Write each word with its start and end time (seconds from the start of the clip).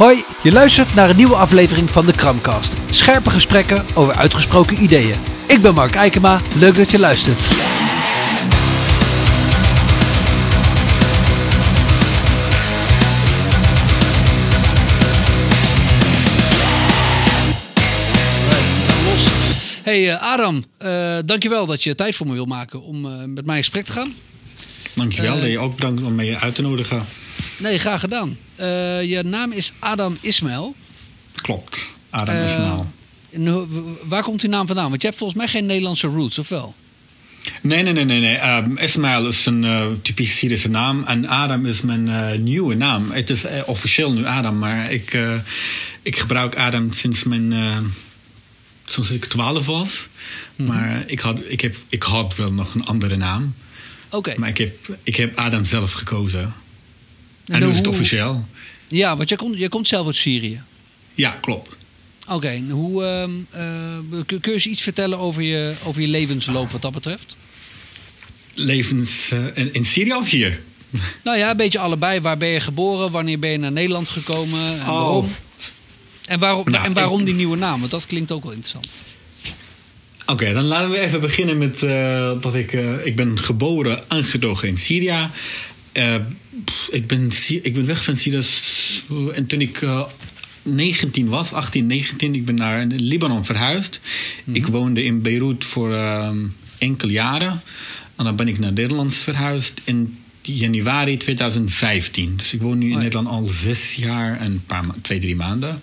Hoi, 0.00 0.24
je 0.42 0.52
luistert 0.52 0.94
naar 0.94 1.10
een 1.10 1.16
nieuwe 1.16 1.34
aflevering 1.34 1.90
van 1.90 2.06
de 2.06 2.12
Kramcast. 2.12 2.76
Scherpe 2.90 3.30
gesprekken 3.30 3.84
over 3.94 4.14
uitgesproken 4.14 4.82
ideeën. 4.82 5.14
Ik 5.48 5.62
ben 5.62 5.74
Mark 5.74 5.94
Eikema, 5.94 6.40
leuk 6.58 6.76
dat 6.76 6.90
je 6.90 6.98
luistert. 6.98 7.38
Hey 19.82 20.04
uh, 20.04 20.32
Adam, 20.32 20.64
uh, 20.78 21.18
dankjewel 21.24 21.66
dat 21.66 21.82
je 21.82 21.94
tijd 21.94 22.16
voor 22.16 22.26
me 22.26 22.32
wil 22.32 22.44
maken 22.44 22.82
om 22.82 23.06
uh, 23.06 23.24
met 23.24 23.46
mij 23.46 23.56
in 23.56 23.62
gesprek 23.62 23.84
te 23.84 23.92
gaan. 23.92 24.14
Dankjewel, 24.94 25.34
uh, 25.34 25.40
dat 25.40 25.50
je 25.50 25.58
ook 25.58 25.74
bedankt 25.74 26.02
om 26.02 26.14
mij 26.14 26.36
uit 26.36 26.54
te 26.54 26.62
nodigen. 26.62 27.19
Nee, 27.60 27.78
graag 27.78 28.00
gedaan. 28.00 28.36
je 29.06 29.22
naam 29.24 29.52
is 29.52 29.72
Adam 29.78 30.18
Ismail. 30.20 30.74
Klopt, 31.34 31.90
Adam 32.10 32.34
Ismail. 32.34 32.92
waar 34.04 34.22
komt 34.22 34.40
die 34.40 34.48
naam 34.48 34.66
vandaan? 34.66 34.88
Want 34.88 35.00
je 35.00 35.06
hebt 35.06 35.18
volgens 35.18 35.38
mij 35.38 35.48
geen 35.48 35.66
Nederlandse 35.66 36.06
roots, 36.06 36.38
of 36.38 36.48
wel? 36.48 36.74
Nee, 37.62 37.82
nee, 37.82 37.92
nee, 37.92 38.04
nee. 38.04 38.20
nee. 38.20 38.56
Um, 38.56 38.76
Ismail 38.76 39.26
is 39.26 39.46
een 39.46 39.62
uh, 39.62 39.86
typisch 40.02 40.36
Syrische 40.36 40.68
naam. 40.68 41.04
En 41.04 41.28
Adam 41.28 41.66
is 41.66 41.80
mijn 41.80 42.06
uh, 42.06 42.38
nieuwe 42.38 42.74
naam. 42.74 43.10
Het 43.10 43.30
is 43.30 43.44
uh, 43.44 43.50
officieel 43.66 44.12
nu 44.12 44.26
Adam, 44.26 44.58
maar 44.58 44.92
ik, 44.92 45.18
ik 46.02 46.18
gebruik 46.18 46.56
Adam 46.56 46.92
sinds 46.92 47.24
mijn 47.24 47.52
sinds 48.90 49.10
ik 49.10 49.24
12 49.24 49.66
was. 49.66 50.08
Mm 50.56 50.66
-hmm. 50.66 50.76
Maar 50.76 51.02
ik 51.06 51.20
had, 51.20 51.40
ik, 51.48 51.60
heb, 51.60 51.76
ik 51.88 52.02
had 52.02 52.36
wel 52.36 52.52
nog 52.52 52.74
een 52.74 52.84
andere 52.84 53.16
naam. 53.16 53.54
Oké. 54.06 54.16
Okay. 54.16 54.34
Maar 54.38 54.48
ik 54.48 54.58
heb, 54.58 54.76
ik 55.02 55.16
heb 55.16 55.38
Adam 55.38 55.64
zelf 55.64 55.92
gekozen. 55.92 56.54
En, 57.50 57.56
en 57.56 57.62
nu 57.62 57.70
is 57.70 57.76
het 57.76 57.86
officieel. 57.86 58.46
Ja, 58.88 59.16
want 59.16 59.28
jij 59.28 59.38
komt, 59.38 59.58
jij 59.58 59.68
komt 59.68 59.88
zelf 59.88 60.06
uit 60.06 60.16
Syrië. 60.16 60.62
Ja, 61.14 61.30
klopt. 61.30 61.76
Oké, 62.24 62.34
okay. 62.34 62.62
hoe 62.70 63.02
uh, 63.56 64.20
kun 64.26 64.38
je 64.42 64.52
eens 64.52 64.66
iets 64.66 64.82
vertellen 64.82 65.18
over 65.18 65.42
je, 65.42 65.74
over 65.84 66.00
je 66.00 66.08
levensloop 66.08 66.70
wat 66.70 66.82
dat 66.82 66.92
betreft? 66.92 67.36
Levens 68.54 69.30
uh, 69.32 69.44
in, 69.54 69.74
in 69.74 69.84
Syrië 69.84 70.14
of 70.14 70.30
hier? 70.30 70.60
Nou 71.24 71.38
ja, 71.38 71.50
een 71.50 71.56
beetje 71.56 71.78
allebei. 71.78 72.20
Waar 72.20 72.36
ben 72.36 72.48
je 72.48 72.60
geboren? 72.60 73.10
Wanneer 73.10 73.38
ben 73.38 73.50
je 73.50 73.58
naar 73.58 73.72
Nederland 73.72 74.08
gekomen? 74.08 74.60
En 74.60 74.80
oh. 74.80 74.86
waarom? 74.86 75.28
En 76.24 76.38
waarom, 76.38 76.70
nou, 76.70 76.84
en 76.84 76.92
waarom 76.92 77.24
die 77.24 77.34
nieuwe 77.34 77.56
naam? 77.56 77.78
Want 77.78 77.90
dat 77.90 78.06
klinkt 78.06 78.32
ook 78.32 78.42
wel 78.42 78.52
interessant. 78.52 78.94
Oké, 80.20 80.32
okay, 80.32 80.52
dan 80.52 80.64
laten 80.64 80.90
we 80.90 81.00
even 81.00 81.20
beginnen 81.20 81.58
met 81.58 81.82
uh, 81.82 82.40
dat 82.40 82.54
ik... 82.54 82.72
Ik 83.04 83.16
ben 83.16 83.38
geboren 83.38 84.08
en 84.08 84.24
getogen 84.24 84.68
in 84.68 84.76
Syrië. 84.76 85.28
Uh, 85.92 86.14
ik, 86.90 87.06
ben, 87.06 87.30
ik 87.62 87.74
ben 87.74 87.86
weg 87.86 88.04
van 88.04 88.16
Syrië 88.16 88.42
en 89.32 89.46
toen 89.46 89.60
ik 89.60 89.86
19 90.62 91.28
was, 91.28 91.52
18, 91.52 91.86
19. 91.86 92.34
Ik 92.34 92.44
ben 92.44 92.54
naar 92.54 92.86
Libanon 92.86 93.44
verhuisd. 93.44 94.00
Mm 94.02 94.44
-hmm. 94.44 94.54
Ik 94.54 94.66
woonde 94.66 95.02
in 95.02 95.22
Beirut 95.22 95.64
voor 95.64 95.98
enkele 96.78 97.12
jaren. 97.12 97.60
En 98.16 98.24
dan 98.24 98.36
ben 98.36 98.48
ik 98.48 98.58
naar 98.58 98.72
Nederland 98.72 99.14
verhuisd 99.14 99.80
in 99.84 100.18
januari 100.42 101.16
2015. 101.16 102.36
Dus 102.36 102.52
ik 102.52 102.60
woon 102.60 102.78
nu 102.78 102.90
in. 102.90 102.98
Nederland 102.98 103.28
al 103.28 103.44
zes 103.44 103.94
jaar 103.94 104.38
en 104.38 104.46
een 104.46 104.64
paar 104.66 104.84
twee, 105.02 105.20
drie 105.20 105.36
maanden. 105.36 105.80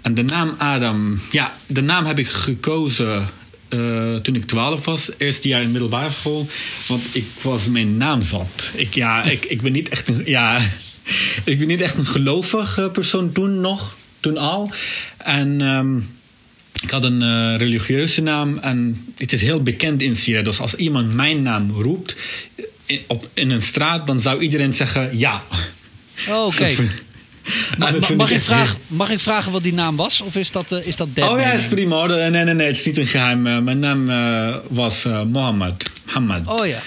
En 0.00 0.14
de 0.14 0.22
naam 0.22 0.54
Adam, 0.58 1.20
ja, 1.30 1.52
de 1.66 1.80
naam 1.80 2.04
heb 2.04 2.18
ik 2.18 2.28
gekozen 2.28 3.26
uh, 3.74 4.16
toen 4.16 4.34
ik 4.34 4.44
12 4.44 4.84
was, 4.84 5.10
eerste 5.18 5.48
jaar 5.48 5.62
in 5.62 5.70
middelbare 5.70 6.10
school. 6.10 6.46
Want 6.86 7.02
ik 7.12 7.26
was 7.42 7.68
mijn 7.68 7.96
naam 7.96 8.22
zat. 8.22 8.72
Ik, 8.74 8.94
ja, 8.94 9.22
ik, 9.36 9.44
ik 9.44 9.62
ben 9.62 9.72
niet 9.72 9.88
echt 9.88 10.08
een, 10.08 10.22
ja, 10.24 10.60
ik 11.44 11.58
ben 11.58 11.66
niet 11.66 11.80
echt 11.80 11.98
een 11.98 12.06
gelovig 12.06 12.90
persoon 12.92 13.32
toen 13.32 13.60
nog, 13.60 13.96
toen 14.20 14.36
al. 14.36 14.70
En 15.16 15.60
um, 15.60 16.08
ik 16.82 16.90
had 16.90 17.04
een 17.04 17.22
uh, 17.22 17.56
religieuze 17.56 18.22
naam 18.22 18.58
en 18.58 19.06
het 19.16 19.32
is 19.32 19.42
heel 19.42 19.62
bekend 19.62 20.02
in 20.02 20.16
Syrië. 20.16 20.42
Dus 20.42 20.60
als 20.60 20.74
iemand 20.74 21.14
mijn 21.14 21.42
naam 21.42 21.70
roept 21.70 22.16
in, 22.86 23.00
op, 23.06 23.28
in 23.34 23.50
een 23.50 23.62
straat, 23.62 24.06
dan 24.06 24.20
zou 24.20 24.40
iedereen 24.40 24.74
zeggen 24.74 25.18
ja. 25.18 25.42
Oh, 26.28 26.46
Oké. 26.46 26.56
Okay. 26.56 26.88
mag, 27.78 28.14
mag, 28.14 28.30
ik 28.30 28.40
vragen, 28.40 28.78
mag 28.86 29.10
ik 29.10 29.20
vragen 29.20 29.52
wat 29.52 29.62
die 29.62 29.74
naam 29.74 29.96
was? 29.96 30.20
Of 30.20 30.36
is 30.36 30.52
dat, 30.52 30.72
uh, 30.72 30.86
is 30.86 30.96
dat 30.96 31.08
Oh 31.14 31.40
ja, 31.40 31.52
is 31.52 31.66
prima. 31.66 32.06
Nee, 32.06 32.30
nee, 32.30 32.44
nee, 32.44 32.66
het 32.66 32.78
is 32.78 32.86
niet 32.86 32.98
een 32.98 33.06
geheim. 33.06 33.46
Uh, 33.46 33.58
mijn 33.58 33.78
naam 33.78 34.10
uh, 34.10 34.56
was 34.68 35.04
Mohammed. 35.26 35.90
Oh 36.46 36.66
ja. 36.66 36.82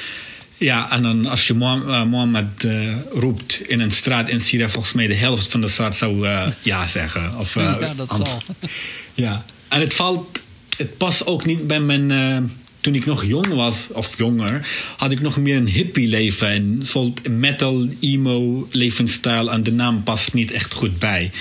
Ja, 0.58 0.92
en 0.92 1.04
dan 1.04 1.26
als 1.26 1.48
je 1.48 1.54
Mohammed 1.54 2.68
roept 3.12 3.62
in 3.68 3.80
een 3.80 3.92
straat 3.92 4.30
in 4.30 4.42
Syrië, 4.42 4.70
volgens 4.70 4.94
mij 4.94 5.08
de 5.08 5.16
helft 5.16 5.48
van 5.48 5.62
de 5.62 5.68
straat 5.68 5.96
zou 5.96 6.28
ja 6.62 6.88
zeggen. 6.88 7.38
Of, 7.38 7.56
ja, 7.56 7.94
dat 7.96 8.16
zal. 8.16 8.42
Ja, 9.14 9.46
en 9.68 9.80
het 9.80 9.94
valt, 9.94 10.44
het 10.78 10.98
past 10.98 11.26
ook 11.26 11.46
niet 11.46 11.68
bij 11.68 11.80
mijn 11.80 12.12
toen 12.86 12.96
ik 12.96 13.06
nog 13.06 13.26
jong 13.26 13.48
was, 13.48 13.88
of 13.92 14.18
jonger, 14.18 14.68
had 14.98 15.12
ik 15.12 15.22
nog 15.22 15.38
meer 15.38 15.56
een 15.56 15.68
hippie 15.68 16.08
leven. 16.08 16.48
En 16.48 16.80
soort 16.84 17.30
metal, 17.30 17.88
emo 18.00 18.68
levensstijl. 18.72 19.52
En 19.52 19.64
de 19.64 19.72
naam 19.72 20.04
past 20.04 20.34
niet 20.34 20.52
echt 20.52 20.74
goed 20.74 21.00
bij. 21.00 21.32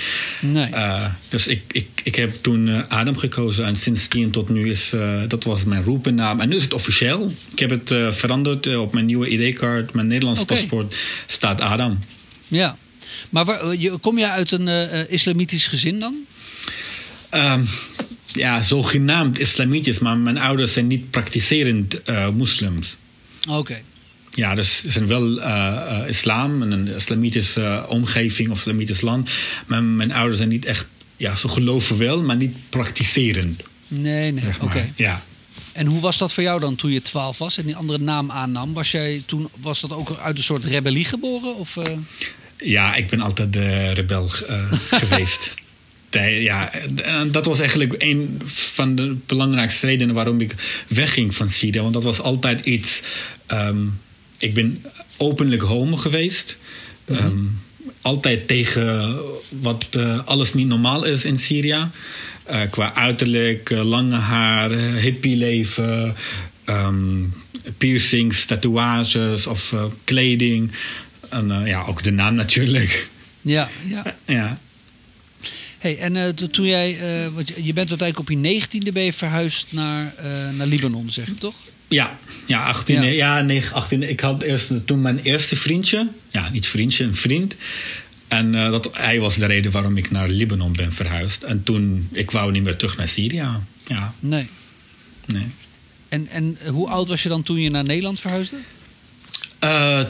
Nee. 0.41 0.69
Uh, 0.69 1.05
dus 1.29 1.47
ik, 1.47 1.61
ik, 1.71 1.87
ik 2.03 2.15
heb 2.15 2.35
toen 2.41 2.67
uh, 2.67 2.81
Adam 2.87 3.17
gekozen. 3.17 3.65
En 3.65 3.75
sindsdien 3.75 4.31
tot 4.31 4.49
nu 4.49 4.69
is, 4.69 4.91
uh, 4.93 5.21
dat 5.27 5.43
was 5.43 5.63
mijn 5.63 5.83
roepennaam. 5.83 6.39
En 6.39 6.49
nu 6.49 6.55
is 6.55 6.63
het 6.63 6.73
officieel. 6.73 7.31
Ik 7.51 7.59
heb 7.59 7.69
het 7.69 8.15
veranderd 8.15 8.77
op 8.77 8.93
mijn 8.93 9.05
nieuwe 9.05 9.29
ID-kaart. 9.29 9.93
Mijn 9.93 10.07
Nederlands 10.07 10.41
okay. 10.41 10.57
paspoort 10.57 10.95
staat 11.25 11.61
Adam. 11.61 11.99
Ja. 12.47 12.77
Maar 13.29 13.45
waar, 13.45 13.59
kom 14.01 14.17
jij 14.17 14.29
uit 14.29 14.51
een 14.51 14.67
islamitisch 15.09 15.67
gezin 15.67 15.99
dan? 15.99 16.15
Um, 17.31 17.67
ja, 18.35 18.61
zogenaamd 18.61 19.39
islamitisch, 19.39 19.99
maar 19.99 20.17
mijn 20.17 20.37
ouders 20.37 20.73
zijn 20.73 20.87
niet 20.87 21.11
praktiserend 21.11 22.09
uh, 22.09 22.29
moslims. 22.29 22.97
Oké. 23.47 23.57
Okay. 23.57 23.83
Ja, 24.31 24.55
dus 24.55 24.77
ze 24.77 24.91
zijn 24.91 25.07
wel 25.07 25.37
uh, 25.37 25.45
uh, 25.45 26.07
islam, 26.07 26.61
een 26.61 26.87
islamitische 26.95 27.85
omgeving 27.87 28.49
of 28.49 28.57
islamitisch 28.57 29.01
land. 29.01 29.29
Maar 29.67 29.83
mijn 29.83 30.13
ouders 30.13 30.37
zijn 30.37 30.49
niet 30.49 30.65
echt, 30.65 30.87
ja, 31.17 31.35
ze 31.35 31.47
geloven 31.47 31.97
wel, 31.97 32.23
maar 32.23 32.35
niet 32.35 32.55
praktiserend. 32.69 33.61
Nee, 33.87 34.31
nee, 34.31 34.43
zeg 34.43 34.55
oké. 34.55 34.65
Okay. 34.65 34.93
Ja. 34.95 35.23
En 35.71 35.85
hoe 35.85 35.99
was 35.99 36.17
dat 36.17 36.33
voor 36.33 36.43
jou 36.43 36.59
dan 36.59 36.75
toen 36.75 36.91
je 36.91 37.01
12 37.01 37.37
was 37.37 37.57
en 37.57 37.65
die 37.65 37.75
andere 37.75 37.99
naam 37.99 38.31
aannam? 38.31 38.73
Was, 38.73 38.91
jij 38.91 39.23
toen, 39.25 39.49
was 39.61 39.81
dat 39.81 39.91
ook 39.91 40.17
uit 40.17 40.37
een 40.37 40.43
soort 40.43 40.65
rebellie 40.65 41.05
geboren? 41.05 41.55
Of, 41.55 41.77
Ja, 42.57 42.95
ik 42.95 43.09
ben 43.09 43.21
altijd 43.21 43.53
de 43.53 43.91
rebel 43.91 44.29
geweest 44.89 45.53
ja, 46.21 46.71
dat 47.31 47.45
was 47.45 47.59
eigenlijk 47.59 47.95
een 47.97 48.41
van 48.45 48.95
de 48.95 49.15
belangrijkste 49.25 49.85
redenen 49.85 50.15
waarom 50.15 50.41
ik 50.41 50.55
wegging 50.87 51.35
van 51.35 51.49
Syrië. 51.49 51.79
Want 51.79 51.93
dat 51.93 52.03
was 52.03 52.21
altijd 52.21 52.65
iets. 52.65 53.01
Um, 53.47 53.99
ik 54.37 54.53
ben 54.53 54.83
openlijk 55.17 55.61
homo 55.61 55.95
geweest. 55.95 56.57
Mm 57.07 57.15
-hmm. 57.15 57.25
um, 57.25 57.59
altijd 58.01 58.47
tegen 58.47 59.19
wat 59.49 59.87
uh, 59.97 60.19
alles 60.25 60.53
niet 60.53 60.67
normaal 60.67 61.03
is 61.03 61.25
in 61.25 61.37
Syrië. 61.37 61.87
Uh, 62.51 62.61
qua 62.69 62.93
uiterlijk, 62.93 63.69
uh, 63.69 63.83
lange 63.83 64.15
haar, 64.15 64.71
hippie 64.71 65.37
leven, 65.37 66.15
um, 66.65 67.33
piercings, 67.77 68.45
tatoeages 68.45 69.47
of 69.47 69.75
kleding. 70.03 70.71
En 71.29 71.61
ja, 71.65 71.83
ook 71.83 72.03
de 72.03 72.11
naam 72.11 72.35
natuurlijk. 72.35 73.07
Ja, 73.41 73.69
ja. 73.87 74.15
ja. 74.25 74.57
Hey, 75.85 75.97
en 75.97 76.15
uh, 76.15 76.27
toen 76.27 76.65
jij, 76.65 77.23
uh, 77.25 77.33
want 77.33 77.47
je 77.47 77.73
bent 77.73 77.89
uiteindelijk 77.89 78.19
op 78.19 78.29
je 78.29 78.35
negentiende 78.35 78.91
ben 78.91 79.03
je 79.03 79.13
verhuisd 79.13 79.73
naar, 79.73 80.13
uh, 80.23 80.49
naar 80.57 80.67
Libanon, 80.67 81.09
zeg 81.09 81.25
je 81.25 81.33
toch? 81.33 81.55
Ja, 81.87 82.19
ja, 82.45 82.63
18, 82.63 82.95
ja. 82.95 83.01
ja 83.01 83.41
9, 83.41 83.75
18. 83.75 84.09
Ik 84.09 84.19
had 84.19 84.41
eerst 84.41 84.71
toen 84.85 85.01
mijn 85.01 85.19
eerste 85.19 85.55
vriendje, 85.55 86.09
ja, 86.29 86.49
niet 86.49 86.67
vriendje, 86.67 87.03
een 87.03 87.15
vriend. 87.15 87.55
En 88.27 88.51
dat, 88.51 88.89
hij 88.93 89.19
was 89.19 89.35
de 89.35 89.45
reden 89.45 89.71
waarom 89.71 89.97
ik 89.97 90.11
naar 90.11 90.29
Libanon 90.29 90.73
ben 90.73 90.93
verhuisd. 90.93 91.43
En 91.43 91.63
toen, 91.63 92.07
ik 92.11 92.31
wou 92.31 92.51
niet 92.51 92.63
meer 92.63 92.75
terug 92.75 92.97
naar 92.97 93.07
Syrië. 93.07 93.47
Ja. 93.87 94.13
Nee. 94.19 94.49
Nee. 95.25 95.45
En, 96.09 96.27
en 96.27 96.57
hoe 96.67 96.89
oud 96.89 97.07
was 97.07 97.23
je 97.23 97.29
dan 97.29 97.43
toen 97.43 97.59
je 97.59 97.69
naar 97.69 97.83
Nederland 97.83 98.19
verhuisde? 98.19 98.57
Uh, 99.63 100.01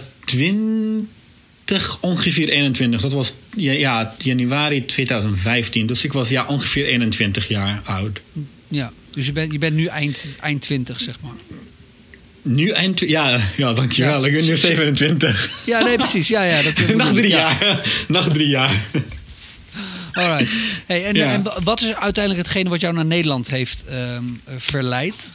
20 1.66 1.98
ongeveer 2.00 2.50
21. 2.50 3.02
Dat 3.02 3.12
was 3.12 3.34
ja, 3.56 3.72
ja, 3.72 4.14
januari 4.18 4.86
2015. 4.86 5.88
Dus 5.88 6.04
ik 6.04 6.14
was 6.14 6.30
ja, 6.30 6.46
ongeveer 6.46 6.86
21 6.86 7.48
jaar 7.48 7.82
oud. 7.86 8.22
Ja, 8.68 8.92
dus 9.12 9.26
je 9.26 9.32
bent, 9.32 9.52
je 9.52 9.58
bent 9.58 9.76
nu 9.76 9.86
eind, 9.86 10.36
eind 10.40 10.62
20, 10.62 11.00
zeg 11.00 11.16
maar. 11.22 11.32
Nu 12.42 12.70
eind... 12.70 13.00
Ja, 13.00 13.40
ja 13.56 13.74
dankjewel. 13.74 14.20
Ja, 14.20 14.28
ik 14.28 14.38
ben 14.38 14.46
nu 14.46 14.58
27. 14.68 15.50
Ja, 15.66 15.84
nee, 15.84 15.98
precies. 15.98 16.28
Ja, 16.28 16.44
ja, 16.44 16.62
dat 16.62 16.88
Nog 16.96 17.14
drie 17.14 17.30
ja. 17.30 17.58
jaar. 17.60 17.88
Nog 18.08 18.30
drie 18.30 18.48
jaar. 18.48 18.82
Alright. 20.12 20.52
Hey, 20.86 21.06
en, 21.06 21.16
ja. 21.16 21.34
en 21.34 21.44
wat 21.64 21.82
is 21.82 21.94
uiteindelijk 21.94 22.46
hetgene 22.46 22.70
wat 22.70 22.82
jou 22.82 22.94
naar 22.94 23.06
Nederland 23.06 23.50
heeft 23.50 23.86
um, 23.92 24.42
verleid? 24.58 25.28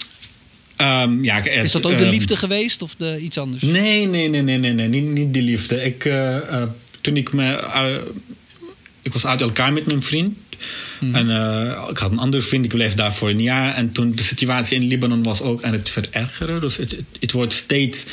Um, 0.80 1.24
ja, 1.24 1.44
is 1.44 1.72
dat 1.72 1.86
ook 1.86 1.98
de 1.98 2.08
liefde 2.08 2.34
um, 2.34 2.38
geweest 2.38 2.82
of 2.82 2.94
de, 2.94 3.18
iets 3.20 3.38
anders? 3.38 3.62
Nee, 3.62 4.06
nee, 4.06 4.28
nee, 4.28 4.42
nee, 4.42 4.58
nee, 4.58 4.72
nee 4.72 4.88
niet, 4.88 5.04
niet 5.04 5.32
die 5.32 5.42
liefde. 5.42 5.84
Ik, 5.84 6.04
uh, 6.04 6.14
uh, 6.14 6.62
toen 7.00 7.16
ik 7.16 7.32
me. 7.32 7.60
Uh, 7.74 8.12
ik 9.02 9.12
was 9.12 9.26
uit 9.26 9.40
elkaar 9.40 9.72
met 9.72 9.86
mijn 9.86 10.02
vriend. 10.02 10.38
En 11.00 11.30
eh, 11.30 11.88
ik 11.90 11.98
had 11.98 12.10
een 12.10 12.18
andere 12.18 12.42
vriend, 12.42 12.64
ik 12.64 12.70
bleef 12.70 12.94
daar 12.94 13.14
voor 13.14 13.28
een 13.28 13.42
jaar. 13.42 13.74
En 13.74 13.92
toen 13.92 14.10
de 14.10 14.22
situatie 14.22 14.76
in 14.76 14.86
Libanon 14.86 15.22
was 15.22 15.40
ook 15.42 15.62
aan 15.62 15.72
het 15.72 15.88
verergeren. 15.88 16.60
Dus 16.60 16.76
het, 16.76 16.90
het, 16.90 17.04
het 17.20 17.32
wordt 17.32 17.52
steeds 17.52 18.04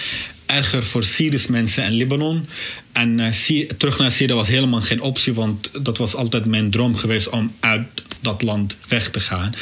erger 0.45 0.83
voor 0.83 1.03
Syrische 1.03 1.51
mensen 1.51 1.83
in 1.83 1.91
Libanon. 1.91 2.47
En 2.91 3.19
uh, 3.19 3.67
terug 3.77 3.97
naar 3.97 4.11
Syrië 4.11 4.33
was 4.33 4.47
helemaal 4.47 4.81
geen 4.81 5.01
optie, 5.01 5.33
want 5.33 5.71
dat 5.81 5.97
was 5.97 6.15
altijd 6.15 6.45
mijn 6.45 6.71
droom 6.71 6.95
geweest 6.95 7.29
om 7.29 7.53
uit 7.59 7.87
dat 8.27 8.41
land 8.41 8.77
weg 8.87 9.09
te 9.09 9.19
gaan. 9.19 9.53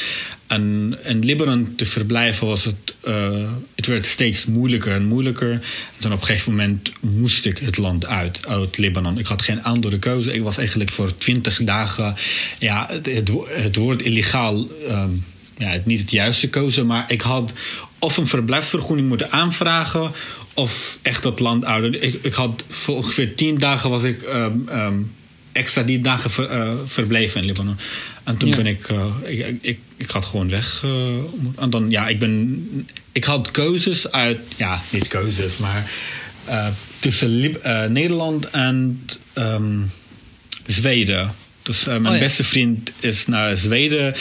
En 0.46 0.96
in 1.04 1.24
Libanon 1.24 1.72
te 1.76 1.86
verblijven 1.86 2.46
was 2.46 2.64
het, 2.64 2.94
eh, 3.00 3.50
het 3.74 3.86
werd 3.86 4.06
steeds 4.06 4.46
moeilijker 4.46 4.92
en 4.92 5.06
moeilijker. 5.06 5.50
En 5.50 5.62
dan 6.00 6.12
op 6.12 6.20
een 6.20 6.26
gegeven 6.26 6.50
moment 6.54 6.92
moest 7.00 7.46
ik 7.46 7.58
het 7.58 7.76
land 7.76 8.06
uit, 8.06 8.46
uit 8.46 8.78
Libanon. 8.78 9.18
Ik 9.18 9.26
had 9.26 9.42
geen 9.42 9.62
andere 9.62 9.98
keuze. 9.98 10.32
Ik 10.32 10.42
was 10.42 10.56
eigenlijk 10.58 10.90
voor 10.90 11.14
twintig 11.14 11.58
dagen, 11.64 12.14
ja, 12.58 12.86
het, 12.90 13.06
het, 13.06 13.28
wo- 13.28 13.46
het 13.48 13.76
woord 13.76 14.02
illegaal, 14.02 14.66
ehm, 14.88 15.10
ja, 15.58 15.80
niet 15.84 16.00
het 16.00 16.10
juiste 16.10 16.48
keuze, 16.48 16.84
maar 16.84 17.04
ik 17.08 17.20
had 17.20 17.52
of 17.98 18.16
een 18.16 18.26
verblijfsvergunning 18.26 19.08
moeten 19.08 19.32
aanvragen 19.32 20.12
of 20.54 20.98
echt 21.02 21.22
dat 21.22 21.40
land 21.40 21.64
uit. 21.64 21.94
Ik, 22.02 22.18
ik 22.22 22.34
had 22.34 22.64
voor 22.68 22.96
ongeveer 22.96 23.34
tien 23.34 23.58
dagen 23.58 23.90
was 23.90 24.02
ik 24.02 24.22
ehm, 24.22 24.52
ehm, 24.68 24.94
extra 25.52 25.82
die 25.82 26.00
dagen 26.00 26.30
ver- 26.30 26.50
eh, 26.50 26.72
verbleven 26.86 27.40
in 27.40 27.46
Libanon. 27.46 27.76
En 28.26 28.36
toen 28.36 28.48
Ja. 28.48 28.56
ben 28.56 28.66
ik, 28.66 28.88
eh, 28.88 29.06
ik, 29.24 29.38
ik, 29.46 29.58
ik, 29.62 29.78
ik 29.96 30.10
had 30.10 30.24
gewoon 30.24 30.48
weg. 30.48 30.80
eh, 30.84 31.16
en 31.56 31.70
dan, 31.70 31.90
ja, 31.90 32.08
ik 32.08 32.18
ben, 32.18 32.88
ik 33.12 33.24
had 33.24 33.50
keuzes 33.50 34.10
uit, 34.12 34.38
ja, 34.56 34.82
niet 34.90 35.08
keuzes, 35.08 35.56
maar 35.56 35.90
eh, 36.44 36.66
tussen 36.98 37.40
Nederland 37.92 38.50
en 38.50 39.02
ehm, 39.32 39.78
Zweden. 40.66 41.34
Dus 41.62 41.84
mijn 41.84 42.06
Oh 42.06 42.12
ja. 42.12 42.18
beste 42.18 42.44
vriend 42.44 42.92
is 43.00 43.26
naar 43.26 43.56
Zweden 43.56 44.14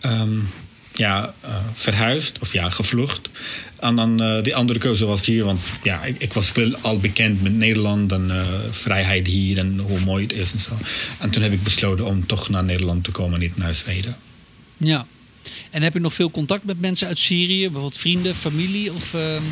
ehm, 0.00 0.38
ja, 0.94 1.34
verhuisd, 1.74 2.38
of 2.38 2.52
ja, 2.52 2.70
gevlucht. 2.70 3.28
En 3.80 3.96
dan 3.96 4.22
eh, 4.22 4.42
die 4.42 4.56
andere 4.56 4.78
keuze 4.78 5.04
was 5.04 5.26
hier, 5.26 5.44
want 5.44 5.60
ja, 5.82 6.04
ik, 6.04 6.16
ik 6.18 6.32
was 6.32 6.52
wel 6.52 6.76
al 6.80 6.98
bekend 6.98 7.42
met 7.42 7.54
Nederland 7.54 8.12
en 8.12 8.30
eh, 8.30 8.46
vrijheid 8.70 9.26
hier 9.26 9.58
en 9.58 9.78
hoe 9.78 10.00
mooi 10.00 10.22
het 10.22 10.32
is 10.32 10.52
en 10.52 10.58
zo. 10.58 10.78
En 11.18 11.30
toen 11.30 11.42
heb 11.42 11.52
ik 11.52 11.62
besloten 11.62 12.04
om 12.04 12.26
toch 12.26 12.48
naar 12.48 12.64
Nederland 12.64 13.04
te 13.04 13.10
komen, 13.10 13.40
niet 13.40 13.56
naar 13.56 13.74
Zweden. 13.74 14.16
Ja. 14.76 15.06
En 15.70 15.82
heb 15.82 15.92
je 15.92 16.00
nog 16.00 16.14
veel 16.14 16.30
contact 16.30 16.64
met 16.64 16.80
mensen 16.80 17.08
uit 17.08 17.18
Syrië? 17.18 17.62
Bijvoorbeeld 17.62 17.96
vrienden, 17.96 18.34
familie? 18.34 18.92
Of, 18.92 19.14
ehm, 19.14 19.42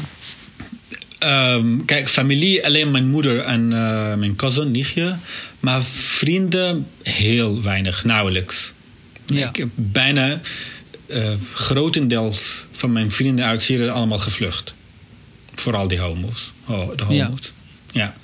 Ehm, 1.25 1.85
kijk, 1.85 2.09
familie, 2.09 2.65
alleen 2.65 2.91
mijn 2.91 3.09
moeder 3.09 3.39
en 3.41 3.73
eh, 3.73 4.15
mijn 4.15 4.37
cousin, 4.37 4.71
nichtje. 4.71 5.17
Maar 5.61 5.85
vrienden, 5.85 6.87
heel 7.03 7.63
weinig, 7.63 8.05
nauwelijks. 8.05 8.73
Ja. 9.27 9.49
Ik 9.49 9.57
heb 9.57 9.69
bijna 9.75 10.41
eh, 11.15 11.33
grotendeels 11.55 12.67
van 12.73 12.93
mijn 12.93 13.11
vrienden 13.13 13.45
uit 13.45 13.63
Syrië 13.63 13.89
allemaal 13.89 14.19
gevlucht. 14.19 14.75
Vooral 15.55 15.89
die 15.89 15.99
homo's. 16.01 16.53
Oh, 16.67 16.97
de 16.97 17.05
homo's. 17.05 17.53
Ja. 17.93 18.15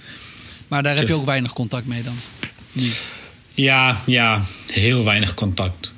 Maar 0.68 0.82
daar 0.82 0.94
heb 0.96 1.02
je 1.06 1.08
Dus- 1.12 1.20
ook 1.20 1.26
weinig 1.26 1.52
contact 1.52 1.86
mee 1.86 2.02
dan? 2.02 2.16
Nu. 2.72 2.90
Ja, 3.54 4.00
ja, 4.06 4.42
heel 4.66 5.04
weinig 5.04 5.34
contact. 5.34 5.92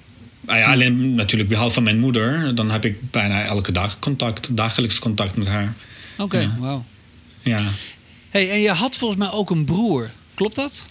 Ah 0.47 0.57
ja, 0.59 0.73
alleen 0.73 1.15
natuurlijk 1.15 1.49
behalve 1.51 1.75
van 1.75 1.83
mijn 1.83 1.99
moeder, 1.99 2.55
dan 2.55 2.71
heb 2.71 2.85
ik 2.85 3.11
bijna 3.11 3.45
elke 3.45 3.73
dag 3.73 3.99
contact, 3.99 4.57
dagelijks 4.57 4.99
contact 4.99 5.37
met 5.37 5.47
haar. 5.47 5.75
Oké, 6.19 6.39
Ja. 6.39 6.57
wauw. 6.59 6.85
Ja. 7.43 7.61
Hey, 8.31 8.51
en 8.51 8.61
je 8.61 8.71
had 8.71 8.97
volgens 8.97 9.21
mij 9.21 9.31
ook 9.31 9.51
een 9.51 9.65
broer. 9.65 10.11
Klopt 10.35 10.55
dat? 10.57 10.87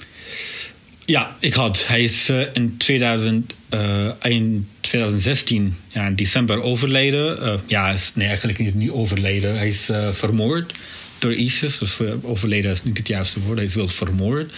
Ja, 1.06 1.36
ik 1.40 1.54
had. 1.54 1.88
Hij 1.88 2.04
is 2.04 2.30
eh, 2.30 2.42
in, 2.54 2.78
2000, 2.78 3.54
eh, 3.70 4.08
in 4.22 4.68
2016, 4.82 5.76
ja, 5.88 6.06
in 6.06 6.16
december 6.16 6.62
overleden. 6.62 7.42
Eh, 7.42 7.60
ja, 7.68 7.90
is, 7.90 8.12
nee, 8.16 8.28
eigenlijk 8.28 8.58
niet, 8.58 8.76
niet 8.76 8.90
overleden. 8.90 9.58
Hij 9.58 9.68
is 9.68 9.90
vermoord 10.12 10.74
door 11.20 11.34
ISIS. 11.34 11.78
Dus 11.78 12.00
overleden 12.22 12.72
is 12.72 12.84
niet 12.84 12.98
het 12.98 13.08
juiste 13.08 13.40
woord. 13.40 13.58
Hij 13.58 13.68
is 13.68 13.76
wel 13.76 13.88
vermoord 13.88 14.54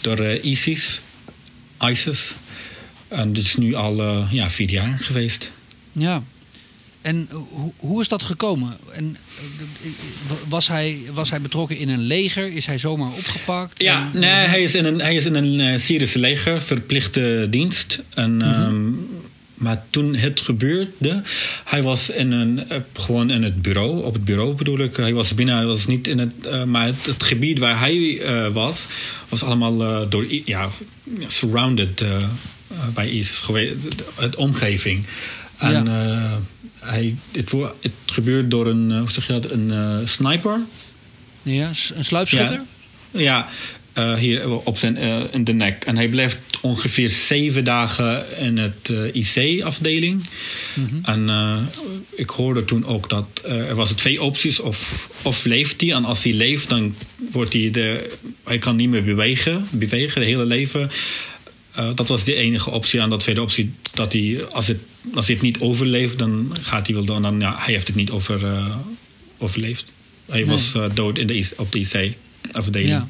door 0.00 0.36
ISIS. 0.36 1.00
ISIS. 1.80 2.34
En 3.08 3.32
dit 3.32 3.44
is 3.44 3.56
nu 3.56 3.74
al 3.74 4.26
ja, 4.30 4.50
vier 4.50 4.70
jaar 4.70 4.98
geweest. 5.00 5.52
Ja. 5.92 6.22
En 7.02 7.28
hoe, 7.30 7.72
hoe 7.76 8.00
is 8.00 8.08
dat 8.08 8.22
gekomen? 8.22 8.76
En, 8.92 9.16
eh, 9.84 10.32
was, 10.48 10.68
hij, 10.68 10.98
was 11.14 11.30
hij 11.30 11.40
betrokken 11.40 11.76
in 11.78 11.88
een 11.88 12.00
leger? 12.02 12.52
Is 12.52 12.66
hij 12.66 12.78
zomaar 12.78 13.12
opgepakt? 13.12 13.82
Ja, 13.82 14.10
En- 14.12 14.20
nee, 14.20 14.30
hij 14.30 14.62
is 14.62 14.74
in 14.74 14.84
een, 14.84 15.00
hij 15.00 15.14
is 15.16 15.24
in 15.24 15.34
een 15.34 15.60
eh, 15.60 15.78
Syrische 15.80 16.18
leger, 16.18 16.60
verplichte 16.62 17.46
dienst. 17.50 18.02
En, 18.14 18.42
ehm, 18.42 18.90
maar 19.54 19.84
toen 19.90 20.14
het 20.14 20.40
gebeurde, 20.40 21.22
hij 21.64 21.82
was 21.82 22.10
in 22.10 22.32
een, 22.32 22.68
eh, 22.68 22.78
gewoon 22.92 23.30
in 23.30 23.42
het 23.42 23.62
bureau, 23.62 24.04
op 24.04 24.12
het 24.12 24.24
bureau 24.24 24.54
bedoel 24.54 24.78
ik. 24.78 24.96
Hij 24.96 25.12
was 25.14 25.34
binnen, 25.34 25.56
hij 25.56 25.66
was 25.66 25.86
niet 25.86 26.06
in 26.08 26.18
het, 26.18 26.32
eh, 26.46 26.64
maar 26.64 26.86
het, 26.86 27.06
het 27.06 27.22
gebied 27.22 27.58
waar 27.58 27.78
hij 27.78 28.20
eh, 28.20 28.52
was, 28.52 28.86
was 29.28 29.42
allemaal 29.42 29.82
eh, 29.82 30.10
door, 30.10 30.26
ja, 30.44 30.70
surrounded 31.26 32.00
eh, 32.00 32.16
eh, 32.16 32.26
bij 32.94 33.08
ISIS 33.08 33.38
geweest, 33.38 33.74
het 34.14 34.36
omgeving. 34.36 35.04
En 35.62 35.88
eh, 35.88 36.32
hij, 36.78 37.16
het, 37.32 37.52
het 37.80 37.92
gebeurde 38.06 38.48
door 38.48 38.66
een, 38.66 38.90
eh, 38.90 38.98
hoe 38.98 39.10
zeg 39.10 39.26
je 39.26 39.32
dat, 39.32 39.50
een 39.50 39.70
eh, 39.70 39.96
sniper. 40.04 40.60
Ja, 41.42 41.70
een 41.94 42.04
sluipschutter? 42.04 42.60
Ja, 43.10 43.48
ja 43.94 44.16
hier 44.16 44.48
op 44.50 44.78
zijn, 44.78 44.96
in 45.32 45.44
de 45.44 45.52
nek. 45.52 45.84
En 45.84 45.96
hij 45.96 46.08
blijft 46.08 46.38
ongeveer 46.60 47.10
zeven 47.10 47.64
dagen 47.64 48.38
in 48.38 48.58
het 48.58 48.92
IC-afdeling. 49.12 50.28
En 51.02 51.28
eh, 51.28 51.60
ik 52.10 52.30
hoorde 52.30 52.64
toen 52.64 52.86
ook 52.86 53.08
dat 53.08 53.26
er 53.44 53.74
was 53.74 53.92
twee 53.92 54.22
opties. 54.22 54.60
Of, 54.60 55.08
of 55.22 55.44
leeft 55.44 55.80
hij. 55.80 55.92
En 55.92 56.04
als 56.04 56.22
hij 56.22 56.32
leeft, 56.32 56.68
dan 56.68 56.94
wordt 57.30 57.52
hij 57.52 57.70
de... 57.70 58.16
Hij 58.44 58.58
kan 58.58 58.76
niet 58.76 58.88
meer 58.88 59.04
bewegen, 59.04 59.66
bewegen 59.70 60.20
de 60.20 60.26
hele 60.26 60.44
leven. 60.44 60.90
Eh, 61.74 61.90
dat 61.94 62.08
was 62.08 62.24
de 62.24 62.34
enige 62.34 62.70
optie. 62.70 63.00
En 63.00 63.10
de 63.10 63.16
tweede 63.16 63.42
optie, 63.42 63.72
dat 63.92 64.12
hij, 64.12 64.44
als, 64.52 64.66
het, 64.66 64.78
als 65.14 65.26
hij 65.26 65.34
het 65.34 65.44
niet 65.44 65.58
overleeft, 65.60 66.18
dan 66.18 66.56
gaat 66.60 66.86
hij 66.86 66.96
wel 66.96 67.04
door. 67.04 67.16
En 67.16 67.22
dan, 67.22 67.40
ja, 67.40 67.56
hij 67.58 67.74
heeft 67.74 67.86
het 67.86 67.96
niet 67.96 68.10
over, 68.10 68.46
eh, 68.46 68.76
overleefd. 69.38 69.92
Hij 70.26 70.40
Nee. 70.40 70.50
was 70.50 70.74
eh, 70.74 70.84
dood 70.94 71.18
in 71.18 71.26
de, 71.26 71.50
op 71.56 71.72
de 71.72 71.78
IC-afdeling. 71.78 72.90
Ja. 72.90 73.08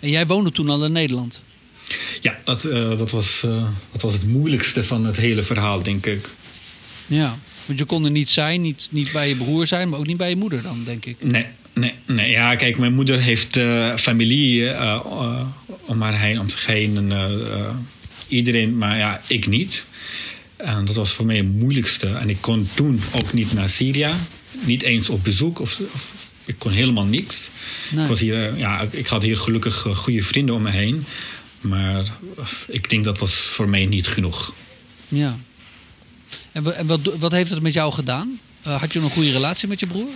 En 0.00 0.10
jij 0.10 0.26
woonde 0.26 0.52
toen 0.52 0.68
al 0.68 0.84
in 0.84 0.92
Nederland? 0.92 1.42
Ja, 2.20 2.38
dat, 2.44 2.62
dat, 2.98 3.10
was, 3.10 3.40
dat 3.92 4.02
was 4.02 4.12
het 4.12 4.26
moeilijkste 4.26 4.84
van 4.84 5.06
het 5.06 5.16
hele 5.16 5.42
verhaal, 5.42 5.82
denk 5.82 6.06
ik. 6.06 6.28
Ja. 7.06 7.38
Want 7.66 7.78
je 7.78 7.84
kon 7.84 8.04
er 8.04 8.10
niet 8.10 8.28
zijn, 8.28 8.60
niet, 8.60 8.88
niet 8.92 9.12
bij 9.12 9.28
je 9.28 9.36
broer 9.36 9.66
zijn, 9.66 9.88
maar 9.88 9.98
ook 9.98 10.06
niet 10.06 10.16
bij 10.16 10.28
je 10.28 10.36
moeder 10.36 10.62
dan, 10.62 10.82
denk 10.84 11.04
ik. 11.04 11.16
Nee, 11.22 11.46
nee, 11.74 11.94
nee. 12.06 12.30
Ja, 12.30 12.54
kijk, 12.56 12.78
mijn 12.78 12.94
moeder 12.94 13.20
heeft 13.20 13.56
eh, 13.56 13.96
familie 13.96 14.68
eh, 14.68 14.92
eh, 14.94 15.40
om 15.80 16.02
haar 16.02 16.18
heen, 16.20 16.40
om 16.40 16.50
zich 16.50 16.66
heen. 16.66 16.96
En, 17.12 17.12
iedereen, 18.28 18.78
maar 18.78 18.98
ja, 18.98 19.20
ik 19.26 19.46
niet. 19.46 19.84
En 20.56 20.84
dat 20.84 20.94
was 20.94 21.10
voor 21.12 21.26
mij 21.26 21.36
het 21.36 21.52
moeilijkste. 21.54 22.06
En 22.06 22.28
ik 22.28 22.36
kon 22.40 22.68
toen 22.74 23.00
ook 23.12 23.32
niet 23.32 23.52
naar 23.52 23.68
Syrië. 23.68 24.10
Niet 24.64 24.82
eens 24.82 25.08
op 25.08 25.24
bezoek. 25.24 25.58
Of, 25.60 25.80
of- 25.94 26.12
ik 26.44 26.54
kon 26.58 26.72
helemaal 26.72 27.04
niks. 27.04 27.48
Nee. 27.90 28.02
Ik, 28.02 28.08
was 28.08 28.20
hier, 28.20 28.56
ja, 28.58 28.80
ik- 28.80 28.92
ik 28.92 29.06
had 29.06 29.22
hier 29.22 29.38
gelukkig 29.38 29.86
goede 29.94 30.22
vrienden 30.22 30.54
om 30.54 30.62
me 30.62 30.70
heen. 30.70 31.04
Maar 31.60 32.04
ik 32.68 32.90
denk 32.90 33.04
dat 33.04 33.18
was 33.18 33.34
voor 33.34 33.68
mij 33.68 33.86
niet 33.86 34.06
genoeg. 34.06 34.54
Ja. 35.08 35.38
En, 36.52 36.62
wa- 36.62 36.70
en 36.70 36.86
wat, 36.86 37.00
wat 37.18 37.32
heeft 37.32 37.50
het 37.50 37.62
met 37.62 37.72
jou 37.72 37.92
gedaan? 37.92 38.38
Had 38.62 38.92
je 38.92 39.00
een 39.00 39.10
goede 39.10 39.32
relatie 39.32 39.68
met 39.68 39.80
je 39.80 39.86
broer? 39.86 40.08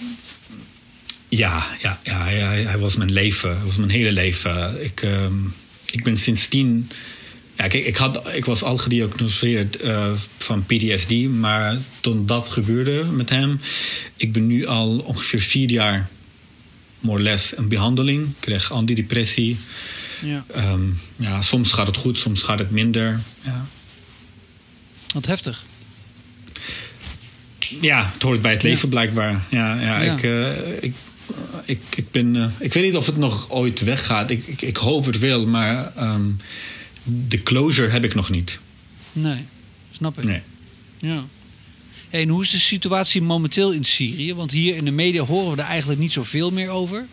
Ja, 1.28 1.66
ja, 1.82 2.00
ja 2.02 2.24
hij, 2.24 2.78
was 2.78 2.96
mijn 2.96 3.12
leven. 3.12 3.56
Hij 3.56 3.64
was 3.64 3.76
mijn 3.76 3.90
hele 3.90 4.12
leven. 4.12 4.84
Ik, 4.84 5.02
ehm, 5.02 5.34
ik 5.90 6.04
ben 6.04 6.16
sindsdien... 6.16 6.90
Ja, 7.56 7.66
kijk, 7.66 7.84
ik, 7.84 7.96
had, 7.96 8.34
ik 8.34 8.44
was 8.44 8.62
al 8.62 8.78
gediagnosticeerd 8.78 9.76
eh, 9.76 10.12
van 10.38 10.64
PTSD. 10.66 11.10
Maar 11.28 11.78
toen 12.00 12.26
dat 12.26 12.48
gebeurde 12.48 13.04
met 13.04 13.30
hem... 13.30 13.60
Ik 14.16 14.32
ben 14.32 14.46
nu 14.46 14.66
al 14.66 14.98
ongeveer 14.98 15.40
vier 15.40 15.70
jaar... 15.70 16.08
more 17.00 17.18
or 17.18 17.24
less 17.24 17.54
in 17.54 17.68
behandeling. 17.68 18.26
Ik 18.28 18.34
kreeg 18.40 18.72
antidepressie. 18.72 19.56
Ja. 20.22 20.44
Ehm, 20.54 20.82
ja, 21.16 21.42
soms 21.42 21.72
gaat 21.72 21.86
het 21.86 21.96
goed, 21.96 22.18
soms 22.18 22.42
gaat 22.42 22.58
het 22.58 22.70
minder. 22.70 23.20
Ja. 23.42 23.66
Wat 25.14 25.26
heftig. 25.26 25.64
Ja, 27.80 28.10
het 28.12 28.22
hoort 28.22 28.42
bij 28.42 28.52
het 28.52 28.62
leven 28.62 28.88
blijkbaar. 28.88 29.42
Ja, 29.50 29.80
ja, 29.80 30.02
Ja. 30.02 30.14
Ik, 30.14 30.22
eh, 30.22 30.82
ik, 30.82 30.94
ik, 31.64 31.80
ik, 31.96 32.10
ben, 32.10 32.36
eh, 32.36 32.46
ik 32.58 32.72
weet 32.72 32.84
niet 32.84 32.96
of 32.96 33.06
het 33.06 33.16
nog 33.16 33.50
ooit 33.50 33.80
weggaat. 33.80 34.30
Ik, 34.30 34.46
ik, 34.46 34.62
ik 34.62 34.76
hoop 34.76 35.04
het 35.04 35.18
wel, 35.18 35.46
maar 35.46 35.92
ehm, 35.96 36.30
de 37.02 37.42
closure 37.42 37.88
heb 37.88 38.04
ik 38.04 38.14
nog 38.14 38.30
niet. 38.30 38.58
Nee, 39.12 39.44
snap 39.90 40.18
ik. 40.18 40.24
Nee. 40.24 40.40
Ja. 40.98 41.24
Hey, 42.08 42.22
en 42.22 42.28
hoe 42.28 42.42
is 42.42 42.50
de 42.50 42.58
situatie 42.58 43.22
momenteel 43.22 43.72
in 43.72 43.84
Syrië? 43.84 44.34
Want 44.34 44.50
hier 44.50 44.76
in 44.76 44.84
de 44.84 44.90
media 44.90 45.22
horen 45.22 45.56
we 45.56 45.62
er 45.62 45.68
eigenlijk 45.68 46.00
niet 46.00 46.12
zoveel 46.12 46.50
meer 46.50 46.68
over. 46.68 47.06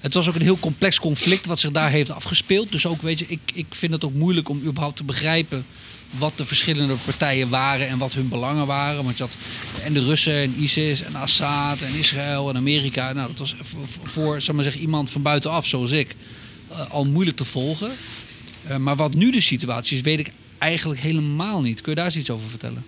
Het 0.00 0.14
was 0.14 0.28
ook 0.28 0.34
een 0.34 0.42
heel 0.42 0.58
complex 0.58 0.98
conflict 0.98 1.46
wat 1.46 1.60
zich 1.60 1.70
daar 1.70 1.90
heeft 1.90 2.10
afgespeeld. 2.10 2.72
Dus 2.72 2.86
ook, 2.86 3.02
weet 3.02 3.18
je, 3.18 3.26
ik, 3.28 3.40
ik 3.54 3.66
vind 3.70 3.92
het 3.92 4.04
ook 4.04 4.14
moeilijk 4.14 4.48
om 4.48 4.62
überhaupt 4.64 4.96
te 4.96 5.04
begrijpen 5.04 5.64
wat 6.10 6.32
de 6.36 6.46
verschillende 6.46 6.94
partijen 7.04 7.48
waren 7.48 7.88
en 7.88 7.98
wat 7.98 8.12
hun 8.12 8.28
belangen 8.28 8.66
waren. 8.66 9.04
Want 9.04 9.16
je 9.16 9.22
had 9.22 9.36
en 9.82 9.92
de 9.92 10.04
Russen 10.04 10.34
en 10.34 10.54
ISIS 10.62 11.02
en 11.02 11.14
Assad 11.14 11.80
en 11.80 11.94
Israël 11.94 12.48
en 12.48 12.56
Amerika. 12.56 13.12
Nou, 13.12 13.28
dat 13.28 13.38
was 13.38 13.54
voor, 14.02 14.40
zal 14.40 14.54
maar 14.54 14.64
zeggen, 14.64 14.82
iemand 14.82 15.10
van 15.10 15.22
buitenaf 15.22 15.66
zoals 15.66 15.90
ik 15.90 16.14
uh, 16.70 16.90
al 16.90 17.04
moeilijk 17.04 17.36
te 17.36 17.44
volgen. 17.44 17.92
Uh, 18.68 18.76
maar 18.76 18.96
wat 18.96 19.14
nu 19.14 19.30
de 19.30 19.40
situatie 19.40 19.96
is, 19.96 20.02
weet 20.02 20.18
ik 20.18 20.32
eigenlijk 20.58 21.00
helemaal 21.00 21.60
niet. 21.60 21.80
Kun 21.80 21.90
je 21.90 21.96
daar 21.96 22.06
eens 22.06 22.16
iets 22.16 22.30
over 22.30 22.48
vertellen? 22.48 22.84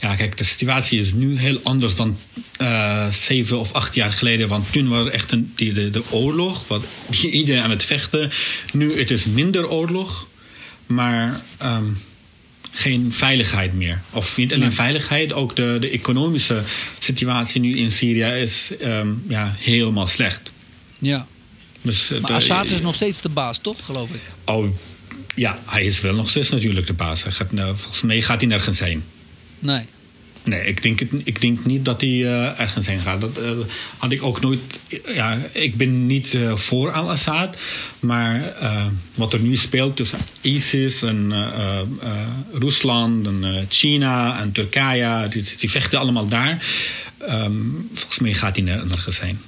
Ja, 0.00 0.14
kijk, 0.14 0.38
de 0.38 0.44
situatie 0.44 1.00
is 1.00 1.12
nu 1.12 1.38
heel 1.38 1.60
anders 1.62 1.96
dan 1.96 2.18
uh, 2.58 3.08
zeven 3.12 3.58
of 3.58 3.72
acht 3.72 3.94
jaar 3.94 4.12
geleden. 4.12 4.48
Want 4.48 4.72
toen 4.72 4.88
was 4.88 5.06
er 5.06 5.12
echt 5.12 5.32
een, 5.32 5.52
die, 5.54 5.72
de, 5.72 5.90
de 5.90 6.02
oorlog, 6.10 6.66
wat 6.66 6.84
iedereen 7.20 7.62
aan 7.62 7.70
het 7.70 7.84
vechten. 7.84 8.30
Nu 8.72 8.98
het 8.98 9.10
is 9.10 9.24
minder 9.24 9.68
oorlog, 9.68 10.28
maar 10.86 11.42
um, 11.62 11.98
geen 12.76 13.12
veiligheid 13.12 13.74
meer. 13.74 14.00
Of 14.10 14.36
niet 14.36 14.52
alleen 14.52 14.66
nee. 14.66 14.76
veiligheid, 14.76 15.32
ook 15.32 15.56
de, 15.56 15.76
de 15.80 15.90
economische 15.90 16.62
situatie 16.98 17.60
nu 17.60 17.76
in 17.76 17.92
Syrië 17.92 18.40
is 18.40 18.70
um, 18.82 19.24
ja, 19.28 19.54
helemaal 19.58 20.06
slecht. 20.06 20.52
Ja. 20.98 21.26
Dus, 21.82 22.08
maar 22.08 22.20
de, 22.20 22.32
Assad 22.32 22.70
is 22.70 22.80
nog 22.80 22.94
steeds 22.94 23.20
de 23.20 23.28
baas, 23.28 23.58
toch, 23.58 23.84
geloof 23.84 24.10
ik? 24.10 24.20
Oh, 24.44 24.68
ja, 25.34 25.58
hij 25.66 25.84
is 25.84 26.00
wel 26.00 26.14
nog 26.14 26.30
steeds 26.30 26.50
natuurlijk 26.50 26.86
de 26.86 26.92
baas. 26.92 27.22
Hij 27.22 27.32
gaat, 27.32 27.52
nou, 27.52 27.76
volgens 27.76 28.02
mij 28.02 28.22
gaat 28.22 28.40
hij 28.40 28.48
nergens 28.48 28.80
heen. 28.80 29.04
Nee. 29.58 29.84
Nee, 30.46 30.64
ik 30.64 30.82
denk, 30.82 31.00
het, 31.00 31.10
ik 31.24 31.40
denk 31.40 31.64
niet 31.64 31.84
dat 31.84 32.00
hij 32.00 32.10
uh, 32.10 32.60
ergens 32.60 32.86
heen 32.86 33.00
gaat. 33.00 33.20
Dat 33.20 33.38
uh, 33.38 33.50
had 33.96 34.12
ik 34.12 34.22
ook 34.22 34.40
nooit. 34.40 34.60
Ja, 35.14 35.38
ik 35.52 35.76
ben 35.76 36.06
niet 36.06 36.32
uh, 36.32 36.56
voor 36.56 36.92
Al-Assad. 36.92 37.56
Maar 38.00 38.54
wat 39.14 39.32
er 39.32 39.40
nu 39.40 39.56
speelt 39.56 39.96
tussen 39.96 40.18
ISIS 40.40 41.02
en 41.02 41.32
Rusland 42.52 43.26
en 43.26 43.66
China 43.68 44.40
en 44.40 44.52
Turkije, 44.52 45.28
die, 45.58 45.70
vechten 45.70 45.98
allemaal 45.98 46.28
daar. 46.28 46.66
Um, 47.28 47.88
volgens 47.92 48.18
mij 48.18 48.34
gaat 48.34 48.56
hij 48.56 48.64
nergens 48.64 49.20
heen. 49.20 49.38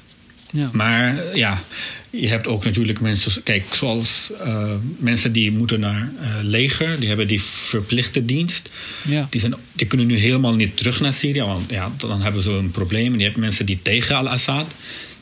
Ja. 0.53 0.71
Maar 0.73 1.37
ja, 1.37 1.63
je 2.11 2.29
hebt 2.29 2.47
ook 2.47 2.65
natuurlijk 2.65 3.01
mensen, 3.01 3.43
kijk, 3.43 3.75
zoals 3.75 4.31
uh, 4.45 4.73
mensen 4.99 5.33
die 5.33 5.53
moeten 5.53 5.81
naar 5.81 6.13
uh, 6.21 6.29
leger, 6.43 6.99
die 7.01 7.09
hebben 7.09 7.27
die 7.27 7.43
verplichte 7.43 8.25
dienst. 8.25 8.71
Ja. 9.05 9.27
Die, 9.31 9.41
zijn, 9.41 9.55
die 9.73 9.87
kunnen 9.87 10.07
nu 10.07 10.17
helemaal 10.17 10.55
niet 10.55 10.77
terug 10.77 11.01
naar 11.01 11.13
Syrië, 11.13 11.43
want 11.43 11.71
ja, 11.71 11.93
dan 11.97 12.23
hebben 12.23 12.43
ze 12.43 12.51
een 12.51 12.71
probleem. 12.71 13.13
En 13.13 13.19
je 13.19 13.25
hebt 13.25 13.37
mensen 13.37 13.67
die 13.67 13.79
tegen 13.83 14.17
al-Assad, 14.17 14.67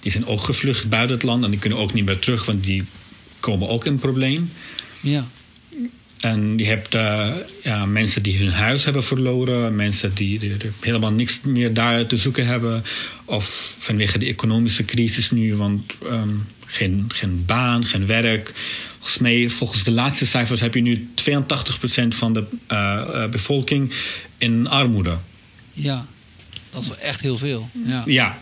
die 0.01 0.13
zijn 0.13 0.27
ook 0.27 0.41
gevlucht 0.41 0.89
buiten 0.89 1.17
het 1.17 1.25
land 1.25 1.45
en 1.45 1.51
die 1.51 1.59
kunnen 1.59 1.79
ook 1.79 1.93
niet 1.93 2.05
meer 2.05 2.19
terug, 2.19 2.45
want 2.45 2.65
die 2.65 2.85
komen 3.41 3.69
ook 3.69 3.85
in 3.85 3.93
een 3.93 3.99
probleem. 3.99 4.51
Ja. 5.01 5.27
En 6.21 6.59
je 6.59 6.65
hebt 6.65 6.95
uh, 6.95 7.29
ja, 7.63 7.87
mensen 7.87 8.23
die 8.23 8.39
hun 8.39 8.51
huis 8.51 8.85
hebben 8.85 9.05
verloren, 9.05 9.77
mensen 9.77 10.15
die, 10.15 10.39
die, 10.39 10.57
die, 10.57 10.71
helemaal 10.81 11.13
niks 11.13 11.41
meer 11.45 11.75
daar 11.75 12.07
te 12.07 12.17
zoeken 12.17 12.47
hebben. 12.47 12.85
Of 13.25 13.77
vanwege 13.79 14.19
de 14.19 14.27
economische 14.27 14.85
crisis 14.85 15.31
nu, 15.31 15.55
want 15.57 15.95
um, 16.05 16.47
geen, 16.67 17.05
geen 17.09 17.45
baan, 17.47 17.87
geen 17.87 18.07
werk. 18.07 18.55
Volgens 18.95 19.19
mij, 19.19 19.51
volgens 19.51 19.85
de 19.85 19.91
laatste 19.91 20.27
cijfers, 20.27 20.61
heb 20.61 20.75
je 20.75 20.81
nu 20.81 21.09
82% 21.31 22.09
van 22.09 22.33
de 22.33 22.45
uh, 22.73 23.27
bevolking 23.29 23.93
in 24.39 24.69
armoede. 24.69 25.19
Ja, 25.73 26.07
dat 26.71 26.83
is 26.83 26.91
echt 26.91 27.21
heel 27.21 27.39
veel. 27.39 27.71
Ja. 27.85 28.03
ja. 28.07 28.39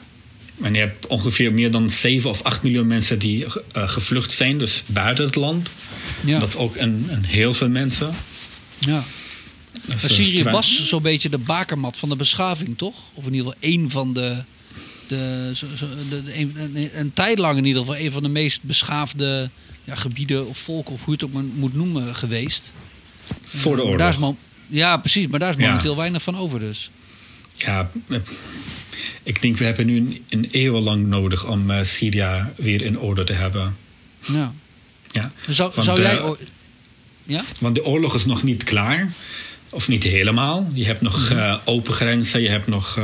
En 0.63 0.75
je 0.75 0.81
hebt 0.81 1.07
ongeveer 1.07 1.53
meer 1.53 1.71
dan 1.71 1.91
7 1.91 2.31
of 2.31 2.43
8 2.43 2.63
miljoen 2.63 2.87
mensen 2.87 3.19
die 3.19 3.45
uh, 3.45 3.89
gevlucht 3.89 4.33
zijn, 4.33 4.59
dus 4.59 4.83
buiten 4.87 5.25
het 5.25 5.35
land. 5.35 5.71
Ja. 6.25 6.39
Dat 6.39 6.49
is 6.49 6.57
ook 6.57 6.77
een, 6.77 7.07
een 7.11 7.25
heel 7.25 7.55
veel 7.55 7.69
mensen. 7.69 8.15
Ja. 8.79 9.05
Syrië 9.97 10.43
was 10.43 10.89
zo'n 10.89 11.03
beetje 11.03 11.29
de 11.29 11.39
bakermat 11.39 11.99
van 11.99 12.09
de 12.09 12.17
beschaving, 12.17 12.79
toch? 12.79 12.97
Of 13.15 13.27
in 13.27 13.35
ieder 13.35 13.53
geval 13.53 13.71
één 13.71 13.91
van 13.91 14.13
de. 14.13 14.43
de, 15.07 15.53
de, 16.09 16.23
de 16.23 16.39
een, 16.39 16.91
een, 16.99 17.13
tijd 17.13 17.39
lang 17.39 17.59
in 17.59 17.65
ieder 17.65 17.81
geval 17.81 17.99
een 17.99 18.13
van 18.13 18.23
de 18.23 18.29
meest 18.29 18.63
beschaafde 18.63 19.51
ja, 19.85 19.95
gebieden 19.95 20.49
of 20.49 20.59
volken, 20.59 20.93
of 20.93 21.05
hoe 21.05 21.17
je 21.19 21.25
het 21.25 21.37
ook 21.37 21.43
moet 21.55 21.75
noemen, 21.75 22.17
geweest. 22.17 22.73
Voor 23.45 23.77
de 23.77 23.83
oorlog. 23.83 23.99
Daar 23.99 24.19
is 24.19 24.35
ja, 24.67 24.97
precies, 24.97 25.27
maar 25.27 25.39
daar 25.39 25.51
is 25.51 25.57
momenteel 25.57 25.91
ja. 25.91 25.97
weinig 25.97 26.23
van 26.23 26.37
over 26.37 26.61
dus. 26.61 26.91
Ja, 27.57 27.91
ik 29.23 29.43
denk 29.43 29.57
we 29.57 29.65
hebben 29.65 29.87
nu 29.87 30.23
een, 30.29 30.49
eeuw 30.51 30.79
lang 30.79 31.07
nodig 31.07 31.47
om 31.47 31.71
uh, 31.71 31.85
Syrië 31.85 32.47
weer 32.57 32.85
in 32.85 32.99
orde 32.99 33.25
te 33.25 33.33
hebben. 33.33 33.77
Ja. 34.21 34.53
Ja. 35.15 35.33
Zou, 35.49 35.71
want, 35.75 35.85
zou 35.87 36.03
jij... 36.03 36.19
Uh, 36.19 36.31
ja? 37.25 37.45
Want 37.61 37.75
de 37.75 37.85
oorlog 37.85 38.15
is 38.15 38.25
nog 38.25 38.43
niet 38.43 38.65
klaar. 38.65 39.13
Of 39.71 39.89
niet 39.89 40.03
helemaal. 40.03 40.71
Je 40.73 40.85
hebt 40.85 41.01
nog 41.01 41.31
uh, 41.31 41.59
open 41.65 41.95
grenzen. 41.95 42.43
Je 42.43 42.49
hebt 42.49 42.67
nog 42.67 42.99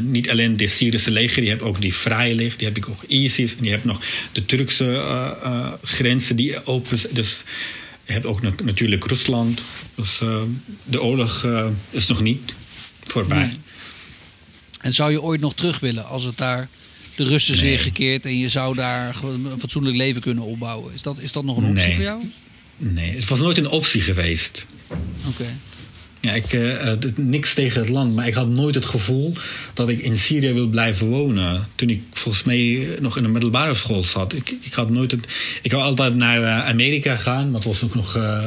niet 0.00 0.30
alleen 0.30 0.56
de 0.56 0.66
Syrische 0.66 1.10
leger. 1.10 1.42
Je 1.42 1.48
hebt 1.48 1.62
ook 1.62 1.80
die 1.80 1.94
vrije 1.94 2.34
leger. 2.34 2.58
Die 2.58 2.66
heb 2.66 2.76
ik 2.76 2.88
ook 2.88 3.02
ISIS. 3.02 3.56
En 3.56 3.64
je 3.64 3.70
hebt 3.70 3.84
nog 3.84 4.00
de 4.32 4.46
Turkse 4.46 5.76
grenzen 5.82 6.36
die 6.36 6.66
open 6.66 6.98
zijn. 6.98 7.14
Dus 7.14 7.42
je 8.06 8.12
hebt 8.12 8.26
ook 8.26 8.62
natuurlijk 8.62 9.04
Rusland. 9.04 9.60
Dus 9.94 10.18
de 10.84 11.02
oorlog 11.02 11.46
is 11.90 12.06
nog 12.06 12.20
niet 12.20 12.54
voorbij. 13.02 13.38
Nee. 13.38 13.58
En 14.80 14.94
zou 14.94 15.10
je 15.10 15.22
ooit 15.22 15.40
nog 15.40 15.54
terug 15.54 15.80
willen 15.80 16.06
als 16.06 16.24
het 16.24 16.36
daar 16.36 16.68
de 17.18 17.24
rust 17.24 17.50
is 17.50 17.60
nee. 17.60 17.70
weer 17.70 17.80
gekeerd 17.80 18.24
en 18.24 18.38
je 18.38 18.48
zou 18.48 18.74
daar 18.74 19.16
een 19.22 19.58
fatsoenlijk 19.58 19.96
leven 19.96 20.20
kunnen 20.20 20.44
opbouwen? 20.44 20.94
Is 20.94 21.02
dat, 21.02 21.18
is 21.18 21.32
dat 21.32 21.44
nog 21.44 21.56
een 21.56 21.64
optie 21.64 21.86
nee. 21.86 21.94
voor 21.94 22.04
jou? 22.04 22.22
Nee, 22.76 23.14
het 23.14 23.28
was 23.28 23.40
nooit 23.40 23.58
een 23.58 23.68
optie 23.68 24.00
geweest. 24.00 24.66
Oké. 24.88 24.98
Okay. 25.28 25.52
Ja, 26.20 26.32
ik, 26.32 26.52
uh, 26.52 26.92
niks 27.16 27.54
tegen 27.54 27.80
het 27.80 27.88
land, 27.88 28.14
maar 28.14 28.26
ik 28.26 28.34
had 28.34 28.48
nooit 28.48 28.74
het 28.74 28.86
gevoel 28.86 29.34
dat 29.74 29.88
ik 29.88 30.00
in 30.00 30.18
Syrië 30.18 30.52
wil 30.52 30.66
blijven 30.66 31.06
wonen. 31.06 31.68
Toen 31.74 31.90
ik 31.90 32.02
volgens 32.12 32.44
mij 32.44 32.96
nog 33.00 33.16
in 33.16 33.22
de 33.22 33.28
middelbare 33.28 33.74
school 33.74 34.04
zat. 34.04 34.32
Ik, 34.32 34.54
ik 34.60 34.72
had 34.72 34.90
nooit 34.90 35.10
het. 35.10 35.26
Ik 35.62 35.72
wou 35.72 35.82
altijd 35.82 36.14
naar 36.14 36.40
uh, 36.40 36.66
Amerika 36.66 37.16
gaan, 37.16 37.50
maar 37.50 37.60
het 37.60 37.68
was 37.68 37.84
ook 37.84 37.94
nog. 37.94 38.16
Uh, 38.16 38.46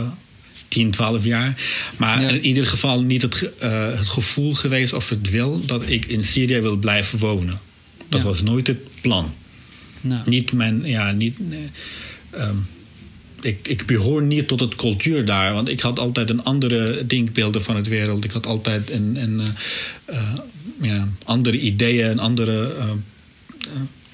10, 0.68 0.92
12 0.92 1.24
jaar. 1.24 1.62
Maar 1.98 2.22
ja. 2.22 2.30
in 2.30 2.46
ieder 2.46 2.68
geval 2.68 3.02
niet 3.02 3.22
het, 3.22 3.50
uh, 3.64 3.98
het 3.98 4.10
gevoel 4.10 4.54
geweest 4.54 4.94
of 4.94 5.10
het 5.10 5.30
wil 5.30 5.66
dat 5.66 5.82
ik 5.86 6.06
in 6.06 6.24
Syrië 6.24 6.60
wil 6.60 6.76
blijven 6.76 7.20
wonen. 7.20 7.60
Dat 8.12 8.22
ja. 8.22 8.28
was 8.28 8.42
nooit 8.42 8.68
het 8.68 9.02
plan. 9.02 9.34
Nou. 10.02 10.22
Niet 10.30 10.52
mijn, 10.52 10.86
ja, 10.86 11.12
niet. 11.12 11.38
Uh, 11.40 12.48
um, 12.48 12.68
ik, 13.42 13.68
ik 13.68 13.86
behoor 13.86 14.24
niet 14.24 14.48
tot 14.48 14.60
het 14.60 14.76
cultuur 14.76 15.26
daar, 15.26 15.54
want 15.54 15.68
ik 15.68 15.80
had 15.80 16.00
altijd 16.00 16.30
een 16.30 16.44
andere 16.44 17.06
denkbeelden 17.06 17.64
van 17.64 17.76
het 17.76 17.88
wereld. 17.88 18.24
Ik 18.24 18.32
had 18.32 18.46
altijd 18.46 18.92
een, 18.92 19.16
een, 19.16 19.40
uh, 19.40 19.48
uh, 20.10 20.34
ja, 20.82 21.08
andere 21.24 21.60
ideeën 21.60 22.10
en 22.10 22.20
andere 22.20 22.76
uh, 22.78 22.84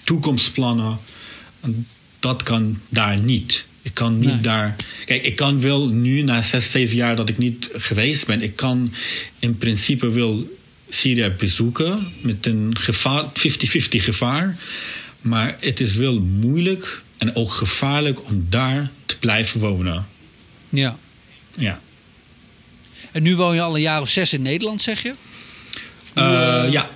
toekomstplannen. 0.03 0.97
En 1.61 1.87
dat 2.19 2.43
kan 2.43 2.79
daar 2.89 3.21
niet. 3.21 3.65
Ik 3.81 3.93
kan 3.93 4.19
niet 4.19 4.29
nee. 4.29 4.41
daar. 4.41 4.75
Kijk, 5.05 5.23
ik 5.23 5.35
kan 5.35 5.61
wel 5.61 5.87
nu, 5.87 6.21
na 6.21 6.41
zes, 6.41 6.71
zeven 6.71 6.95
jaar 6.95 7.15
dat 7.15 7.29
ik 7.29 7.37
niet 7.37 7.69
geweest 7.73 8.25
ben, 8.25 8.41
ik 8.41 8.55
kan 8.55 8.93
in 9.39 9.57
principe 9.57 10.09
wel 10.09 10.56
Syrië 10.89 11.29
bezoeken 11.37 12.07
met 12.21 12.45
een 12.45 12.77
gevaar, 12.77 13.25
50-50 13.25 13.29
gevaar. 13.89 14.57
Maar 15.21 15.55
het 15.59 15.79
is 15.79 15.95
wel 15.95 16.19
moeilijk 16.19 17.01
en 17.17 17.35
ook 17.35 17.51
gevaarlijk 17.51 18.25
om 18.25 18.45
daar 18.49 18.89
te 19.05 19.17
blijven 19.17 19.59
wonen. 19.59 20.07
Ja. 20.69 20.97
Ja. 21.57 21.79
En 23.11 23.23
nu 23.23 23.35
woon 23.35 23.55
je 23.55 23.61
al 23.61 23.75
een 23.75 23.81
jaar 23.81 24.01
of 24.01 24.09
zes 24.09 24.33
in 24.33 24.41
Nederland, 24.41 24.81
zeg 24.81 25.03
je? 25.03 25.13
Hoe, 26.13 26.23
uh, 26.23 26.63
uh, 26.65 26.71
ja. 26.71 26.89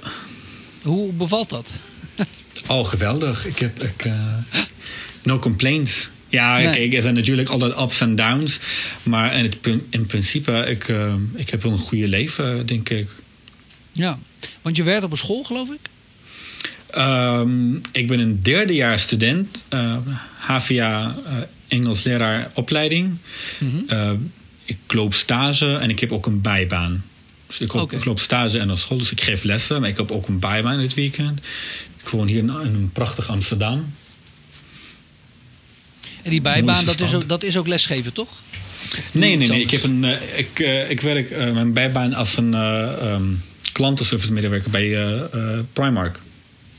Hoe 0.82 1.14
bevalt 1.14 1.50
dat? 1.50 1.72
Oh, 2.68 2.88
geweldig. 2.88 3.46
Ik 3.46 3.60
heb. 3.60 3.84
Ik, 3.84 4.06
uh, 4.06 4.38
no 5.24 5.40
complaints. 5.40 6.10
Ja, 6.30 6.58
nee. 6.58 6.72
kijk, 6.72 6.94
er 6.94 7.02
zijn 7.02 7.14
natuurlijk 7.14 7.50
altijd 7.50 7.80
ups 7.80 8.02
en 8.02 8.16
downs. 8.16 8.60
Maar 9.04 9.36
in, 9.36 9.44
het, 9.44 9.58
in 9.90 10.06
principe, 10.06 10.66
ik, 10.68 10.94
ik 11.36 11.50
heb 11.50 11.64
een 11.64 11.78
goede 11.78 12.08
leven, 12.08 12.66
denk 12.66 12.90
ik. 12.90 13.10
Ja, 13.92 14.20
want 14.62 14.76
je 14.76 14.84
werkt 14.84 15.04
op 15.04 15.12
een 15.12 15.18
school, 15.18 15.44
geloof 15.44 15.70
ik? 15.70 15.80
Um, 16.98 17.82
ik 17.92 18.08
ben 18.08 18.20
een 18.20 18.42
derdejaars 18.42 19.02
student. 19.02 19.64
Uh, 19.70 19.98
HVA 20.40 21.16
uh, 21.26 21.34
Engels 21.68 22.04
leraar 22.04 22.52
opleiding. 22.54 23.18
Mm 23.58 23.70
-hmm. 23.70 23.84
uh, 23.98 24.12
ik 24.66 24.78
loop 24.88 25.14
stage 25.14 25.78
en 25.78 25.90
ik 25.90 26.00
heb 26.00 26.12
ook 26.12 26.26
een 26.26 26.42
bijbaan. 26.42 27.04
Dus 27.48 27.60
ik, 27.60 27.74
loop, 27.74 27.84
okay. 27.84 28.00
ik 28.00 28.06
loop 28.06 28.20
stage 28.20 28.60
en 28.60 28.72
op 28.72 28.78
school, 28.78 28.98
dus 28.98 29.12
ik 29.12 29.22
geef 29.22 29.44
lessen. 29.44 29.80
Maar 29.80 29.90
ik 29.90 29.98
heb 29.98 30.12
ook 30.12 30.28
een 30.28 30.40
bijbaan 30.40 30.80
dit 30.80 30.94
weekend. 30.94 31.40
Ik 32.02 32.08
woon 32.08 32.28
hier 32.28 32.38
in 32.38 32.50
een 32.50 32.90
prachtig 32.94 33.30
Amsterdam. 33.30 33.94
En 36.22 36.30
die 36.30 36.42
bijbaan, 36.42 36.86
dat 36.86 37.00
is, 37.00 37.14
ook, 37.14 37.30
dat 37.30 37.44
is 37.44 37.58
ook 37.58 37.68
lesgeven, 37.68 38.14
toch? 38.14 38.30
Nee, 39.12 39.36
nee, 39.36 39.48
nee. 39.48 39.62
Ik, 39.62 39.72
heb 39.72 39.84
een, 39.84 40.04
ik, 40.36 40.60
ik 40.90 41.02
werk 41.02 41.30
mijn 41.30 41.74
bijbaan 41.74 42.14
als 42.14 42.38
een 42.38 42.54
um, 42.54 43.44
klantenservice 43.72 44.34
medewerker 44.34 44.72
bij 44.72 44.98
Primark. 45.74 46.20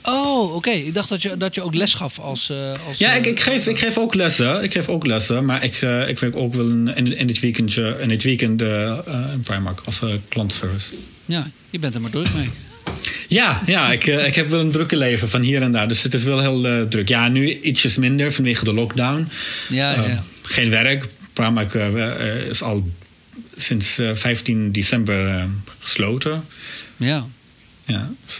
Oh, 0.05 0.55
oké. 0.55 0.71
Ik 0.71 0.95
dacht 0.95 1.09
dat 1.09 1.23
je, 1.23 1.37
dat 1.37 1.55
je 1.55 1.63
ook 1.63 1.75
les 1.75 1.95
gaf 1.95 2.19
als... 2.19 2.51
eh, 2.51 2.73
als 2.87 2.99
Ja, 2.99 3.13
ik, 3.15 3.25
eh, 3.25 3.31
ik, 3.31 3.41
geef, 3.41 3.67
ik 3.67 3.79
geef 3.79 3.99
ook 3.99 4.15
lessen. 4.15 4.63
Ik 4.63 4.73
geef 4.73 4.89
ook 4.89 5.07
lessen. 5.07 5.45
Maar 5.45 5.65
ik, 5.65 5.75
eh, 5.75 6.09
ik 6.09 6.19
werk 6.19 6.37
ook 6.37 6.55
wel 6.55 6.69
in, 6.69 6.93
in, 6.97 7.17
in 7.17 7.29
het 7.29 7.41
weekend, 7.41 7.77
in 7.77 8.11
het 8.11 8.23
weekend 8.23 8.63
eh, 8.63 8.91
eh, 8.91 9.33
in 9.33 9.41
Primark 9.41 9.81
als 9.85 10.03
eh, 10.03 10.09
klantenservice. 10.29 10.87
Ja, 11.25 11.51
je 11.71 11.79
bent 11.79 11.95
er 11.95 12.01
maar 12.01 12.11
druk 12.11 12.35
mee. 12.35 12.51
Ja, 13.29 13.63
ja 13.67 13.93
ik, 13.93 14.07
eh, 14.07 14.27
ik 14.27 14.35
heb 14.35 14.49
wel 14.49 14.61
een 14.61 14.71
drukke 14.71 14.97
leven 14.97 15.29
van 15.29 15.41
hier 15.43 15.63
en 15.63 15.73
daar. 15.73 15.89
Dus 15.89 16.03
het 16.03 16.15
is 16.15 16.23
wel 16.23 16.41
heel 16.41 16.67
eh, 16.67 16.81
druk. 16.83 17.09
Ja, 17.09 17.29
nu 17.29 17.61
ietsjes 17.61 17.97
minder 17.97 18.33
vanwege 18.33 18.65
de 18.65 18.73
lockdown. 18.75 19.29
Ja, 19.69 19.93
ja, 19.93 20.05
Eh, 20.05 20.19
geen 20.43 20.71
werk. 20.71 21.09
Primark 21.33 21.75
eh, 21.75 21.87
eh, 21.87 22.47
is 22.49 22.63
al 22.63 22.89
sinds 23.63 23.99
eh, 23.99 24.11
15 24.15 24.73
december 24.73 25.29
eh, 25.29 25.45
gesloten. 25.79 26.45
ja. 26.97 27.27
Ja. 27.87 28.11
eh, 28.29 28.35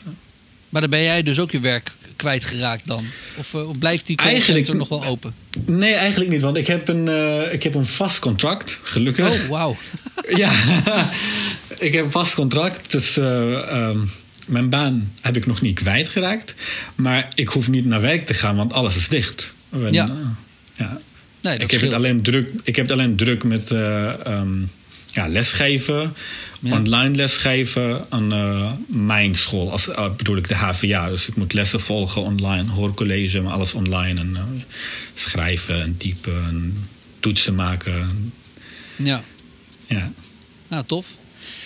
Maar 0.69 0.81
dan 0.81 0.91
ben 0.91 1.03
jij 1.03 1.23
dus 1.23 1.39
ook 1.39 1.51
je 1.51 1.61
werk 1.61 1.91
kwijtgeraakt 2.17 2.87
dan? 2.87 3.05
Of, 3.37 3.55
eh, 3.55 3.69
of 3.69 3.79
blijft 3.79 4.07
die 4.07 4.17
callcenter 4.17 4.77
nog 4.77 4.89
wel 4.89 5.05
open? 5.05 5.35
Nee, 5.67 5.93
eigenlijk 5.95 6.31
niet. 6.31 6.41
Want 6.41 6.57
ik 6.57 6.67
heb 6.67 6.89
een, 6.89 7.09
eh, 7.09 7.53
ik 7.53 7.63
heb 7.63 7.75
een 7.75 7.87
vast 7.87 8.19
contract, 8.19 8.81
gelukkig. 8.83 9.31
Oh, 9.43 9.49
wauw. 9.49 9.77
Ja, 10.37 10.53
ik 11.79 11.93
heb 11.93 12.05
een 12.05 12.11
vast 12.11 12.35
contract. 12.35 12.93
Dus 12.93 13.17
eh, 13.17 13.53
ehm, 13.71 13.99
mijn 14.47 14.69
baan 14.69 15.13
heb 15.21 15.37
ik 15.37 15.47
nog 15.47 15.61
niet 15.61 15.75
kwijtgeraakt. 15.81 16.55
Maar 16.95 17.29
ik 17.35 17.49
hoef 17.49 17.69
niet 17.69 17.85
naar 17.87 18.01
werk 18.01 18.27
te 18.27 18.35
gaan, 18.35 18.57
want 18.57 18.73
alles 18.73 18.97
is 18.97 19.09
dicht. 19.09 19.55
En, 19.71 19.93
Ja. 19.93 20.07
eh, 20.09 20.15
ja. 20.75 21.01
Nee, 21.41 21.53
dat 21.59 21.63
ik, 21.63 21.71
heb 21.71 21.81
het 21.81 21.93
alleen 21.93 22.23
druk, 22.23 22.49
ik 22.63 22.77
heb 22.77 22.89
het 22.89 22.99
alleen 22.99 23.17
druk 23.17 23.45
met 23.45 23.71
eh, 23.71 24.27
ehm, 24.27 24.53
ja, 25.13 25.27
lesgeven, 25.29 26.15
Ja. 26.61 26.73
online 26.77 27.15
lesgeven 27.17 28.07
aan 28.09 28.33
eh, 28.33 28.73
mijn 28.87 29.35
school. 29.35 29.71
Als, 29.71 29.89
eh, 29.89 30.15
bedoel 30.17 30.37
ik 30.37 30.49
de 30.49 30.55
HVA. 30.55 31.09
Dus 31.09 31.27
ik 31.29 31.37
moet 31.37 31.53
lessen 31.53 31.81
volgen 31.81 32.23
online, 32.23 32.71
hoorcollege, 32.71 33.41
maar 33.41 33.53
alles 33.53 33.75
online. 33.75 34.21
En 34.21 34.37
eh, 34.37 34.43
schrijven 35.15 35.83
en 35.83 35.97
typen 35.97 36.45
en 36.45 36.89
toetsen 37.21 37.55
maken. 37.55 38.33
Ja, 38.97 39.23
Ja. 39.87 40.13
nou 40.69 40.85
tof. 40.87 41.07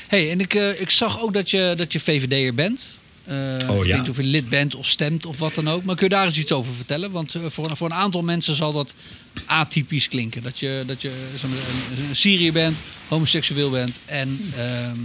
hey, 0.08 0.30
en 0.30 0.40
ik, 0.40 0.54
ik 0.54 0.90
zag 0.90 1.20
ook 1.20 1.32
dat 1.34 1.50
je, 1.50 1.74
dat 1.76 1.92
je 1.92 2.00
VVD'er 2.00 2.54
bent. 2.54 2.98
Eh, 3.26 3.54
ik 3.54 3.60
weet 3.82 3.98
niet 3.98 4.08
of 4.10 4.16
je 4.16 4.22
lid 4.22 4.48
bent 4.48 4.74
of 4.74 4.86
stemt 4.86 5.26
of 5.26 5.38
wat 5.38 5.54
dan 5.54 5.68
ook. 5.70 5.84
Maar 5.84 5.94
kun 5.96 6.08
je 6.08 6.14
daar 6.14 6.24
eens 6.24 6.38
iets 6.38 6.52
over 6.52 6.74
vertellen? 6.74 7.10
Want 7.10 7.34
eh, 7.34 7.42
voor, 7.48 7.70
een- 7.70 7.76
voor 7.76 7.86
een 7.90 7.94
aantal 7.96 8.22
mensen 8.22 8.54
zal 8.54 8.72
dat 8.72 8.94
atypisch 9.46 10.08
klinken. 10.08 10.42
Dat 10.42 10.58
je, 10.58 10.82
dat 10.86 11.02
je 11.02 11.08
een, 11.42 11.50
een 12.08 12.16
Syriër 12.16 12.52
bent, 12.52 12.80
homoseksueel 13.08 13.70
bent 13.70 13.98
en 14.04 14.40
ehm, 14.56 14.98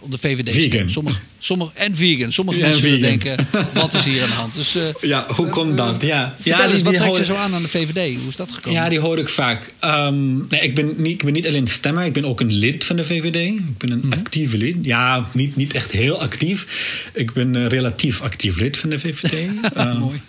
op 0.00 0.10
de 0.10 0.18
VVD 0.18 0.62
stemt. 0.62 0.92
Sommige, 0.92 1.18
sommige, 1.38 1.70
en 1.74 1.96
vegan. 1.96 2.32
Sommige 2.32 2.58
Ja, 2.58 2.64
mensen 2.64 2.82
vegan. 2.82 3.00
denken, 3.00 3.46
wat 3.74 3.94
is 3.94 4.04
hier 4.04 4.22
aan 4.22 4.28
de 4.28 4.34
hand? 4.34 4.54
Dus, 4.54 4.74
eh, 4.76 4.82
Ja, 5.10 5.26
hoe 5.28 5.48
komt 5.48 5.76
dat? 5.76 6.02
Ja, 6.02 6.32
Vertel 6.36 6.58
ja, 6.58 6.64
eens, 6.64 6.74
die- 6.74 6.82
wat 6.82 6.92
die 6.92 7.00
trekt 7.02 7.16
je 7.16 7.24
zo 7.24 7.34
aan 7.34 7.54
aan 7.54 7.62
de 7.62 7.68
VVD? 7.68 8.16
Hoe 8.18 8.28
is 8.28 8.36
dat 8.36 8.52
gekomen? 8.52 8.80
Ja, 8.80 8.88
die 8.88 8.98
hoor 9.00 9.18
ik 9.18 9.28
vaak. 9.28 9.72
Ehm, 9.80 10.36
nee, 10.36 10.60
ik, 10.60 10.74
ben 10.74 10.94
niet, 10.96 11.12
ik 11.12 11.24
ben 11.24 11.32
niet 11.32 11.46
alleen 11.46 11.66
stemmer, 11.68 12.04
ik 12.04 12.12
ben 12.12 12.24
ook 12.24 12.40
een 12.40 12.52
lid 12.52 12.84
van 12.84 12.96
de 12.96 13.04
VVD. 13.04 13.36
Ik 13.58 13.78
ben 13.78 13.90
een 13.90 14.00
Mhm. 14.04 14.12
actieve 14.18 14.56
lid. 14.56 14.76
Ja, 14.82 15.28
niet, 15.32 15.56
niet 15.56 15.74
echt 15.74 15.90
heel 15.90 16.20
actief. 16.20 16.66
Ik 17.14 17.32
ben 17.32 17.54
een 17.54 17.68
relatief 17.68 18.20
actief 18.20 18.56
lid 18.56 18.76
van 18.76 18.88
de 18.90 18.98
VVD. 18.98 19.32
Ehm, 19.74 19.98
Mooi. 19.98 20.20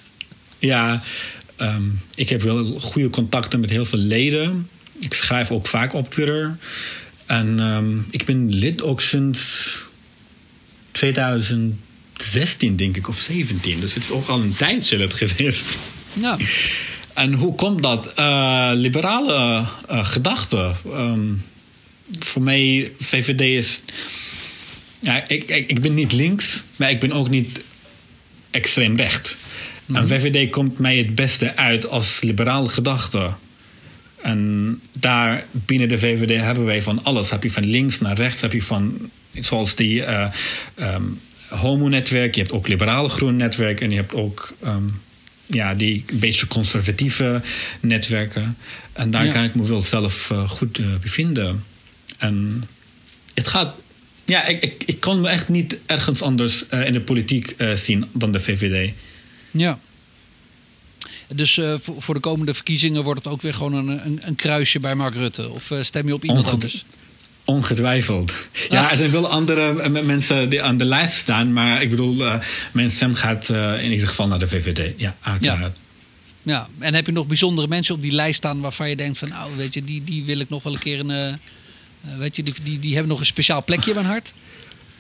Ja, 0.60 1.04
ehm, 1.56 1.82
ik 2.16 2.30
heb 2.30 2.42
wel 2.42 2.80
goede 2.80 3.10
contacten 3.10 3.60
met 3.60 3.70
heel 3.70 3.86
veel 3.86 4.00
leden. 4.00 4.68
Ik 5.00 5.14
schrijf 5.14 5.52
ook 5.52 5.68
vaak 5.68 5.94
op 5.94 6.12
Twitter. 6.12 6.58
En 7.28 7.60
ehm, 7.60 7.98
ik 8.10 8.26
ben 8.26 8.54
lid 8.54 8.82
ook 8.82 9.02
sinds 9.02 9.74
2016, 10.92 12.76
denk 12.76 12.98
ik, 12.98 13.08
of 13.08 13.18
17. 13.18 13.80
Dus 13.80 13.94
het 13.94 14.04
is 14.04 14.12
ook 14.12 14.28
al 14.28 14.42
een 14.42 14.56
tijdje 14.56 15.10
geweest. 15.10 15.66
Ja, 16.14 16.38
En 17.14 17.34
hoe 17.34 17.56
komt 17.56 17.84
dat? 17.84 18.14
Eh, 18.14 18.70
liberale 18.74 19.66
eh, 19.88 20.06
gedachten. 20.06 20.76
Ehm, 20.86 21.34
voor 22.20 22.42
mij, 22.42 22.92
VVD 23.00 23.42
is. 23.42 23.82
Ja, 25.00 25.28
ik, 25.28 25.44
ik, 25.44 25.68
ik 25.68 25.82
ben 25.82 25.94
niet 25.94 26.12
links, 26.12 26.64
maar 26.76 26.90
ik 26.90 27.00
ben 27.00 27.12
ook 27.12 27.30
niet 27.30 27.62
extreem 28.52 28.98
recht. 28.98 29.38
En 29.94 30.08
VVD 30.08 30.50
komt 30.50 30.80
mij 30.80 30.98
het 30.98 31.16
beste 31.16 31.56
uit 31.56 31.88
als 31.88 32.22
liberale 32.22 32.70
gedachte. 32.70 33.34
En 34.22 34.80
daar 34.92 35.46
binnen 35.52 35.88
de 35.90 36.00
VVD 36.00 36.42
hebben 36.42 36.66
wij 36.66 36.82
van 36.82 37.04
alles. 37.04 37.30
Heb 37.30 37.44
je 37.44 37.52
van 37.52 37.66
links 37.66 38.00
naar 38.00 38.16
rechts, 38.16 38.42
heb 38.42 38.52
je 38.54 38.62
van 38.64 39.10
zoals 39.40 39.76
die 39.76 40.04
ehm, 40.04 41.04
homo-netwerk, 41.50 42.36
je 42.36 42.42
hebt 42.42 42.54
ook 42.54 42.68
liberaal 42.68 43.08
groen 43.10 43.36
netwerk 43.36 43.82
en 43.82 43.90
je 43.90 43.96
hebt 43.96 44.14
ook 44.14 44.54
ehm, 44.64 44.84
ja, 45.46 45.76
die 45.76 46.06
beetje 46.14 46.48
conservatieve 46.48 47.42
netwerken. 47.80 48.58
En 48.94 49.12
daar 49.12 49.26
Ja. 49.26 49.32
kan 49.32 49.44
ik 49.44 49.56
me 49.56 49.68
wel 49.68 49.82
zelf 49.82 50.32
eh, 50.32 50.50
goed 50.50 50.78
eh, 50.80 50.86
bevinden. 51.02 51.64
En 52.18 52.64
het 53.34 53.48
gaat. 53.48 53.76
Ja, 54.26 54.46
ik, 54.46 54.64
ik, 54.64 54.84
ik 54.86 55.00
kon 55.00 55.22
me 55.22 55.28
echt 55.28 55.50
niet 55.50 55.78
ergens 55.86 56.22
anders 56.22 56.66
in 56.68 56.94
de 56.94 57.02
politiek 57.02 57.56
zien 57.76 58.06
dan 58.14 58.32
de 58.32 58.40
VVD. 58.40 58.94
ja. 59.52 59.80
Dus 61.28 61.58
eh, 61.58 61.74
voor, 61.80 62.02
voor 62.02 62.14
de 62.14 62.20
komende 62.20 62.54
verkiezingen 62.54 63.04
wordt 63.04 63.24
het 63.24 63.34
ook 63.34 63.42
weer 63.42 63.54
gewoon 63.54 63.74
een, 63.74 64.06
een, 64.06 64.20
een 64.22 64.36
kruisje 64.36 64.80
bij 64.80 64.96
Mark 64.96 65.14
Rutte? 65.14 65.50
Of 65.50 65.72
eh, 65.72 65.82
stem 65.82 66.08
je 66.08 66.14
op 66.14 66.24
iemand 66.24 66.48
anders? 66.48 66.86
Ongetwijfeld. 67.46 68.34
Ja, 68.70 68.92
er 68.92 68.98
zijn 68.98 69.12
wel 69.12 69.28
andere 69.28 69.82
eh, 69.82 69.90
mensen 69.90 70.50
die 70.50 70.64
aan 70.64 70.78
de 70.78 70.86
lijst 70.86 71.16
staan. 71.16 71.54
Maar 71.54 71.82
ik 71.82 71.90
bedoel, 71.90 72.24
mijn 72.72 72.90
stem 72.90 73.16
gaat 73.16 73.50
in 73.50 73.92
ieder 73.92 74.08
geval 74.08 74.28
naar 74.28 74.40
de 74.40 74.48
VVD. 74.48 74.94
Ja, 74.98 75.16
uiteraard. 75.22 75.78
Ja, 76.44 76.68
en 76.80 76.94
heb 76.94 77.06
je 77.06 77.12
nog 77.12 77.28
bijzondere 77.28 77.68
mensen 77.68 77.96
op 77.96 78.02
die 78.02 78.12
lijst 78.12 78.38
staan 78.38 78.60
waarvan 78.60 78.90
je 78.90 78.96
denkt 78.96 79.18
van, 79.18 79.30
nou, 79.30 79.56
weet 79.56 79.74
je, 79.74 79.84
die, 79.84 80.04
die 80.04 80.24
wil 80.24 80.40
ik 80.40 80.50
nog 80.50 80.64
wel 80.64 80.74
een 80.74 80.80
keer 80.80 81.00
een, 81.00 81.40
weet 82.18 82.36
je, 82.36 82.44
die, 82.44 82.54
die, 82.64 82.80
die 82.80 82.92
hebben 82.92 83.10
nog 83.10 83.20
een 83.20 83.26
speciaal 83.26 83.64
plekje 83.64 83.90
in 83.90 83.96
mijn 83.96 84.08
hart. 84.08 84.34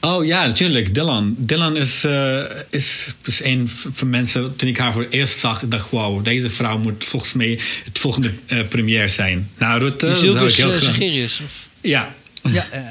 Oh 0.01 0.25
ja, 0.25 0.45
natuurlijk. 0.45 0.93
Dylan. 0.93 1.35
Dylan 1.37 1.77
is, 1.77 2.03
eh, 2.03 2.43
is, 2.69 3.07
is 3.25 3.43
een 3.43 3.69
van 3.93 4.09
mensen. 4.09 4.55
Toen 4.55 4.69
ik 4.69 4.77
haar 4.77 4.93
voor 4.93 5.01
het 5.01 5.13
eerst 5.13 5.39
zag, 5.39 5.61
ik 5.61 5.71
dacht 5.71 5.91
wauw, 5.91 6.21
deze 6.21 6.49
vrouw 6.49 6.77
moet 6.77 7.05
volgens 7.05 7.33
mij 7.33 7.59
het 7.85 7.99
volgende 7.99 8.31
eh 8.47 8.67
premier 8.67 9.09
zijn. 9.09 9.49
Na 9.57 9.77
Rutte. 9.77 10.05
Zou 10.15 10.15
ik 10.45 10.49
Silgus 10.49 10.97
heel 10.97 11.17
uh. 11.17 11.23
Of, 11.23 11.67
Ja. 11.81 12.13
ja, 12.51 12.67
eh, 12.71 12.81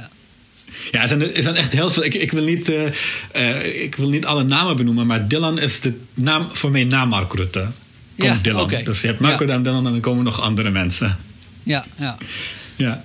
Ja, 0.90 1.02
er 1.02 1.08
zijn, 1.08 1.34
er 1.36 1.42
zijn 1.42 1.54
echt 1.56 1.72
heel 1.72 1.90
veel. 1.90 2.04
Ik, 2.04 2.14
ik, 2.14 2.32
wil 2.32 2.44
niet, 2.44 2.68
eh, 2.68 2.86
eh, 3.32 3.82
ik 3.82 3.94
wil 3.94 4.08
niet 4.08 4.26
alle 4.26 4.42
namen 4.44 4.76
benoemen, 4.76 5.06
maar 5.06 5.28
Dylan 5.28 5.58
is 5.58 5.80
de 5.80 5.92
naam 6.14 6.48
voor 6.52 6.70
mij 6.70 6.84
na 6.84 7.04
Mark 7.04 7.32
Rutte. 7.32 7.60
Komt 8.18 8.32
Ja, 8.32 8.38
Dylan. 8.42 8.60
oké. 8.62 8.82
Dus 8.82 9.00
je 9.00 9.06
hebt 9.06 9.20
Marco 9.20 9.44
Ja. 9.44 9.50
dan 9.52 9.62
Dylan 9.62 9.86
en 9.86 9.92
dan 9.92 10.00
komen 10.00 10.24
nog 10.24 10.40
andere 10.40 10.70
mensen. 10.70 11.16
ja, 11.62 11.84
ja. 11.98 12.16
Ja. 12.76 13.04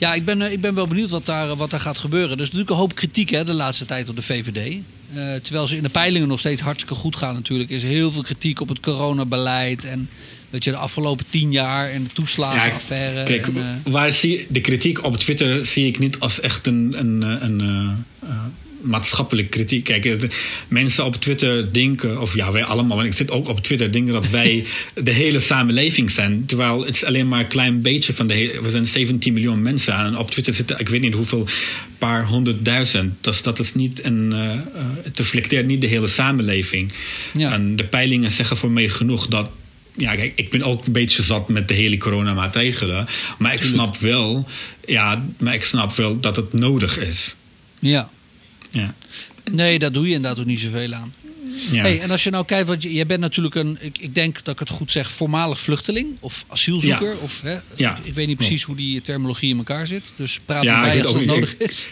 Ja, 0.00 0.14
ik 0.14 0.24
ben, 0.24 0.42
eh, 0.42 0.52
ik 0.52 0.60
ben 0.60 0.74
wel 0.74 0.86
benieuwd 0.86 1.10
wat 1.10 1.26
daar, 1.26 1.56
wat 1.56 1.70
daar 1.70 1.80
gaat 1.80 1.98
gebeuren. 1.98 2.30
Er 2.30 2.36
is 2.36 2.44
natuurlijk 2.44 2.70
een 2.70 2.76
hoop 2.76 2.94
kritiek 2.94 3.30
hè, 3.30 3.44
de 3.44 3.52
laatste 3.52 3.84
tijd 3.84 4.08
op 4.08 4.16
de 4.16 4.22
VVD. 4.22 4.74
Eh, 5.14 5.34
terwijl 5.34 5.66
ze 5.66 5.76
in 5.76 5.82
de 5.82 5.88
peilingen 5.88 6.28
nog 6.28 6.38
steeds 6.38 6.62
hartstikke 6.62 6.94
goed 6.94 7.16
gaan 7.16 7.34
natuurlijk. 7.34 7.70
is 7.70 7.82
er 7.82 7.88
heel 7.88 8.12
veel 8.12 8.22
kritiek 8.22 8.60
op 8.60 8.68
het 8.68 8.80
coronabeleid. 8.80 9.84
En 9.84 10.08
weet 10.50 10.64
je, 10.64 10.70
de 10.70 10.76
afgelopen 10.76 11.26
tien 11.30 11.52
jaar 11.52 11.90
en 11.90 12.02
de 12.02 12.14
toeslagenaffaire. 12.14 13.24
Kijk, 13.24 13.46
en, 13.46 13.56
eh, 13.56 13.92
waar 13.92 14.12
zie, 14.12 14.46
de 14.48 14.60
kritiek 14.60 15.04
op 15.04 15.16
Twitter 15.16 15.66
zie 15.66 15.86
ik 15.86 15.98
niet 15.98 16.20
als 16.20 16.40
echt 16.40 16.66
een, 16.66 16.94
een, 16.98 17.22
eh, 17.22 17.42
een, 17.42 17.60
eh, 17.60 18.28
eh, 18.28 18.36
maatschappelijke 18.80 19.50
kritiek. 19.50 19.84
Kijk, 19.84 20.26
mensen 20.68 21.04
op 21.04 21.16
Twitter 21.16 21.72
denken, 21.72 22.20
of 22.20 22.34
ja, 22.34 22.52
wij 22.52 22.64
allemaal, 22.64 22.96
want 22.96 23.08
ik 23.08 23.14
zit 23.14 23.30
ook 23.30 23.48
op 23.48 23.60
Twitter, 23.62 23.92
denken 23.92 24.12
dat 24.12 24.28
wij 24.28 24.64
de 24.94 25.10
hele 25.10 25.40
samenleving 25.40 26.10
zijn. 26.10 26.46
Terwijl 26.46 26.84
het 26.84 26.94
is 26.94 27.04
alleen 27.04 27.28
maar 27.28 27.40
een 27.40 27.46
klein 27.46 27.82
beetje 27.82 28.12
van 28.12 28.26
de 28.26 28.34
hele. 28.34 28.62
We 28.62 28.70
zijn 28.70 28.86
17 28.86 29.32
miljoen 29.32 29.62
mensen 29.62 29.94
en 29.94 30.16
op 30.16 30.30
Twitter 30.30 30.54
zitten, 30.54 30.78
ik 30.78 30.88
weet 30.88 31.00
niet 31.00 31.14
hoeveel, 31.14 31.46
paar 31.98 32.26
honderdduizend. 32.26 33.14
Dus 33.20 33.42
dat 33.42 33.58
is 33.58 33.74
niet 33.74 34.04
een. 34.04 34.32
eh, 34.32 34.52
eh, 34.52 34.60
het 35.02 35.18
reflecteert 35.18 35.66
niet 35.66 35.80
de 35.80 35.86
hele 35.86 36.08
samenleving. 36.08 36.92
Ja. 37.36 37.52
En 37.52 37.76
de 37.76 37.84
peilingen 37.84 38.30
zeggen 38.30 38.56
voor 38.56 38.70
mij 38.70 38.88
genoeg 38.88 39.26
dat 39.26 39.50
ja, 39.96 40.14
kijk, 40.14 40.32
ik 40.36 40.50
ben 40.50 40.62
ook 40.62 40.86
een 40.86 40.92
beetje 40.92 41.22
zat 41.22 41.48
met 41.48 41.68
de 41.68 41.74
hele 41.74 41.98
coronamaatregelen. 41.98 43.06
Maar 43.38 43.52
ik 43.54 43.62
snap 43.62 43.96
wel, 43.96 44.48
ja, 44.86 45.24
maar 45.38 45.54
ik 45.54 45.64
snap 45.64 45.94
wel 45.94 46.20
dat 46.20 46.36
het 46.36 46.52
nodig 46.52 46.98
is. 46.98 47.34
ja. 47.78 48.10
Ja. 48.70 48.94
Nee, 49.52 49.78
daar 49.78 49.92
doe 49.92 50.08
je 50.08 50.14
inderdaad 50.14 50.38
ook 50.40 50.46
niet 50.46 50.60
zoveel 50.60 50.92
aan. 50.92 51.14
Ja. 51.72 51.80
Hey, 51.82 52.00
en 52.00 52.10
als 52.10 52.24
je 52.24 52.30
nou 52.30 52.44
kijkt, 52.44 52.66
want 52.68 52.82
je- 52.82 52.92
jij 52.92 53.06
bent 53.06 53.20
natuurlijk 53.20 53.54
een, 53.54 53.76
ik, 53.80 53.98
ik 53.98 54.14
denk 54.14 54.44
dat 54.44 54.54
ik 54.54 54.60
het 54.60 54.68
goed 54.68 54.92
zeg, 54.92 55.10
voormalig 55.10 55.60
vluchteling 55.60 56.06
of 56.20 56.44
asielzoeker. 56.48 57.08
Ja. 57.10 57.16
Of, 57.22 57.40
hè, 57.42 57.58
Ja. 57.76 57.98
Ik 58.02 58.14
weet 58.14 58.26
niet 58.26 58.36
precies 58.36 58.62
hoe 58.62 58.76
die 58.76 59.02
terminologie 59.02 59.50
in 59.50 59.56
elkaar 59.58 59.86
zit. 59.86 60.12
Dus 60.16 60.38
praat 60.44 60.62
Ja, 60.64 60.92
als 60.92 61.02
dat 61.02 61.18
niet. 61.20 61.26
nodig 61.28 61.56
is. 61.56 61.88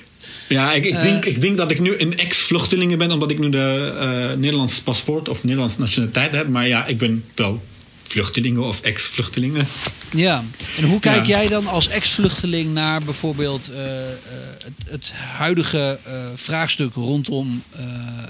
Ja, 0.48 0.72
ik, 0.74 0.84
ik, 0.84 0.94
Eh. 0.94 1.02
denk, 1.02 1.24
ik 1.24 1.40
denk 1.40 1.56
dat 1.56 1.70
ik 1.70 1.80
nu 1.80 1.94
een 1.98 2.16
ex-vluchteling 2.16 2.96
ben, 2.96 3.10
omdat 3.10 3.30
ik 3.30 3.38
nu 3.38 3.50
de 3.50 3.94
eh 4.00 4.36
Nederlands 4.38 4.80
paspoort 4.80 5.28
of 5.28 5.44
Nederlands 5.44 5.78
nationaliteit 5.78 6.32
heb. 6.32 6.48
Maar 6.48 6.68
ja, 6.68 6.86
ik 6.86 6.98
ben 6.98 7.24
wel 7.34 7.62
vluchtelingen 8.08 8.62
of 8.62 8.80
ex-vluchtelingen. 8.80 9.66
Ja, 10.14 10.44
en 10.76 10.84
hoe 10.84 11.00
kijk 11.00 11.26
Ja. 11.26 11.36
jij 11.36 11.48
dan 11.48 11.66
als 11.66 11.88
ex-vluchteling 11.88 12.74
naar 12.74 13.02
bijvoorbeeld 13.02 13.68
eh, 13.70 14.00
eh, 14.00 14.16
het, 14.64 14.90
het 14.90 15.12
huidige 15.12 15.98
eh, 16.04 16.26
vraagstuk 16.34 16.94
rondom 16.94 17.62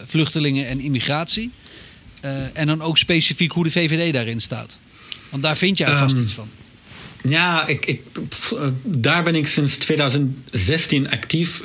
vluchtelingen 0.05 0.67
en 0.67 0.81
immigratie? 0.81 1.51
En 2.53 2.67
dan 2.67 2.83
ook 2.83 2.99
specifiek 2.99 3.53
hoe 3.53 3.65
de 3.65 3.71
VVD 3.71 4.13
daarin 4.13 4.41
staat. 4.41 4.79
Want 5.31 5.43
daar 5.43 5.57
vind 5.57 5.79
jij 5.79 5.97
vast 5.97 6.15
Ehm, 6.15 6.23
iets 6.23 6.33
van. 6.33 6.49
Ja, 7.29 7.67
ik, 7.67 7.87
ik, 7.87 8.01
daar 8.83 9.23
ben 9.23 9.35
ik 9.35 9.47
sinds 9.49 9.77
2016 9.77 11.11
actief. 11.11 11.61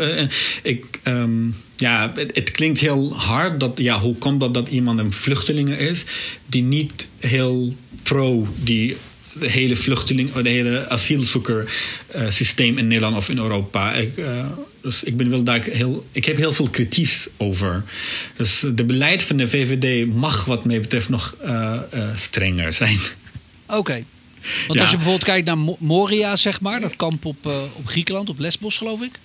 Ik, 0.63 0.99
ehm, 1.03 1.47
ja, 1.75 2.11
het, 2.15 2.35
het 2.35 2.51
klinkt 2.51 2.79
heel 2.79 3.17
hard. 3.17 3.59
Dat, 3.59 3.77
ja, 3.77 3.99
hoe 3.99 4.15
komt 4.15 4.39
dat 4.39 4.53
dat 4.53 4.67
iemand 4.67 4.99
een 4.99 5.13
vluchteling 5.13 5.69
is 5.69 6.03
die 6.45 6.63
niet 6.63 7.07
heel 7.19 7.75
pro 8.03 8.47
die 8.55 8.97
de 9.33 9.49
hele 9.49 9.75
vluchteling, 9.75 10.31
de 10.33 10.49
hele 10.49 10.89
asielzoeker 10.89 11.73
eh, 12.07 12.29
systeem 12.29 12.77
in 12.77 12.87
Nederland 12.87 13.15
of 13.17 13.29
in 13.29 13.37
Europa. 13.37 13.93
Ik, 13.93 14.17
eh, 14.17 14.45
dus 14.81 15.03
ik 15.03 15.17
ben 15.17 15.29
wel 15.29 15.43
daar 15.43 15.63
heel, 15.63 16.05
ik 16.11 16.25
heb 16.25 16.37
heel 16.37 16.53
veel 16.53 16.69
kritiek 16.69 17.25
over. 17.37 17.83
Dus 18.37 18.63
de 18.75 18.83
beleid 18.83 19.23
van 19.23 19.37
de 19.37 19.47
VVD 19.49 20.13
mag 20.13 20.45
wat 20.45 20.65
mij 20.65 20.79
betreft 20.81 21.09
nog 21.09 21.35
eh, 21.41 21.79
strenger 22.15 22.73
zijn. 22.73 22.97
Oké. 23.67 24.03
Want 24.67 24.73
Ja. 24.73 24.81
als 24.81 24.89
je 24.89 24.95
bijvoorbeeld 24.95 25.23
kijkt 25.25 25.45
naar 25.47 25.57
Mo- 25.57 25.77
Moria, 25.79 26.35
zeg 26.35 26.61
maar, 26.61 26.81
dat 26.81 26.95
kamp 26.95 27.25
op, 27.25 27.45
op 27.73 27.85
Griekenland, 27.87 28.29
op 28.29 28.39
Lesbos 28.39 28.77
geloof 28.77 29.01
ik. 29.01 29.19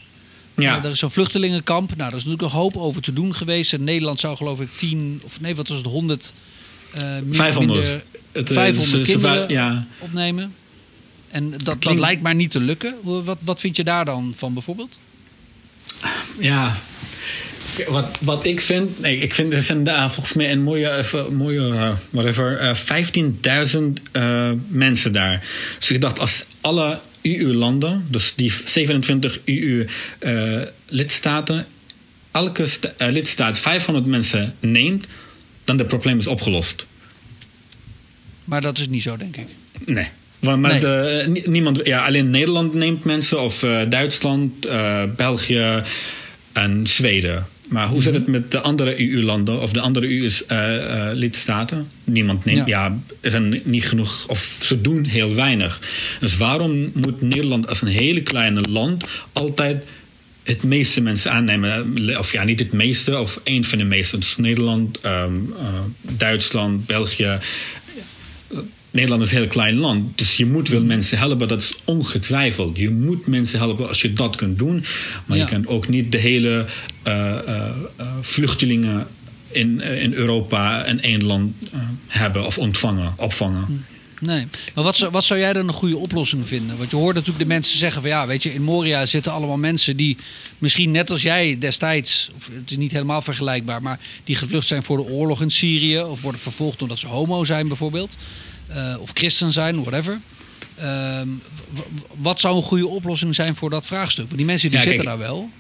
Ja. 0.57 0.85
Er 0.85 0.91
is 0.91 0.99
zo'n 0.99 1.11
vluchtelingenkamp. 1.11 1.89
Nou, 1.89 2.11
daar 2.11 2.19
is 2.19 2.25
natuurlijk 2.25 2.43
een 2.53 2.59
hoop 2.61 2.77
over 2.77 3.03
te 3.03 3.13
doen 3.13 3.35
geweest. 3.35 3.73
En 3.73 3.85
Nederland 3.85 4.21
zou 4.21 4.37
geloof 4.37 4.61
ik 4.61 4.69
10, 4.75 5.21
of 5.25 5.41
nee, 5.41 5.55
wat 5.57 5.69
was 5.69 5.77
het, 5.77 5.87
100... 5.87 6.33
eh, 6.93 7.01
meer 7.03 7.23
of 7.31 7.37
500. 7.37 7.81
minder 7.81 8.05
Het, 8.33 8.49
eh, 8.51 8.55
500 8.57 8.91
ze- 8.91 8.99
ze- 9.05 9.11
kinderen 9.13 9.49
ja. 9.51 9.87
opnemen. 9.99 10.55
En 11.31 11.51
dat, 11.51 11.83
dat 11.83 11.99
lijkt 11.99 12.23
maar 12.23 12.35
niet 12.35 12.51
te 12.51 12.61
lukken. 12.61 12.95
Wat, 13.03 13.39
wat 13.45 13.61
vind 13.61 13.77
je 13.77 13.85
daar 13.85 14.05
dan 14.05 14.35
van 14.37 14.53
bijvoorbeeld? 14.55 14.99
Ja. 16.39 16.77
Wat, 17.89 18.07
wat 18.21 18.45
ik 18.47 18.61
vind, 18.61 19.01
nee, 19.01 19.19
ik 19.19 19.35
vind 19.35 19.53
er 19.53 19.63
zijn 19.63 19.85
daar 19.85 20.13
volgens 20.13 20.35
mij 20.35 20.47
in 20.47 20.63
Moria, 20.63 20.97
even, 20.97 21.35
Moria 21.37 21.89
eh, 21.89 21.95
whatever, 22.11 22.59
eh, 22.59 22.75
15.000 22.75 24.01
eh, 24.13 24.51
mensen 24.69 25.13
daar. 25.13 25.47
Dus 25.79 25.91
ik 25.91 26.01
dacht, 26.01 26.19
als 26.19 26.45
alle 26.61 27.01
EU-landen, 27.23 28.07
dus 28.11 28.33
die 28.37 28.53
27 28.65 29.39
EU-lidstaten, 29.45 31.67
elke 32.31 32.67
sta- 32.67 32.93
eh, 32.97 33.09
lidstaat 33.11 33.59
500 33.59 34.07
mensen 34.07 34.55
neemt, 34.61 35.07
dan 35.65 35.79
het 35.79 35.87
probleem 35.87 36.19
is 36.19 36.27
opgelost. 36.27 36.87
Maar 38.49 38.61
dat 38.61 38.79
is 38.79 38.89
niet 38.89 39.03
zo, 39.03 39.17
denk 39.17 39.37
ik. 39.37 39.47
Nee. 39.85 40.07
Want 40.39 40.61
maar 40.61 40.71
Nee. 40.71 40.81
de- 40.81 41.25
nie- 41.29 41.49
niemand, 41.49 41.81
ja, 41.85 42.07
alleen 42.07 42.31
Nederland 42.31 42.75
neemt 42.75 43.05
mensen, 43.05 43.41
of 43.41 43.63
eh, 43.63 43.81
Duitsland, 43.89 44.67
eh, 44.67 45.03
België 45.17 45.83
en 46.53 46.87
Zweden. 46.87 47.47
Maar 47.69 47.89
hoe 47.89 48.03
zit 48.03 48.13
het 48.15 48.23
Mhm. 48.23 48.31
met 48.31 48.51
de 48.51 48.61
andere 48.61 49.01
EU-landen 49.01 49.61
of 49.61 49.73
de 49.73 49.81
andere 49.81 50.07
EU-lidstaten? 50.11 51.89
Niemand 52.05 52.45
neemt, 52.45 52.67
Ja. 52.67 52.85
ja. 52.87 52.99
er 53.21 53.31
zijn 53.31 53.61
niet 53.65 53.85
genoeg, 53.89 54.25
of 54.29 54.59
ze 54.63 54.81
doen 54.81 55.05
heel 55.05 55.35
weinig. 55.35 55.81
Dus 56.21 56.37
waarom 56.37 56.91
moet 56.95 57.23
Nederland 57.23 57.69
als 57.69 57.83
een 57.83 57.89
hele 57.89 58.23
kleine 58.23 58.61
land 58.71 59.09
altijd 59.33 59.85
het 60.43 60.63
meeste 60.63 61.01
mensen 61.01 61.33
aannemen? 61.33 61.97
Of 62.19 62.33
ja, 62.33 62.45
niet 62.45 62.59
het 62.59 62.73
meeste, 62.73 63.19
of 63.19 63.41
één 63.45 63.65
van 63.65 63.79
de 63.79 63.85
meeste. 63.85 64.19
Dus 64.19 64.37
Nederland, 64.37 65.01
ehm, 65.01 65.35
eh, 65.59 65.65
Duitsland, 66.01 66.87
België. 66.87 67.39
Nederland 68.99 69.23
is 69.23 69.33
een 69.33 69.39
heel 69.39 69.47
klein 69.47 69.75
land, 69.75 70.19
dus 70.19 70.37
je 70.37 70.47
moet 70.47 70.69
wel 70.69 70.83
mensen 70.83 71.19
helpen, 71.19 71.49
dat 71.49 71.61
is 71.63 71.73
ongetwijfeld. 71.85 72.77
Je 72.77 72.91
moet 72.91 73.27
mensen 73.27 73.59
helpen 73.59 73.89
als 73.89 74.03
je 74.03 74.13
dat 74.13 74.37
kunt 74.37 74.59
doen, 74.59 74.85
maar 75.27 75.37
Ja. 75.37 75.43
je 75.43 75.49
kunt 75.51 75.67
ook 75.67 75.89
niet 75.89 76.13
de 76.13 76.19
hele 76.19 76.67
eh, 77.03 77.39
eh, 77.39 77.69
eh, 77.97 78.07
vluchtelingen 78.21 79.07
in, 79.49 79.81
in 79.81 80.13
Europa 80.13 80.85
in 80.85 81.01
één 81.01 81.25
land 81.25 81.55
hebben 82.07 82.47
of 82.47 82.59
ontvangen, 82.59 83.13
opvangen. 83.17 83.85
Nee. 84.21 84.47
Maar 84.75 84.85
wat 84.85 84.97
zou, 84.97 85.11
wat 85.11 85.25
zou 85.25 85.41
jij 85.41 85.53
dan 85.53 85.69
een 85.69 85.75
goede 85.75 85.97
oplossing 85.97 86.49
vinden? 86.49 86.79
Want 86.79 86.91
je 86.91 86.97
hoort 86.97 87.15
natuurlijk 87.15 87.43
de 87.45 87.55
mensen 87.55 87.79
zeggen 87.79 88.03
van 88.03 88.11
ja, 88.11 88.27
weet 88.27 88.43
je, 88.43 88.55
in 88.55 88.63
Moria 88.63 89.07
zitten 89.07 89.33
allemaal 89.33 89.57
mensen 89.59 89.97
die 89.97 90.17
misschien 90.59 90.91
net 90.91 91.11
als 91.11 91.23
jij 91.23 91.59
destijds, 91.59 92.31
of 92.37 92.51
het 92.53 92.71
is 92.71 92.77
niet 92.77 92.93
helemaal 92.93 93.23
vergelijkbaar, 93.23 93.83
maar 93.83 93.99
die 94.25 94.37
gevlucht 94.37 94.67
zijn 94.67 94.83
voor 94.83 94.97
de 94.97 95.11
oorlog 95.11 95.43
in 95.43 95.51
Syrië 95.51 96.01
of 96.01 96.23
worden 96.23 96.41
vervolgd 96.41 96.83
omdat 96.83 96.99
ze 96.99 97.07
homo 97.07 97.45
zijn 97.45 97.69
bijvoorbeeld, 97.69 98.17
eh, 98.69 98.95
of 99.01 99.11
christen 99.15 99.53
zijn, 99.53 99.81
whatever. 99.83 100.21
Ehm, 100.77 101.29
wat 102.17 102.41
zou 102.41 102.57
een 102.57 102.63
goede 102.63 102.89
oplossing 102.89 103.35
zijn 103.35 103.55
voor 103.55 103.71
dat 103.71 103.87
vraagstuk? 103.87 104.25
Want 104.25 104.37
die 104.37 104.47
mensen 104.47 104.71
die 104.71 104.79
Ja, 104.79 104.85
zitten 104.85 105.05
kijk, 105.05 105.19
daar 105.19 105.29
wel. 105.29 105.51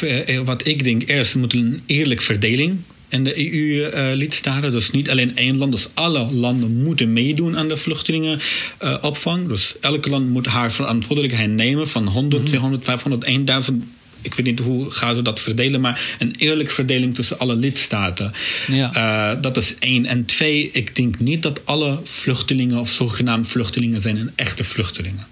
Eh, 0.00 0.36
eh, 0.36 0.44
Wat 0.46 0.66
ik 0.66 0.84
denk, 0.84 1.08
eerst 1.08 1.34
moet 1.34 1.52
een 1.52 1.82
eerlijke 1.86 2.22
verdeling 2.22 2.78
in 3.08 3.24
de 3.24 3.52
EU-lidstaten. 3.52 4.70
Dus 4.70 4.90
niet 4.90 5.10
alleen 5.10 5.36
één 5.36 5.56
land, 5.56 5.72
dus 5.72 5.88
alle 5.94 6.32
landen 6.32 6.82
moeten 6.82 7.12
meedoen 7.12 7.56
aan 7.56 7.68
de 7.68 7.76
vluchtelingenopvang. 7.76 9.48
dus 9.48 9.74
elk 9.80 10.06
land 10.06 10.28
moet 10.28 10.46
haar 10.46 10.72
verantwoordelijkheid 10.72 11.50
nemen 11.50 11.88
van 11.88 12.06
100, 12.06 12.46
200, 12.46 12.84
500, 12.84 13.46
1000. 13.46 13.84
Ik 14.26 14.34
weet 14.34 14.46
niet 14.46 14.58
hoe 14.58 14.90
gaan 14.90 15.14
ze 15.14 15.22
dat 15.22 15.40
verdelen, 15.40 15.80
maar 15.80 16.16
een 16.18 16.34
eerlijke 16.38 16.72
verdeling 16.72 17.14
tussen 17.14 17.38
alle 17.38 17.56
lidstaten. 17.56 18.32
Ja. 18.66 18.92
Eh, 18.92 19.42
dat 19.42 19.56
is 19.56 19.74
één. 19.78 20.06
En 20.06 20.24
twee, 20.24 20.70
ik 20.70 20.96
denk 20.96 21.18
niet 21.18 21.42
dat 21.42 21.66
alle 21.66 22.00
vluchtelingen 22.04 22.78
of 22.78 22.90
zogenaamde 22.90 23.48
vluchtelingen 23.48 24.00
zijn 24.00 24.16
een 24.16 24.30
echte 24.34 24.64
vluchtelingen. 24.64 25.26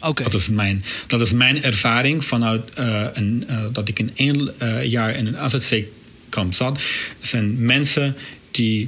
Oké. 0.00 0.22
Dat 0.22 0.34
is 0.34 0.48
mijn, 0.48 0.84
dat 1.06 1.20
is 1.20 1.32
mijn 1.32 1.62
ervaring 1.62 2.24
vanuit 2.24 2.70
eh, 2.74 3.04
een, 3.12 3.44
eh, 3.48 3.64
dat 3.72 3.88
ik 3.88 3.98
in 3.98 4.10
één 4.14 4.52
jaar 4.82 5.16
in 5.16 5.26
een 5.26 5.36
AZC-kamp 5.36 6.54
zat. 6.54 6.76
Er 7.20 7.26
zijn 7.26 7.64
mensen 7.64 8.16
die 8.50 8.86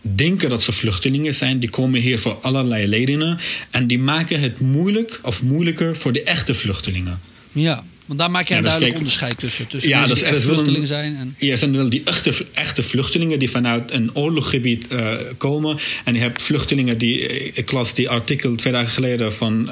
denken 0.00 0.50
dat 0.50 0.62
ze 0.62 0.72
vluchtelingen 0.72 1.34
zijn. 1.34 1.58
Die 1.58 1.70
komen 1.70 2.00
hier 2.00 2.18
voor 2.18 2.34
allerlei 2.34 2.86
redenen. 2.86 3.38
En 3.70 3.86
die 3.86 3.98
maken 3.98 4.40
het 4.40 4.60
moeilijk 4.60 5.20
of 5.22 5.42
moeilijker 5.42 5.96
voor 5.96 6.12
de 6.12 6.22
echte 6.22 6.54
vluchtelingen. 6.54 7.20
Ja, 7.52 7.84
want 8.12 8.24
daar 8.24 8.30
maak 8.30 8.48
jij 8.48 8.56
een 8.56 8.62
dus 8.62 8.72
duidelijk 8.72 9.00
kijk- 9.00 9.04
onderscheid 9.04 9.38
tussen. 9.38 9.66
Tussen 9.68 9.90
Ja, 9.90 9.98
mensen 9.98 10.14
dus 10.14 10.24
die 10.24 10.32
echt 10.32 10.40
is 10.40 10.44
wel 10.48 10.54
een- 10.54 10.60
vluchteling 10.60 10.86
zijn 10.86 11.16
en... 11.16 11.34
Ja, 11.38 11.50
er 11.50 11.58
zijn 11.58 11.76
wel 11.76 11.88
die 11.90 12.02
echte, 12.04 12.34
echte 12.54 12.82
vluchtelingen 12.82 13.38
die 13.38 13.50
vanuit 13.50 13.90
een 13.92 14.10
oorlogsgebied 14.14 14.86
eh, 14.88 15.14
komen. 15.36 15.78
En 16.04 16.14
je 16.14 16.20
hebt 16.20 16.42
vluchtelingen 16.42 16.98
die, 16.98 17.28
eh, 17.28 17.50
ik 17.54 17.72
las 17.72 17.94
die 17.94 18.08
artikel 18.08 18.54
twee 18.56 18.72
dagen 18.72 18.90
geleden 18.92 19.32
van 19.32 19.70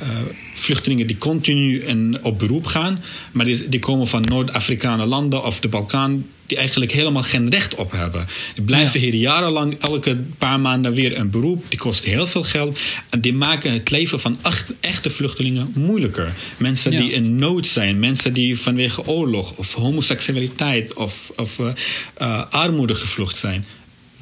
eh, 0.00 0.08
vluchtelingen 0.54 1.06
die 1.06 1.18
continu 1.18 1.82
in, 1.84 2.18
op 2.22 2.38
beroep 2.38 2.66
gaan. 2.66 3.02
Maar 3.32 3.44
die, 3.44 3.68
die 3.68 3.80
komen 3.80 4.06
van 4.08 4.22
Noord-Afrikaanse 4.22 5.06
landen 5.06 5.44
of 5.44 5.60
de 5.60 5.68
Balkaan. 5.68 6.26
Die 6.46 6.58
eigenlijk 6.58 6.92
helemaal 6.92 7.22
geen 7.22 7.50
recht 7.50 7.74
op 7.74 7.92
hebben. 7.92 8.26
Die 8.54 8.64
blijven 8.64 9.00
Ja. 9.00 9.06
hier 9.06 9.14
jarenlang 9.14 9.76
elke 9.80 10.16
paar 10.38 10.60
maanden 10.60 10.92
weer 10.92 11.16
een 11.18 11.30
beroep. 11.30 11.64
Die 11.68 11.78
kosten 11.78 12.10
heel 12.10 12.26
veel 12.26 12.42
geld. 12.42 12.78
En 13.10 13.20
die 13.20 13.32
maken 13.34 13.72
het 13.72 13.90
leven 13.90 14.20
van 14.20 14.38
echt, 14.42 14.72
echte 14.80 15.10
vluchtelingen 15.10 15.70
moeilijker. 15.74 16.32
Mensen 16.56 16.92
Ja. 16.92 16.98
die 17.00 17.12
in 17.12 17.36
nood 17.36 17.66
zijn. 17.66 17.98
Mensen 17.98 18.32
die 18.32 18.60
vanwege 18.60 19.06
oorlog 19.06 19.56
of 19.56 19.72
homoseksualiteit 19.72 20.94
of, 20.94 21.32
of 21.36 21.58
eh, 21.58 21.66
eh, 22.14 22.42
armoede 22.50 22.94
gevlucht 22.94 23.36
zijn. 23.36 23.64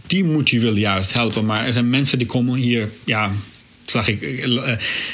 Die 0.06 0.24
moet 0.24 0.50
je 0.50 0.60
wel 0.60 0.76
juist 0.76 1.12
helpen. 1.12 1.44
Maar 1.44 1.66
er 1.66 1.72
zijn 1.72 1.90
mensen 1.90 2.18
die 2.18 2.26
komen 2.26 2.58
hier, 2.58 2.90
ja, 3.04 3.30
zag 3.86 4.08
ik, 4.08 4.22
eh, 4.22 4.72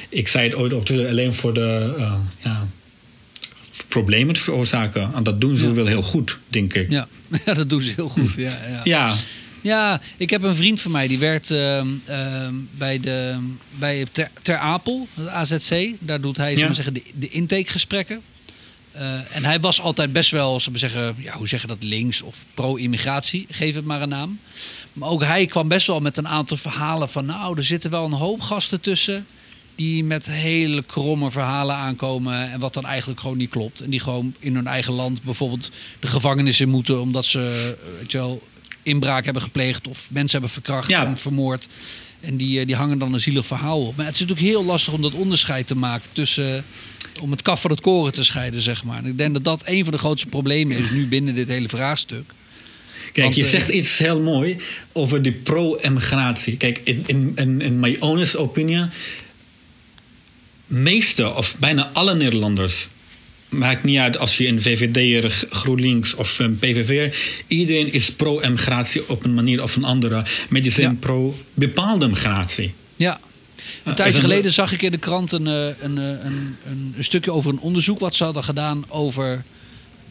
ik 0.08 0.28
zei 0.28 0.44
het 0.44 0.54
ooit 0.54 0.72
op 0.72 0.84
Twitter, 0.84 1.08
alleen 1.08 1.34
voor 1.34 1.54
de 1.54 1.94
eh, 1.98 2.14
ja, 2.44 2.66
problemen 3.88 4.34
te 4.34 4.40
veroorzaken. 4.40 5.10
En 5.14 5.22
dat 5.22 5.40
doen 5.40 5.56
ze 5.56 5.66
Ja. 5.66 5.72
wel 5.72 5.86
heel 5.86 6.02
goed, 6.02 6.38
denk 6.48 6.74
ik. 6.74 6.90
Ja. 6.90 7.08
ja, 7.46 7.54
dat 7.54 7.68
doen 7.68 7.80
ze 7.80 7.92
heel 7.96 8.08
goed. 8.08 8.34
Ja, 8.34 8.58
ja. 8.68 8.80
Ja, 8.84 9.14
Ja, 9.62 10.00
ik 10.16 10.30
heb 10.30 10.42
een 10.42 10.56
vriend 10.56 10.80
van 10.80 10.90
mij 10.90 11.08
die 11.08 11.18
werkt 11.18 11.50
ehm, 11.50 11.86
ehm, 12.04 12.54
bij, 12.70 13.00
de, 13.00 13.38
bij 13.78 14.06
Ter, 14.12 14.28
Ter 14.42 14.56
Apel, 14.56 15.08
de 15.14 15.30
AZC. 15.30 15.88
Daar 16.00 16.20
doet 16.20 16.36
hij 16.36 16.56
Ja. 16.56 16.72
zeggen, 16.72 16.94
de, 16.94 17.02
de 17.14 17.28
intakegesprekken. 17.28 18.20
Eh, 18.92 19.36
en 19.36 19.44
hij 19.44 19.60
was 19.60 19.80
altijd 19.80 20.12
best 20.12 20.30
wel, 20.30 20.58
zullen 20.60 20.72
we 20.80 20.88
zeggen, 20.88 21.14
ja, 21.18 21.36
hoe 21.36 21.48
zeg 21.48 21.60
je 21.60 21.66
dat, 21.66 21.82
links 21.82 22.22
of 22.22 22.44
pro-immigratie, 22.54 23.46
geef 23.50 23.74
het 23.74 23.84
maar 23.84 24.02
een 24.02 24.08
naam. 24.08 24.38
Maar 24.92 25.08
ook 25.08 25.24
hij 25.24 25.46
kwam 25.46 25.68
best 25.68 25.86
wel 25.86 26.00
met 26.00 26.16
een 26.16 26.28
aantal 26.28 26.56
verhalen 26.56 27.08
van, 27.08 27.26
nou, 27.26 27.56
er 27.56 27.64
zitten 27.64 27.90
wel 27.90 28.04
een 28.04 28.12
hoop 28.12 28.40
gasten 28.40 28.80
tussen 28.80 29.26
die 29.74 30.04
met 30.04 30.26
hele 30.26 30.82
kromme 30.82 31.30
verhalen 31.30 31.76
aankomen 31.76 32.50
en 32.52 32.60
wat 32.60 32.74
dan 32.74 32.84
eigenlijk 32.86 33.20
gewoon 33.20 33.36
niet 33.36 33.50
klopt. 33.50 33.80
En 33.80 33.90
die 33.90 34.00
gewoon 34.00 34.34
in 34.38 34.54
hun 34.54 34.66
eigen 34.66 34.92
land 34.92 35.22
bijvoorbeeld 35.22 35.70
de 36.00 36.06
gevangenis 36.06 36.60
in 36.60 36.68
moeten 36.68 37.00
omdat 37.00 37.24
ze, 37.24 37.76
eh, 37.84 37.98
weet 38.00 38.12
je 38.12 38.18
wel, 38.18 38.48
inbraak 38.82 39.24
hebben 39.24 39.42
gepleegd 39.42 39.88
of 39.88 40.08
mensen 40.10 40.32
hebben 40.32 40.50
verkracht 40.50 40.88
Ja. 40.88 41.04
en 41.06 41.16
vermoord. 41.18 41.68
En 42.20 42.36
die, 42.36 42.60
eh, 42.60 42.66
die 42.66 42.76
hangen 42.76 42.98
dan 42.98 43.12
een 43.12 43.20
zielig 43.20 43.46
verhaal 43.46 43.86
op. 43.86 43.96
Maar 43.96 44.06
het 44.06 44.14
is 44.14 44.20
natuurlijk 44.20 44.48
heel 44.48 44.64
lastig 44.64 44.92
om 44.92 45.02
dat 45.02 45.12
onderscheid 45.12 45.66
te 45.66 45.76
maken 45.76 46.08
tussen. 46.12 46.64
om 47.20 47.30
het 47.30 47.42
kaf 47.42 47.60
van 47.60 47.70
het 47.70 47.80
koren 47.80 48.12
te 48.12 48.24
scheiden, 48.24 48.62
zeg 48.62 48.84
maar. 48.84 48.98
En 48.98 49.06
ik 49.06 49.18
denk 49.18 49.32
dat 49.32 49.44
dat 49.44 49.62
een 49.64 49.82
van 49.84 49.92
de 49.92 49.98
grootste 49.98 50.28
problemen 50.28 50.76
is 50.76 50.90
nu 50.90 51.06
binnen 51.06 51.34
dit 51.34 51.48
hele 51.48 51.68
vraagstuk. 51.68 52.32
Kijk, 53.12 53.24
Want, 53.24 53.36
je 53.36 53.42
eh, 53.42 53.48
zegt 53.48 53.68
iets 53.68 53.98
heel 53.98 54.20
mooi 54.20 54.56
over 54.92 55.22
die 55.22 55.32
pro-emigratie. 55.32 56.56
Kijk, 56.56 56.80
in, 56.84 57.02
in, 57.06 57.32
in, 57.34 57.60
in 57.60 57.80
my 57.80 57.96
honest 58.00 58.36
opinion, 58.36 58.90
meeste 60.66 61.34
of 61.34 61.56
bijna 61.58 61.90
alle 61.92 62.14
Nederlanders, 62.14 62.88
maakt 63.50 63.84
niet 63.84 63.98
uit 63.98 64.18
als 64.18 64.36
je 64.36 64.46
een 64.46 64.62
VVD'er, 64.62 65.46
GroenLinks 65.50 66.14
of 66.14 66.38
een 66.38 66.58
PVV'er, 66.58 67.16
iedereen 67.46 67.92
is 67.92 68.12
pro-emigratie 68.12 69.08
op 69.08 69.24
een 69.24 69.34
manier 69.34 69.62
of 69.62 69.76
een 69.76 69.84
andere. 69.84 70.24
Maar 70.48 70.60
die 70.60 70.70
zijn 70.70 70.90
Ja. 70.90 70.96
pro-bepaalde 71.00 72.08
migratie. 72.08 72.72
Ja. 72.96 73.20
Een 73.84 73.94
tijdje 73.94 74.20
geleden 74.20 74.52
zag 74.52 74.72
ik 74.72 74.82
in 74.82 74.90
de 74.90 74.98
krant 74.98 75.32
een, 75.32 75.46
eh, 75.46 75.66
een, 75.66 75.98
eh, 75.98 76.04
een, 76.04 76.56
een, 76.66 76.94
een 76.96 77.04
stukje 77.04 77.32
over 77.32 77.50
een 77.52 77.60
onderzoek 77.60 77.98
wat 77.98 78.14
ze 78.14 78.24
hadden 78.24 78.44
gedaan 78.44 78.84
over 78.88 79.44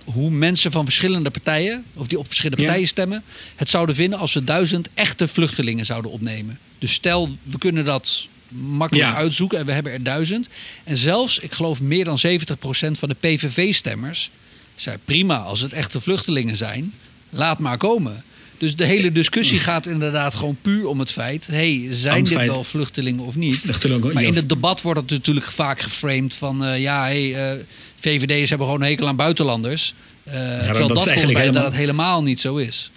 hoe 0.04 0.30
mensen 0.30 0.72
van 0.72 0.86
verschillende 0.86 1.30
partijen, 1.30 1.84
of 1.94 2.08
die 2.08 2.20
op 2.20 2.26
verschillende 2.26 2.62
Ja. 2.62 2.68
partijen 2.68 2.90
stemmen, 2.90 3.24
het 3.56 3.70
zouden 3.70 3.96
vinden 3.96 4.20
als 4.20 4.34
we 4.34 4.44
duizend 4.44 4.90
echte 4.94 5.28
vluchtelingen 5.28 5.86
zouden 5.86 6.12
opnemen. 6.12 6.60
Dus 6.80 6.94
stel, 6.94 7.30
we 7.44 7.58
kunnen 7.58 7.86
dat 7.86 8.28
makkelijk 8.50 9.08
Ja. 9.10 9.16
uitzoeken 9.16 9.58
en 9.60 9.66
we 9.66 9.72
hebben 9.72 9.92
er 9.92 10.04
duizend. 10.04 10.50
En 10.84 10.98
zelfs, 10.98 11.40
ik 11.40 11.52
geloof 11.52 11.82
meer 11.82 12.04
dan 12.06 12.18
70% 12.18 12.98
van 13.00 13.10
de 13.10 13.16
PVV-stemmers 13.20 14.30
zei 14.76 14.98
prima 15.06 15.38
als 15.38 15.62
het 15.62 15.74
echte 15.74 16.02
vluchtelingen 16.02 16.58
zijn, 16.58 16.94
laat 17.30 17.60
maar 17.60 17.78
komen. 17.78 18.24
Dus 18.58 18.76
de 18.76 18.86
hele 18.86 19.12
discussie 19.12 19.60
gaat 19.60 19.86
inderdaad 19.86 20.34
gewoon 20.34 20.58
puur 20.62 20.88
om 20.88 21.00
het 21.00 21.12
feit: 21.12 21.48
hey, 21.48 21.88
zijn 21.90 22.24
dit 22.24 22.46
wel 22.46 22.64
vluchtelingen 22.64 23.24
of 23.26 23.36
niet? 23.36 23.58
Vluchtelingen, 23.60 24.14
maar 24.14 24.24
in 24.24 24.36
het 24.36 24.50
debat 24.50 24.82
wordt 24.82 25.00
het 25.00 25.10
natuurlijk 25.10 25.46
vaak 25.46 25.82
geframed 25.82 26.34
van 26.36 26.66
eh, 26.66 26.80
ja, 26.82 27.02
hey, 27.04 27.52
eh, 27.52 27.60
VVD'ers 28.00 28.50
hebben 28.50 28.68
gewoon 28.68 28.82
een 28.82 28.88
hekel 28.90 29.08
aan 29.08 29.16
buitenlanders. 29.16 29.94
Eh 30.24 30.34
terwijl 30.34 30.64
dat 30.64 30.76
dat 30.78 30.88
volgens 30.88 31.06
eigenlijk 31.08 31.38
mij 31.38 31.46
dat 31.46 31.54
helemaal- 31.54 31.72
het 31.72 31.80
helemaal 31.80 32.24
niet 32.24 32.40
zo 32.40 32.56
is. 32.56 32.92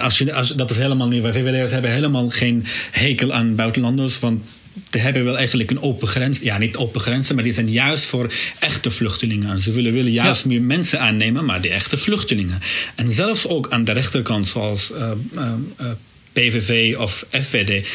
Als 0.00 0.18
je, 0.18 0.32
als, 0.34 0.48
dat 0.48 0.70
is 0.70 0.76
helemaal 0.76 1.08
niet. 1.08 1.22
Wij 1.22 1.32
VVD'ers 1.32 1.72
hebben 1.72 1.90
helemaal 1.92 2.30
geen 2.30 2.64
hekel 2.90 3.32
aan 3.32 3.54
buitenlanders. 3.54 4.18
Want 4.18 4.42
die 4.90 5.00
hebben 5.00 5.24
wel 5.24 5.36
eigenlijk 5.38 5.70
een 5.70 5.82
open 5.82 6.08
grens. 6.08 6.40
Ja, 6.40 6.58
niet 6.58 6.76
open 6.76 7.00
grenzen, 7.00 7.34
maar 7.34 7.44
die 7.44 7.52
zijn 7.52 7.70
juist 7.70 8.04
voor 8.04 8.32
echte 8.58 8.90
vluchtelingen. 8.90 9.50
En 9.50 9.62
ze 9.62 9.72
willen, 9.72 9.92
willen 9.92 10.12
juist 10.12 10.42
Ja. 10.42 10.48
meer 10.48 10.62
mensen 10.62 11.00
aannemen, 11.00 11.44
maar 11.44 11.60
die 11.60 11.70
echte 11.70 11.96
vluchtelingen. 11.96 12.60
En 12.94 13.12
zelfs 13.12 13.46
ook 13.46 13.70
aan 13.70 13.84
de 13.84 13.92
rechterkant, 13.92 14.48
zoals 14.48 14.92
eh, 14.92 15.10
eh, 15.34 15.52
eh, 15.76 15.86
PVV 16.32 16.94
of 16.98 17.26
FVD. 17.30 17.88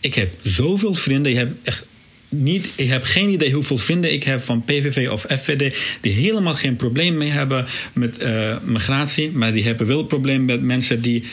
Ik 0.00 0.14
heb 0.14 0.34
zoveel 0.42 0.94
vrienden. 0.94 1.32
Je 1.32 1.38
hebt 1.38 1.54
echt 1.62 1.86
niet, 2.28 2.68
ik 2.74 2.88
heb 2.88 3.04
geen 3.04 3.28
idee 3.28 3.52
hoeveel 3.52 3.78
vrienden 3.78 4.12
ik 4.12 4.22
heb 4.22 4.44
van 4.44 4.64
PVV 4.64 5.08
of 5.10 5.26
FVD 5.28 5.74
die 6.00 6.12
helemaal 6.12 6.54
geen 6.54 6.76
probleem 6.76 7.16
mee 7.16 7.30
hebben 7.30 7.66
met 7.92 8.18
migratie, 8.64 9.30
maar 9.30 9.52
die 9.52 9.64
hebben 9.64 9.86
wel 9.86 10.04
probleem 10.04 10.44
met 10.44 10.62
mensen 10.62 11.00
die 11.00 11.24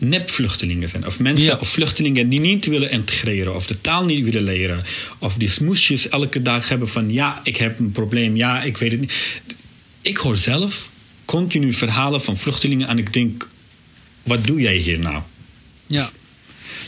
nepvluchtelingen 0.00 0.88
zijn. 0.88 1.06
Of 1.06 1.18
mensen 1.18 1.46
Ja. 1.46 1.56
of 1.60 1.68
vluchtelingen 1.68 2.28
die 2.28 2.40
niet 2.40 2.66
willen 2.66 2.90
integreren 2.90 3.54
of 3.54 3.66
de 3.66 3.80
taal 3.80 4.04
niet 4.04 4.24
willen 4.24 4.42
leren. 4.42 4.84
Of 5.18 5.34
die 5.34 5.48
smoesjes 5.48 6.08
elke 6.08 6.42
dag 6.42 6.68
hebben 6.68 6.88
van 6.88 7.12
ja, 7.12 7.40
ik 7.42 7.56
heb 7.56 7.78
een 7.78 7.92
probleem, 7.92 8.36
ja, 8.36 8.62
ik 8.62 8.76
weet 8.76 8.90
het 8.90 9.00
niet. 9.00 9.12
Ik 10.02 10.16
hoor 10.16 10.36
zelf 10.36 10.88
continu 11.24 11.72
verhalen 11.72 12.22
van 12.22 12.38
vluchtelingen 12.38 12.88
en 12.88 12.98
ik 12.98 13.12
denk, 13.12 13.48
wat 14.22 14.46
doe 14.46 14.60
jij 14.60 14.76
hier 14.76 14.98
nou? 14.98 15.22
Ja. 15.86 16.10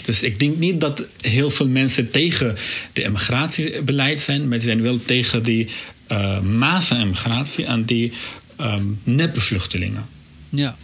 Dus 0.04 0.22
ik 0.22 0.38
denk 0.38 0.56
niet 0.56 0.80
dat 0.80 1.06
heel 1.20 1.50
veel 1.50 1.68
mensen 1.68 2.10
tegen 2.10 2.56
de 2.92 3.02
immigratiebeleid 3.02 4.20
zijn, 4.20 4.48
maar 4.48 4.58
ze 4.58 4.66
zijn 4.66 4.82
wel 4.82 5.00
tegen 5.04 5.42
die 5.42 5.68
uh, 6.12 6.40
massa-immigratie 6.40 7.64
en 7.64 7.84
die 7.84 8.12
um, 8.60 9.00
neppe 9.04 9.40
vluchtelingen. 9.40 10.04
Ja. 10.48 10.76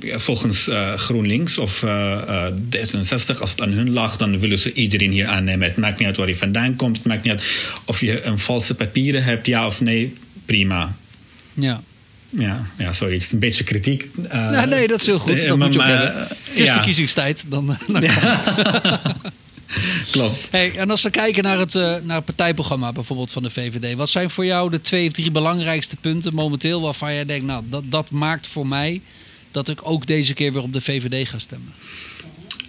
Volgens 0.00 0.68
uh, 0.68 0.94
GroenLinks 0.94 1.58
of 1.58 1.82
uh, 1.82 2.46
D66, 2.76 3.38
als 3.40 3.50
het 3.50 3.60
aan 3.60 3.72
hun 3.72 3.90
lag, 3.90 4.16
dan 4.16 4.38
willen 4.38 4.58
ze 4.58 4.72
iedereen 4.72 5.10
hier 5.10 5.26
aannemen. 5.26 5.68
Het 5.68 5.76
maakt 5.76 5.98
niet 5.98 6.06
uit 6.06 6.16
waar 6.16 6.28
je 6.28 6.36
vandaan 6.36 6.76
komt, 6.76 6.96
het 6.96 7.06
maakt 7.06 7.22
niet 7.22 7.32
uit 7.32 7.44
of 7.84 8.00
je 8.00 8.22
een 8.22 8.38
valse 8.38 8.74
papieren 8.74 9.24
hebt, 9.24 9.46
ja 9.46 9.66
of 9.66 9.80
nee, 9.80 10.16
prima. 10.44 10.96
Ja. 11.54 11.80
Ja, 12.28 12.66
ja, 12.78 12.92
sorry, 12.92 13.14
het 13.14 13.22
is 13.22 13.32
een 13.32 13.38
beetje 13.38 13.64
kritiek. 13.64 14.06
Uh, 14.24 14.32
nou, 14.32 14.68
nee, 14.68 14.88
dat 14.88 15.00
is 15.00 15.06
heel 15.06 15.18
goed. 15.18 15.48
Dat 15.48 15.58
moet 15.58 15.74
je 15.74 15.80
ook 15.80 15.86
hebben. 15.86 16.28
Het 16.28 16.60
is 16.60 16.66
ja. 16.66 16.72
verkiezingstijd. 16.72 17.44
Dan, 17.48 17.76
dan 17.86 18.02
ja. 18.02 18.40
Klopt. 20.10 20.48
Hey, 20.50 20.76
en 20.76 20.90
als 20.90 21.02
we 21.02 21.10
kijken 21.10 21.42
naar 21.42 21.58
het, 21.58 21.74
uh, 21.74 21.82
naar 22.02 22.16
het 22.16 22.24
partijprogramma 22.24 22.92
bijvoorbeeld 22.92 23.32
van 23.32 23.42
de 23.42 23.50
VVD. 23.50 23.94
Wat 23.94 24.08
zijn 24.08 24.30
voor 24.30 24.44
jou 24.44 24.70
de 24.70 24.80
twee 24.80 25.06
of 25.06 25.12
drie 25.12 25.30
belangrijkste 25.30 25.96
punten 25.96 26.34
momenteel 26.34 26.80
waarvan 26.80 27.14
jij 27.14 27.24
denkt... 27.24 27.46
nou, 27.46 27.62
dat, 27.68 27.82
dat 27.86 28.10
maakt 28.10 28.46
voor 28.46 28.66
mij 28.66 29.00
dat 29.50 29.68
ik 29.68 29.80
ook 29.82 30.06
deze 30.06 30.34
keer 30.34 30.52
weer 30.52 30.62
op 30.62 30.72
de 30.72 30.80
VVD 30.80 31.28
ga 31.28 31.38
stemmen? 31.38 31.72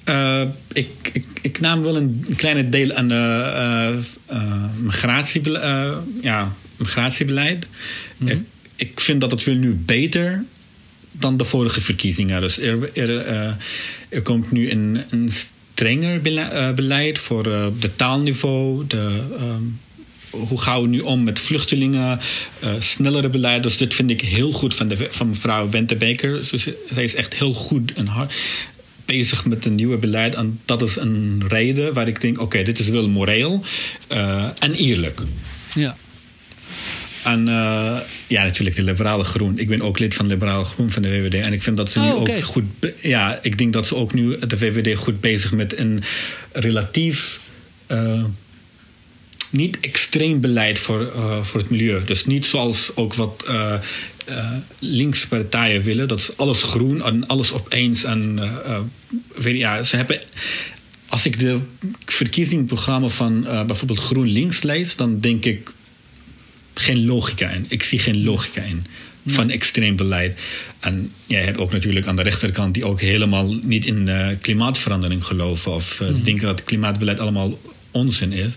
Uh, 0.06 0.42
ik, 0.74 0.90
ik, 1.14 1.26
ik, 1.42 1.60
nam 1.60 1.82
wel 1.82 1.98
een 1.98 2.26
kleine 2.36 2.70
deel 2.70 2.94
aan 2.94 3.08
de 3.08 4.00
migratie, 4.82 5.52
ja, 6.22 6.56
migratiebeleid. 6.78 7.68
Mhm. 8.18 8.32
Ik, 8.32 8.40
ik, 8.76 9.00
vind 9.00 9.22
dat 9.22 9.32
het 9.32 9.44
wil 9.44 9.56
nu 9.56 9.74
beter 9.74 10.44
dan 11.12 11.38
de 11.38 11.46
vorige 11.46 11.82
verkiezingen. 11.82 12.42
Dus 12.42 12.60
er, 12.60 12.98
er, 12.98 13.58
er 14.10 14.22
komt 14.22 14.52
nu 14.52 14.72
een, 14.72 15.04
een 15.10 15.30
strenger 15.30 16.22
beleid 16.76 17.20
voor 17.20 17.44
de 17.80 17.96
taalniveau, 17.96 18.88
de, 18.88 19.24
um, 19.40 19.80
hoe 20.32 20.62
gaan 20.62 20.82
we 20.82 20.88
nu 20.88 21.00
om 21.00 21.24
met 21.24 21.40
vluchtelingen, 21.40 22.20
uh, 22.64 22.70
snellere 22.80 23.30
beleid. 23.30 23.64
Dus 23.64 23.78
dit 23.78 23.94
vind 23.94 24.10
ik 24.10 24.22
heel 24.22 24.52
goed 24.52 24.76
van, 24.76 24.88
de, 24.88 25.08
van 25.10 25.30
mevrouw 25.30 25.68
Bente 25.68 25.96
Beker. 25.96 26.50
Dus 26.52 26.68
zij 26.94 27.04
is 27.04 27.16
echt 27.16 27.34
heel 27.34 27.54
goed 27.54 27.94
en 27.94 28.08
hard 28.08 28.34
bezig 29.06 29.46
met 29.46 29.66
een 29.66 29.76
nieuwe 29.76 29.98
beleid. 29.98 30.36
En 30.36 30.60
dat 30.66 30.82
is 30.82 30.96
een 30.96 31.44
reden 31.48 31.94
waar 31.94 32.08
ik 32.08 32.22
denk, 32.22 32.36
oké, 32.36 32.44
okay, 32.44 32.64
dit 32.64 32.80
is 32.80 32.90
wel 32.90 33.10
moreel 33.10 33.64
uh, 34.12 34.44
en 34.60 34.74
eerlijk. 34.74 35.22
Ja. 35.76 35.98
En 37.24 37.40
uh, 37.48 37.98
ja, 38.28 38.44
natuurlijk 38.44 38.76
de 38.76 38.84
liberale 38.84 39.24
groen. 39.24 39.60
Ik 39.60 39.68
ben 39.68 39.82
ook 39.82 40.00
lid 40.00 40.14
van 40.14 40.28
liberale 40.28 40.64
groen 40.64 40.92
van 40.92 41.02
de 41.02 41.08
VVD. 41.08 41.46
En 41.46 41.54
ik 41.54 41.64
vind 41.64 41.78
dat 41.78 41.92
ze 41.92 42.00
nu 42.00 42.10
oh, 42.10 42.20
okay. 42.20 42.38
ook 42.38 42.44
goed... 42.44 42.64
Ja, 43.02 43.40
ik 43.42 43.58
denk 43.58 43.74
dat 43.74 43.88
ze 43.88 43.96
ook 43.96 44.14
nu, 44.14 44.40
de 44.40 44.58
VVD, 44.58 44.98
goed 44.98 45.22
bezig 45.22 45.52
met 45.52 45.78
een 45.78 46.04
relatief... 46.52 47.40
Uh, 47.88 48.24
niet 49.52 49.80
extreem 49.80 50.42
beleid 50.42 50.80
voor, 50.80 51.02
uh, 51.16 51.44
voor 51.44 51.60
het 51.60 51.70
milieu. 51.70 52.04
Dus 52.06 52.26
niet 52.26 52.46
zoals 52.46 52.92
ook 52.96 53.14
wat 53.14 53.44
uh, 53.50 53.74
uh, 54.30 54.52
linkse 54.80 55.28
partijen 55.28 55.82
willen. 55.82 56.08
Dat 56.08 56.20
is 56.20 56.38
alles 56.38 56.64
groen 56.64 57.04
en 57.04 57.28
alles 57.28 57.54
opeens. 57.54 58.04
En 58.04 58.40
weet, 59.36 59.58
ja, 59.58 59.84
ze 59.84 59.96
hebben. 59.96 60.20
Als 61.08 61.26
ik 61.26 61.40
de 61.40 61.60
verkiezingsprogramma 62.06 63.08
van 63.08 63.42
bijvoorbeeld 63.42 64.00
GroenLinks 64.00 64.62
lees, 64.62 64.96
dan 64.96 65.20
denk 65.20 65.46
ik 65.46 65.72
geen 66.74 67.06
logica 67.06 67.50
in. 67.50 67.66
Ik 67.70 67.84
zie 67.84 68.00
geen 68.00 68.24
logica 68.24 68.62
in 68.62 68.86
van 69.26 69.50
extreem 69.50 69.96
beleid. 69.96 70.40
En 70.80 71.12
jij 71.26 71.42
hebt 71.42 71.58
ook 71.58 71.72
natuurlijk 71.72 72.06
aan 72.06 72.16
de 72.16 72.22
rechterkant 72.22 72.74
die 72.74 72.86
ook 72.86 73.02
helemaal 73.02 73.54
niet 73.54 73.86
in 73.86 74.10
klimaatverandering 74.42 75.26
geloven 75.26 75.72
of 75.72 76.00
mm. 76.00 76.24
denken 76.24 76.46
dat 76.46 76.64
klimaatbeleid 76.64 77.20
allemaal 77.20 77.60
onzin 77.92 78.32
is 78.32 78.56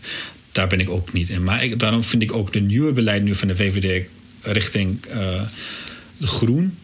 daar 0.55 0.69
ben 0.69 0.81
ik 0.81 0.91
ook 0.91 1.13
niet 1.13 1.29
in. 1.29 1.45
Maar 1.45 1.65
ik, 1.65 1.79
daarom 1.79 2.05
vind 2.05 2.23
ik 2.23 2.33
ook 2.33 2.53
de 2.53 2.61
nieuwe 2.61 2.93
beleid 2.93 3.23
nu 3.23 3.35
van 3.35 3.49
de 3.49 3.57
VVD 3.57 4.07
richting 4.43 4.99
uh, 5.09 5.43
de 6.17 6.27
groen. 6.27 6.79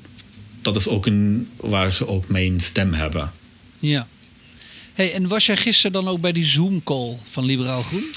Dat 0.62 0.76
is 0.76 0.88
ook 0.88 1.06
een 1.06 1.48
waar 1.56 1.92
ze 1.92 2.06
ook 2.06 2.28
mijn 2.28 2.61
stem 2.61 2.92
hebben. 2.92 3.33
Ja. 3.78 4.06
Hey, 4.94 5.12
en 5.12 5.28
was 5.28 5.46
jij 5.46 5.56
gisteren 5.56 5.92
dan 5.92 6.09
ook 6.09 6.20
bij 6.20 6.33
die 6.33 6.44
Zoom-call 6.44 7.16
van 7.30 7.44
Liberaal 7.44 7.83
Groen? 7.83 8.11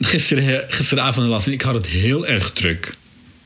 Gisteren, 0.00 0.64
gisteravond 0.68 1.28
las 1.28 1.46
en 1.46 1.52
ik 1.52 1.62
had 1.62 1.74
het 1.74 1.86
heel 1.86 2.26
erg 2.26 2.52
druk. 2.52 2.96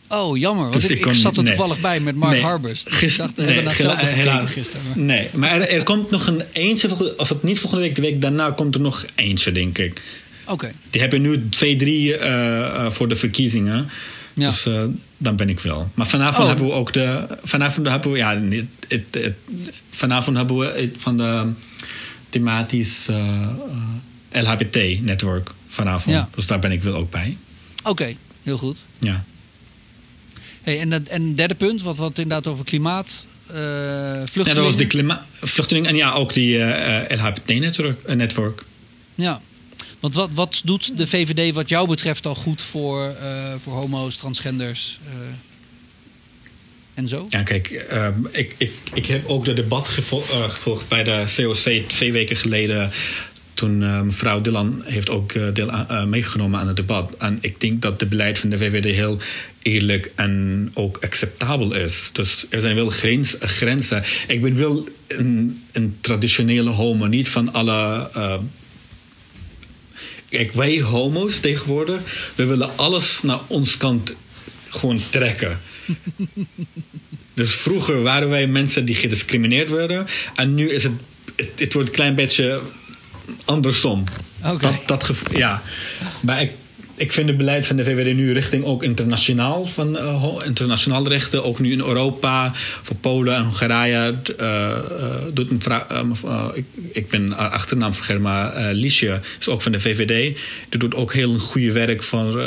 Oh, 0.08 0.38
jammer. 0.38 0.68
Want 0.68 0.80
dus 0.80 0.90
ik, 0.90 0.98
ik, 0.98 1.06
ik 1.06 1.14
zat 1.14 1.36
er 1.36 1.42
nee. 1.42 1.54
toevallig 1.54 1.80
bij 1.80 2.00
met 2.00 2.14
Mark 2.14 2.32
nee. 2.32 2.42
Harbers. 2.42 2.84
Dus 2.84 2.92
Gister, 2.92 3.10
ik 3.10 3.18
dacht, 3.18 3.36
we 3.36 3.42
nee, 3.42 3.54
hebben 3.54 3.72
hetzelfde 3.72 4.06
gekeken 4.06 4.48
gisteren. 4.48 4.86
Maar. 4.86 4.98
Nee, 4.98 5.28
maar 5.34 5.50
er, 5.50 5.68
er, 5.68 5.82
komt 5.82 6.10
nog 6.10 6.26
een 6.26 6.42
eentje, 6.52 7.16
of 7.16 7.28
het 7.28 7.42
niet 7.42 7.58
volgende 7.58 7.84
week, 7.84 7.94
de 7.94 8.00
week 8.00 8.20
daarna 8.20 8.50
komt 8.50 8.74
er 8.74 8.80
nog 8.80 9.04
eentje, 9.14 9.52
denk 9.52 9.78
ik. 9.78 10.00
Oké. 10.42 10.52
Okay. 10.52 10.72
Die 10.90 11.00
hebben 11.00 11.22
nu 11.22 11.48
twee, 11.48 11.76
drie 11.76 12.18
uh, 12.18 12.26
uh, 12.26 12.90
voor 12.90 13.08
de 13.08 13.16
verkiezingen. 13.16 13.88
Ja. 14.34 14.48
Dus 14.48 14.66
uh, 14.66 14.84
dan 15.16 15.36
ben 15.36 15.48
ik 15.48 15.60
wel. 15.60 15.90
Maar 15.94 16.06
vanavond 16.06 16.38
oh. 16.38 16.46
hebben 16.46 16.66
we 16.66 16.72
ook 16.72 16.92
de. 16.92 17.26
Vanavond 17.42 17.88
hebben 17.88 18.12
we. 18.12 18.18
Ja, 18.18 18.40
het, 18.40 18.66
het, 18.88 19.24
het, 19.24 19.34
vanavond 19.90 20.36
hebben 20.36 20.58
we 20.58 20.90
van 20.96 21.16
de 21.16 21.52
thematisch 22.28 23.08
LHBT-netwerk 24.32 25.50
vanavond. 25.68 26.14
Ja. 26.14 26.28
Dus 26.34 26.46
daar 26.46 26.58
ben 26.58 26.72
ik 26.72 26.82
wel 26.82 26.94
ook 26.94 27.10
bij. 27.10 27.36
Oké, 27.80 27.90
okay, 27.90 28.16
heel 28.42 28.58
goed. 28.58 28.78
Ja. 28.98 29.24
Hey, 30.62 30.80
en, 30.80 30.92
en 30.92 31.04
een 31.08 31.34
derde 31.34 31.54
punt, 31.54 31.82
wat, 31.82 31.96
wat 31.96 32.18
inderdaad 32.18 32.46
over 32.46 32.64
klimaat. 32.64 33.26
Uh, 33.50 33.56
vluchtelingen. 33.56 34.48
Ja, 34.48 34.54
dat 34.54 34.64
was 34.64 34.76
de 34.76 34.86
klima- 34.86 35.24
vluchtelingen 35.30 35.90
en 35.90 35.96
ja, 35.96 36.12
ook 36.12 36.32
die 36.32 36.58
LHBT-netwerk. 37.08 38.64
Ja. 39.14 39.40
Want 40.02 40.14
wat, 40.14 40.30
wat 40.32 40.60
doet 40.64 40.98
de 40.98 41.06
VVD 41.06 41.54
wat 41.54 41.68
jou 41.68 41.88
betreft 41.88 42.26
al 42.26 42.34
goed 42.34 42.62
voor, 42.62 43.14
uh, 43.22 43.54
voor 43.58 43.72
homo's, 43.72 44.16
transgenders 44.16 44.98
uh, 45.06 45.12
en 46.94 47.08
zo? 47.08 47.26
Ja, 47.28 47.42
kijk, 47.42 47.70
ehm, 47.70 48.26
ik, 48.30 48.54
ik, 48.58 48.72
ik 48.94 49.06
heb 49.06 49.28
ook 49.28 49.44
de 49.44 49.52
debat 49.52 49.86
eh, 49.86 49.92
gevolgd 50.48 50.88
bij 50.88 51.04
de 51.04 51.24
COC 51.36 51.88
twee 51.88 52.12
weken 52.12 52.36
geleden. 52.36 52.90
Toen 53.54 53.82
eh, 53.82 54.00
mevrouw 54.00 54.40
Dillan 54.40 54.82
heeft 54.84 55.10
ook 55.10 55.32
eh, 55.32 55.48
deel 55.52 55.70
eh, 55.70 56.04
meegenomen 56.04 56.60
aan 56.60 56.66
het 56.66 56.76
debat. 56.76 57.14
En 57.18 57.38
ik 57.40 57.60
denk 57.60 57.82
dat 57.82 58.00
het 58.00 58.08
beleid 58.08 58.38
van 58.38 58.48
de 58.48 58.58
VVD 58.58 58.94
heel 58.94 59.18
eerlijk 59.62 60.12
en 60.14 60.70
ook 60.74 60.98
acceptabel 61.00 61.74
is. 61.74 62.10
Dus 62.12 62.46
er 62.50 62.60
zijn 62.60 62.74
wel 62.74 62.90
grens, 62.90 63.36
grenzen. 63.40 64.04
Ik 64.28 64.42
ben 64.42 64.56
wel 64.56 64.88
een, 65.06 65.62
een 65.72 65.96
traditionele 66.00 66.70
homo, 66.70 67.06
niet 67.06 67.28
van 67.28 67.52
alle. 67.52 68.10
Kijk, 70.32 70.52
wij 70.52 70.80
homo's 70.80 71.40
tegenwoordig, 71.40 72.00
we 72.34 72.44
willen 72.44 72.76
alles 72.76 73.22
naar 73.22 73.40
ons 73.46 73.76
kant 73.76 74.14
gewoon 74.68 75.00
trekken. 75.10 75.60
dus 77.34 77.54
vroeger 77.54 78.02
waren 78.02 78.28
wij 78.28 78.46
mensen 78.46 78.84
die 78.84 78.94
gediscrimineerd 78.94 79.70
werden. 79.70 80.06
En 80.34 80.54
nu 80.54 80.70
is 80.70 80.82
het, 80.82 80.92
het, 81.36 81.50
het 81.56 81.72
wordt 81.72 81.88
een 81.88 81.94
klein 81.94 82.14
beetje 82.14 82.60
andersom. 83.44 84.04
Oké. 84.44 84.78
Dat, 84.86 85.00
dat 85.06 85.16
ja. 85.32 85.62
Maar 86.20 86.42
ik, 86.42 86.50
ik 87.02 87.12
vind 87.12 87.28
het 87.28 87.36
beleid 87.36 87.66
van 87.66 87.76
de 87.76 87.84
VVD 87.84 88.14
nu 88.14 88.32
richting 88.32 88.64
ook 88.64 88.82
internationaal, 88.82 89.66
van, 89.66 89.98
eh, 89.98 90.34
internationaal 90.44 91.08
rechten. 91.08 91.44
Ook 91.44 91.58
nu 91.58 91.72
in 91.72 91.80
Europa, 91.80 92.50
voor 92.82 92.96
Polen 92.96 93.34
en 93.34 93.42
Hongarije. 93.42 94.14
eh, 94.36 94.70
eh, 94.70 94.78
doet 95.32 95.50
een 95.50 95.62
ik, 96.54 96.64
ik 96.92 97.08
ben 97.08 97.30
haar 97.32 97.48
achternaam 97.48 97.94
vergeten, 97.94 98.22
maar 98.22 98.52
eh 98.52 98.74
Liesje 98.74 99.20
is 99.40 99.48
ook 99.48 99.62
van 99.62 99.72
de 99.72 99.80
VVD. 99.80 100.38
Die 100.68 100.78
doet 100.78 100.94
ook 100.94 101.12
heel 101.12 101.38
goede 101.38 101.72
werk 101.72 102.02
van, 102.02 102.40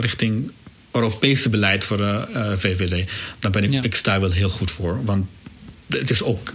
richting 0.00 0.50
Europese 0.92 1.48
beleid 1.48 1.84
voor 1.84 1.96
de 1.96 2.24
VVD. 2.58 3.08
Daar 3.38 3.50
ben 3.50 3.64
ik, 3.64 3.72
Ja. 3.72 3.82
ik 3.82 3.94
sta 3.94 4.20
wel 4.20 4.30
heel 4.30 4.50
goed 4.50 4.70
voor. 4.70 5.04
Want 5.04 5.26
het 5.88 6.10
is 6.10 6.22
ook 6.22 6.52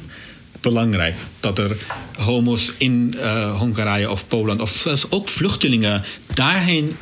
belangrijk 0.62 1.16
dat 1.40 1.60
er 1.60 1.78
homo's 2.16 2.72
in 2.78 3.16
Hongarije 3.58 4.10
of 4.10 4.28
Polen 4.28 4.62
of 4.62 4.70
zelfs 4.70 5.12
ook 5.12 5.30
vluchtelingen 5.30 6.04
daarheen 6.34 6.96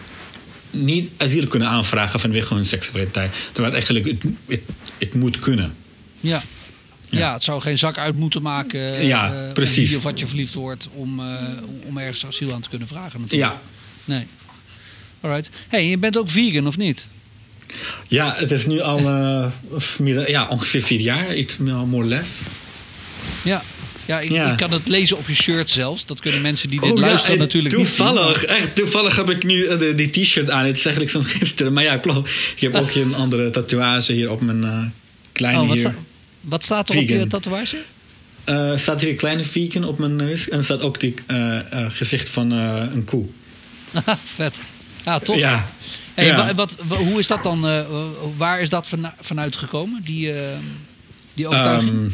niet 0.76 1.12
asiel 1.18 1.48
kunnen 1.48 1.68
aanvragen 1.68 2.20
vanwege 2.20 2.54
hun 2.54 2.66
seksualiteit. 2.66 3.32
Terwijl 3.52 3.74
het 3.76 3.86
eigenlijk 3.86 4.06
het, 4.06 4.34
het, 4.46 4.62
het 4.98 5.14
moet 5.14 5.40
kunnen. 5.40 5.76
Ja. 6.20 6.42
Ja. 7.10 7.20
Ja. 7.20 7.34
het 7.34 7.44
zou 7.44 7.62
geen 7.62 7.78
zak 7.78 7.98
uit 7.98 8.16
moeten 8.16 8.42
maken. 8.42 9.06
Ja, 9.06 9.34
eh, 9.34 9.54
precies. 9.54 9.96
Of 9.96 10.04
wat 10.04 10.20
je 10.20 10.28
verliefd 10.28 10.54
wordt 10.54 10.90
om, 10.94 11.20
eh, 11.20 11.44
om 11.86 11.98
ergens 11.98 12.26
asiel 12.26 12.54
aan 12.54 12.62
te 12.62 12.70
kunnen 12.70 12.88
vragen. 12.88 13.22
Natuurlijk. 13.22 13.52
Ja, 13.52 13.62
Nee. 14.06 14.28
Alright. 15.22 15.50
hey, 15.68 15.90
je 15.90 15.98
bent 15.98 16.18
ook 16.18 16.30
vegan, 16.30 16.68
of 16.68 16.78
niet? 16.78 17.08
ja 18.08 18.34
het 18.38 18.52
is 18.52 18.66
nu 18.66 18.82
al 18.82 19.00
eh, 19.00 20.28
ja, 20.28 20.48
ongeveer 20.48 20.82
vier 20.82 21.00
jaar, 21.00 21.36
iets 21.36 21.58
meer 21.58 21.76
more 21.76 22.04
or 22.04 22.10
less. 22.10 22.42
Ja. 23.44 23.64
Ja 24.06 24.20
ik, 24.20 24.32
Ja. 24.32 24.52
ik 24.52 24.58
kan 24.58 24.72
het 24.72 24.88
lezen 24.88 25.18
op 25.18 25.28
je 25.28 25.36
shirt 25.36 25.70
zelfs. 25.70 26.06
Dat 26.06 26.20
kunnen 26.20 26.41
mensen 26.41 26.70
die 26.70 26.82
dit 26.82 26.91
Oh, 26.91 26.98
luisteren 27.00 27.32
en 27.34 27.39
natuurlijk 27.41 27.76
niet 27.76 27.88
zien. 27.88 28.06
toevallig, 28.06 28.44
echt 28.44 28.76
toevallig 28.76 29.15
heb 29.15 29.30
ik 29.30 29.44
nu 29.44 29.65
eh, 29.65 29.80
de- 29.80 29.96
die 29.96 30.10
t-shirt 30.10 30.50
aan. 30.50 30.65
Het 30.65 30.78
is 30.78 30.86
eigenlijk 30.86 31.15
zo'n 31.15 31.26
gisteren. 31.39 31.74
Maar 31.74 31.84
ja, 31.84 31.98
klopt. 31.98 32.30
Ik 32.30 32.60
heb 32.62 32.76
ook 32.76 32.89
hier 32.91 33.04
een 33.04 33.15
andere 33.15 33.50
tatoeage 33.50 34.13
hier 34.13 34.32
op 34.32 34.41
mijn 34.41 34.63
eh, 34.63 34.80
kleine 35.32 35.62
Oh, 35.62 35.68
wat, 35.68 35.80
sta- 35.80 35.96
wat 36.41 36.63
staat 36.63 36.89
er 36.89 36.98
op 36.98 37.08
je 37.08 37.28
tatoeage? 37.28 37.78
Eh, 38.44 38.78
staat 38.78 39.02
hier 39.02 39.10
een 39.10 39.15
kleine 39.15 39.44
vegan 39.44 39.84
op 39.84 39.98
mijn 40.00 40.15
neus. 40.15 40.50
En 40.50 40.58
er 40.58 40.63
staat 40.63 40.82
ook 40.82 41.00
die 41.00 41.13
gezicht 41.89 42.30
van 42.30 42.52
een 42.52 43.04
koe. 43.06 43.26
Vet. 44.36 44.56
Ja, 45.06 45.20
tof. 45.20 45.38
Ja. 45.38 45.70
Hey, 46.13 46.26
Ja. 46.26 46.54
wat, 46.56 46.76
wa- 46.88 46.96
hoe 46.98 47.20
is 47.20 47.28
dat 47.28 47.44
dan? 47.44 47.84
waar 48.38 48.62
is 48.62 48.70
dat 48.70 48.89
vanuit 49.22 49.56
gekomen? 49.56 50.02
Die, 50.02 50.32
die 51.34 51.48
overtuiging? 51.48 51.94
Ehm, 51.94 52.10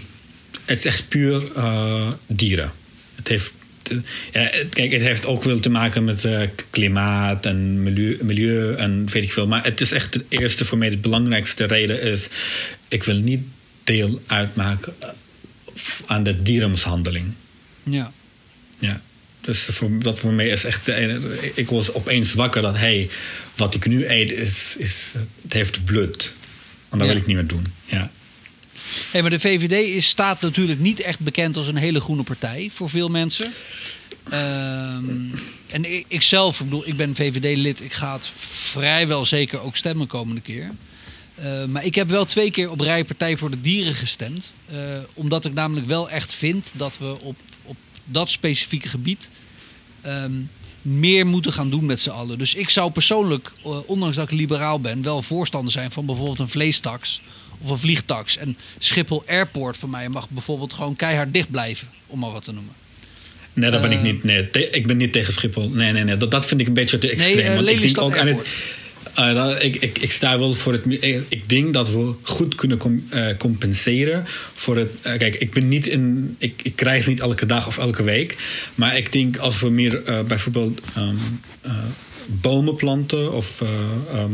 het 0.65 0.79
is 0.79 0.85
echt 0.85 1.07
puur 1.07 1.51
eh, 1.55 2.11
dieren. 2.27 2.71
Het 3.15 3.27
heeft, 3.27 3.53
ja, 4.31 4.49
kijk, 4.69 4.91
het 4.91 5.01
heeft 5.01 5.25
ook 5.25 5.43
wel 5.43 5.59
te 5.59 5.69
maken 5.69 6.03
met 6.03 6.25
eh, 6.25 6.41
klimaat 6.69 7.45
en 7.45 7.83
milieu, 7.83 8.17
milieu 8.21 8.75
en 8.75 9.07
weet 9.09 9.23
ik 9.23 9.31
veel. 9.31 9.47
Maar 9.47 9.63
het 9.63 9.81
is 9.81 9.91
echt 9.91 10.13
de 10.13 10.25
eerste 10.29 10.65
voor 10.65 10.77
mij 10.77 10.89
de 10.89 10.97
belangrijkste 10.97 11.65
reden 11.65 12.01
is... 12.01 12.27
ik 12.87 13.03
wil 13.03 13.15
niet 13.15 13.41
deel 13.83 14.21
uitmaken 14.27 14.93
eh, 14.99 15.09
aan 16.05 16.23
de 16.23 16.41
dierenmishandeling. 16.41 17.25
ja. 17.83 18.11
Ja. 18.79 19.01
Dus 19.41 19.59
voor, 19.71 19.99
dat 19.99 20.19
voor 20.19 20.33
mij 20.33 20.47
is 20.47 20.63
echt... 20.63 20.87
Ik 21.53 21.69
was 21.69 21.93
opeens 21.93 22.33
wakker 22.33 22.61
dat... 22.61 22.77
hey, 22.77 23.09
wat 23.55 23.73
ik 23.75 23.87
nu 23.87 24.07
eet 24.07 24.31
is... 24.31 24.75
is 24.77 25.11
het 25.41 25.53
heeft 25.53 25.85
bloed. 25.85 26.31
En 26.89 26.97
dat 26.97 27.07
Ja. 27.07 27.13
wil 27.13 27.21
ik 27.21 27.27
niet 27.27 27.35
meer 27.35 27.47
doen. 27.47 27.65
Ja. 27.85 28.11
Hey, 29.11 29.21
maar 29.21 29.29
de 29.29 29.39
VVD 29.39 29.95
is, 29.95 30.07
staat 30.07 30.41
natuurlijk 30.41 30.79
niet 30.79 31.01
echt 31.01 31.19
bekend 31.19 31.57
als 31.57 31.67
een 31.67 31.75
hele 31.75 32.01
groene 32.01 32.23
partij 32.23 32.69
voor 32.73 32.89
veel 32.89 33.09
mensen. 33.09 33.53
Ehm, 34.29 35.29
en 35.67 35.93
ik, 35.93 36.05
ik 36.07 36.21
zelf, 36.21 36.59
ik 36.59 36.65
bedoel, 36.65 36.87
ik 36.87 36.97
ben 36.97 37.15
VVD-lid. 37.15 37.83
Ik 37.83 37.93
ga 37.93 38.13
het 38.13 38.31
vrijwel 38.49 39.25
zeker 39.25 39.59
ook 39.59 39.75
stemmen 39.75 40.07
komende 40.07 40.41
keer. 40.41 40.71
Eh, 41.35 41.65
maar 41.65 41.85
ik 41.85 41.95
heb 41.95 42.09
wel 42.09 42.25
twee 42.25 42.51
keer 42.51 42.71
op 42.71 42.79
rij 42.79 43.03
Partij 43.03 43.37
voor 43.37 43.49
de 43.49 43.61
Dieren 43.61 43.95
gestemd. 43.95 44.53
Eh, 44.65 44.77
omdat 45.13 45.45
ik 45.45 45.53
namelijk 45.53 45.87
wel 45.87 46.09
echt 46.09 46.33
vind 46.33 46.71
dat 46.75 46.97
we 46.97 47.21
op, 47.21 47.35
op 47.63 47.77
dat 48.05 48.29
specifieke 48.29 48.89
gebied 48.89 49.29
ehm, 50.01 50.31
meer 50.81 51.27
moeten 51.27 51.53
gaan 51.53 51.69
doen 51.69 51.85
met 51.85 51.99
z'n 51.99 52.09
allen. 52.09 52.37
Dus 52.37 52.53
ik 52.53 52.69
zou 52.69 52.91
persoonlijk, 52.91 53.51
eh, 53.63 53.77
ondanks 53.85 54.15
dat 54.15 54.31
ik 54.31 54.37
liberaal 54.37 54.79
ben, 54.79 55.01
wel 55.01 55.21
voorstander 55.21 55.71
zijn 55.71 55.91
van 55.91 56.05
bijvoorbeeld 56.05 56.39
een 56.39 56.49
vleestaks 56.49 57.21
of 57.61 57.69
een 57.69 57.77
vliegtaks. 57.77 58.37
En 58.37 58.57
Schiphol 58.77 59.23
Airport 59.27 59.77
voor 59.77 59.89
mij 59.89 60.09
mag 60.09 60.29
bijvoorbeeld 60.29 60.73
gewoon 60.73 60.95
keihard 60.95 61.33
dicht 61.33 61.51
blijven, 61.51 61.87
om 62.07 62.19
maar 62.19 62.31
wat 62.31 62.43
te 62.43 62.51
noemen. 62.51 62.73
Nee, 63.53 63.71
dat 63.71 63.81
ben 63.81 63.91
ik 63.91 63.97
Eh, 63.97 64.03
niet. 64.03 64.23
Nee, 64.23 64.49
te- 64.49 64.69
ik 64.69 64.87
ben 64.87 64.97
niet 64.97 65.11
tegen 65.13 65.33
Schiphol. 65.33 65.69
Nee, 65.69 65.91
nee, 65.91 66.03
nee. 66.03 66.17
Dat, 66.17 66.31
dat 66.31 66.45
vind 66.45 66.61
ik 66.61 66.67
een 66.67 66.73
beetje 66.73 66.97
te 66.97 67.09
extreem. 67.11 67.45
eh, 67.45 67.55
want 67.55 67.67
ik 67.67 67.81
denk 67.81 67.97
ook 68.01 68.17
aan 68.17 68.27
het. 68.27 68.37
Eh, 69.15 69.55
ik, 69.59 69.75
ik, 69.75 69.97
ik 69.99 70.11
sta 70.11 70.39
wel 70.39 70.53
voor 70.53 70.73
het. 70.73 70.85
Ik, 71.29 71.49
denk 71.49 71.73
dat 71.73 71.89
we 71.89 72.13
goed 72.21 72.55
kunnen 72.55 72.77
com- 72.77 73.03
compenseren 73.37 74.23
voor 74.53 74.77
het. 74.77 74.89
kijk, 75.01 75.35
ik 75.35 75.51
ben 75.51 75.67
niet 75.67 75.87
in. 75.87 76.35
Ik, 76.37 76.59
ik 76.63 76.75
krijg 76.75 76.97
het 76.99 77.07
niet 77.07 77.19
elke 77.19 77.45
dag 77.45 77.67
of 77.67 77.77
elke 77.77 78.03
week. 78.03 78.37
Maar 78.75 78.97
ik 78.97 79.11
denk 79.11 79.37
als 79.37 79.59
we 79.59 79.69
meer 79.69 80.01
bijvoorbeeld. 80.27 80.81
ehm, 80.95 81.15
eh, 81.61 81.71
bomen 82.27 82.75
planten 82.75 83.33
of 83.33 83.61
ehm, 83.61 84.31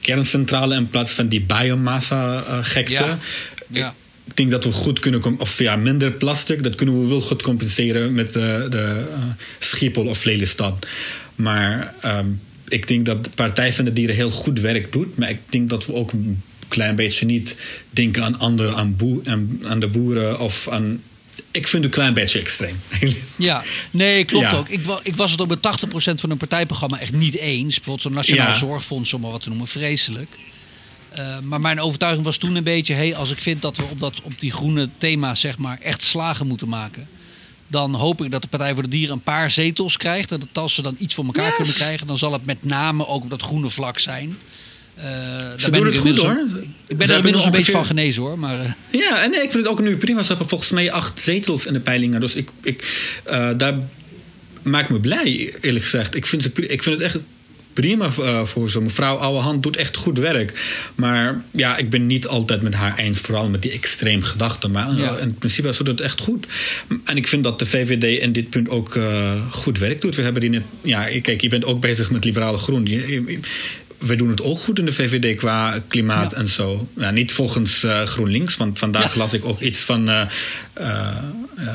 kerncentrale 0.00 0.74
in 0.74 0.88
plaats 0.88 1.12
van 1.12 1.28
die 1.28 1.40
biomassa-gekte. 1.40 2.92
Ja. 2.92 3.18
Ja. 3.66 3.94
Ik 4.24 4.36
denk 4.36 4.50
dat 4.50 4.64
we 4.64 4.72
goed 4.72 4.98
kunnen, 4.98 5.38
of 5.38 5.58
ja, 5.58 5.76
minder 5.76 6.12
plastic, 6.12 6.62
dat 6.62 6.74
kunnen 6.74 7.00
we 7.00 7.08
wel 7.08 7.20
goed 7.20 7.42
compenseren 7.42 8.14
met 8.14 8.32
de, 8.32 8.66
de 8.70 9.04
eh, 9.14 9.22
Schiphol 9.58 10.06
of 10.06 10.24
Lelystad. 10.24 10.86
Maar 11.36 11.94
ehm, 12.00 12.26
ik 12.68 12.88
denk 12.88 13.06
dat 13.06 13.24
de 13.24 13.30
Partij 13.34 13.72
van 13.72 13.84
de 13.84 13.92
Dieren 13.92 14.14
heel 14.14 14.30
goed 14.30 14.60
werk 14.60 14.92
doet. 14.92 15.16
Maar 15.16 15.30
ik 15.30 15.38
denk 15.48 15.68
dat 15.68 15.86
we 15.86 15.94
ook 15.94 16.12
een 16.12 16.42
klein 16.68 16.94
beetje 16.96 17.26
niet 17.26 17.56
denken 17.90 18.24
aan 18.24 18.38
anderen, 18.38 18.76
aan, 18.76 19.60
aan 19.64 19.80
de 19.80 19.88
boeren 19.88 20.40
of 20.40 20.68
aan. 20.68 21.02
Ik 21.52 21.68
vind 21.68 21.84
een 21.84 21.90
klein 21.90 22.14
beetje 22.14 22.38
extreem. 22.40 22.80
Ja, 23.36 23.62
nee, 23.90 24.24
klopt 24.24 24.50
Ja. 24.50 24.56
ook. 24.56 24.68
Ik, 24.68 24.82
wa- 24.82 25.00
ik 25.02 25.16
was 25.16 25.30
het 25.30 25.40
ook 25.40 25.48
met 25.48 25.58
80% 25.58 26.20
van 26.20 26.30
een 26.30 26.36
partijprogramma 26.36 26.98
echt 26.98 27.12
niet 27.12 27.36
eens. 27.36 27.74
Bijvoorbeeld 27.74 28.02
zo'n 28.02 28.12
Nationaal 28.12 28.46
Ja. 28.46 28.52
Zorgfonds, 28.54 29.12
om 29.14 29.20
maar 29.20 29.30
wat 29.30 29.42
te 29.42 29.48
noemen, 29.48 29.66
vreselijk. 29.68 30.28
Eh, 31.08 31.38
maar 31.42 31.60
mijn 31.60 31.80
overtuiging 31.80 32.24
was 32.24 32.36
toen 32.36 32.54
een 32.54 32.64
beetje... 32.64 32.94
Hey, 32.94 33.16
als 33.16 33.30
ik 33.30 33.40
vind 33.40 33.62
dat 33.62 33.76
we 33.76 33.82
op, 33.90 34.00
dat, 34.00 34.20
op 34.22 34.40
die 34.40 34.52
groene 34.52 34.88
thema 34.98 35.34
zeg 35.34 35.58
maar, 35.58 35.78
echt 35.78 36.02
slagen 36.02 36.46
moeten 36.46 36.68
maken... 36.68 37.08
dan 37.66 37.94
hoop 37.94 38.22
ik 38.24 38.30
dat 38.30 38.42
de 38.42 38.48
Partij 38.48 38.74
voor 38.74 38.82
de 38.82 38.88
Dieren 38.88 39.14
een 39.14 39.22
paar 39.22 39.50
zetels 39.50 39.96
krijgt. 39.96 40.32
En 40.32 40.40
dat 40.40 40.48
als 40.62 40.74
ze 40.74 40.82
dan 40.82 40.96
iets 40.98 41.14
voor 41.14 41.24
elkaar 41.24 41.44
Yes. 41.46 41.54
kunnen 41.56 41.74
krijgen... 41.74 42.06
dan 42.06 42.18
zal 42.18 42.32
het 42.32 42.44
met 42.44 42.64
name 42.64 43.06
ook 43.06 43.22
op 43.22 43.30
dat 43.30 43.42
groene 43.42 43.70
vlak 43.70 43.98
zijn. 43.98 44.38
Eh, 45.00 45.08
Ze 45.56 45.70
doen 45.70 45.86
het 45.86 45.98
goed 45.98 46.18
hoor. 46.18 46.40
Ik 46.86 46.96
ben 46.96 47.08
er 47.08 47.16
inmiddels 47.16 47.44
een 47.44 47.50
beetje 47.50 47.72
van 47.72 47.86
genezen 47.86 48.22
hoor. 48.22 48.38
Maar, 48.38 48.60
eh, 48.60 48.72
Ja, 48.90 49.22
en 49.22 49.30
nee, 49.30 49.42
ik 49.42 49.50
vind 49.50 49.64
het 49.64 49.72
ook 49.72 49.80
nu 49.80 49.96
prima. 49.96 50.22
Ze 50.22 50.28
hebben 50.28 50.48
volgens 50.48 50.70
mij 50.70 50.92
acht 50.92 51.20
zetels 51.20 51.66
in 51.66 51.72
de 51.72 51.80
peilingen. 51.80 52.20
Dus 52.20 52.34
ik, 52.34 52.48
ik, 52.62 53.08
eh, 53.24 53.50
daar 53.56 53.78
maakt 54.62 54.88
me 54.88 55.00
blij, 55.00 55.54
eerlijk 55.60 55.84
gezegd. 55.84 56.14
Ik 56.14 56.26
vind, 56.26 56.44
het, 56.44 56.58
ik 56.70 56.82
vind 56.82 56.96
het 56.96 57.04
echt 57.04 57.24
prima 57.72 58.10
voor 58.46 58.70
ze. 58.70 58.80
Mevrouw 58.80 59.16
Ouwehand 59.16 59.62
doet 59.62 59.76
echt 59.76 59.96
goed 59.96 60.18
werk. 60.18 60.52
Maar 60.94 61.42
ja, 61.50 61.76
ik 61.76 61.90
ben 61.90 62.06
niet 62.06 62.26
altijd 62.26 62.62
met 62.62 62.74
haar 62.74 62.98
eens. 62.98 63.18
Vooral 63.20 63.48
met 63.48 63.62
die 63.62 63.70
extreem 63.72 64.22
gedachten. 64.22 64.70
Maar 64.70 64.94
Ja. 64.96 65.16
in 65.16 65.34
principe 65.34 65.72
ze 65.74 65.84
doet 65.84 65.98
het 65.98 66.06
echt 66.06 66.20
goed. 66.20 66.46
En 67.04 67.16
ik 67.16 67.28
vind 67.28 67.44
dat 67.44 67.58
de 67.58 67.66
VVD 67.66 68.20
in 68.20 68.32
dit 68.32 68.50
punt 68.50 68.68
ook 68.68 68.98
goed 69.50 69.78
werk 69.78 70.00
doet. 70.00 70.14
We 70.16 70.22
hebben 70.22 70.40
die 70.40 70.50
net... 70.50 70.64
Ja, 70.82 71.02
kijk, 71.22 71.40
je 71.40 71.48
bent 71.48 71.64
ook 71.64 71.80
bezig 71.80 72.10
met 72.10 72.24
liberale 72.24 72.58
groen. 72.58 72.86
Je- 72.86 73.08
je- 73.26 73.38
we 74.00 74.16
doen 74.16 74.30
het 74.30 74.42
ook 74.42 74.58
goed 74.58 74.78
in 74.78 74.84
de 74.84 74.92
VVD 74.92 75.36
qua 75.36 75.82
klimaat 75.88 76.30
Ja. 76.30 76.36
en 76.36 76.48
zo. 76.48 76.88
Ja, 76.96 77.10
niet 77.10 77.32
volgens 77.32 77.82
eh, 77.84 78.02
GroenLinks, 78.02 78.56
want 78.56 78.78
vandaag 78.78 79.14
las 79.14 79.34
ik 79.34 79.44
ook 79.44 79.60
iets 79.60 79.80
van 79.80 80.08
eh, 80.08 80.26
eh, 80.72 81.16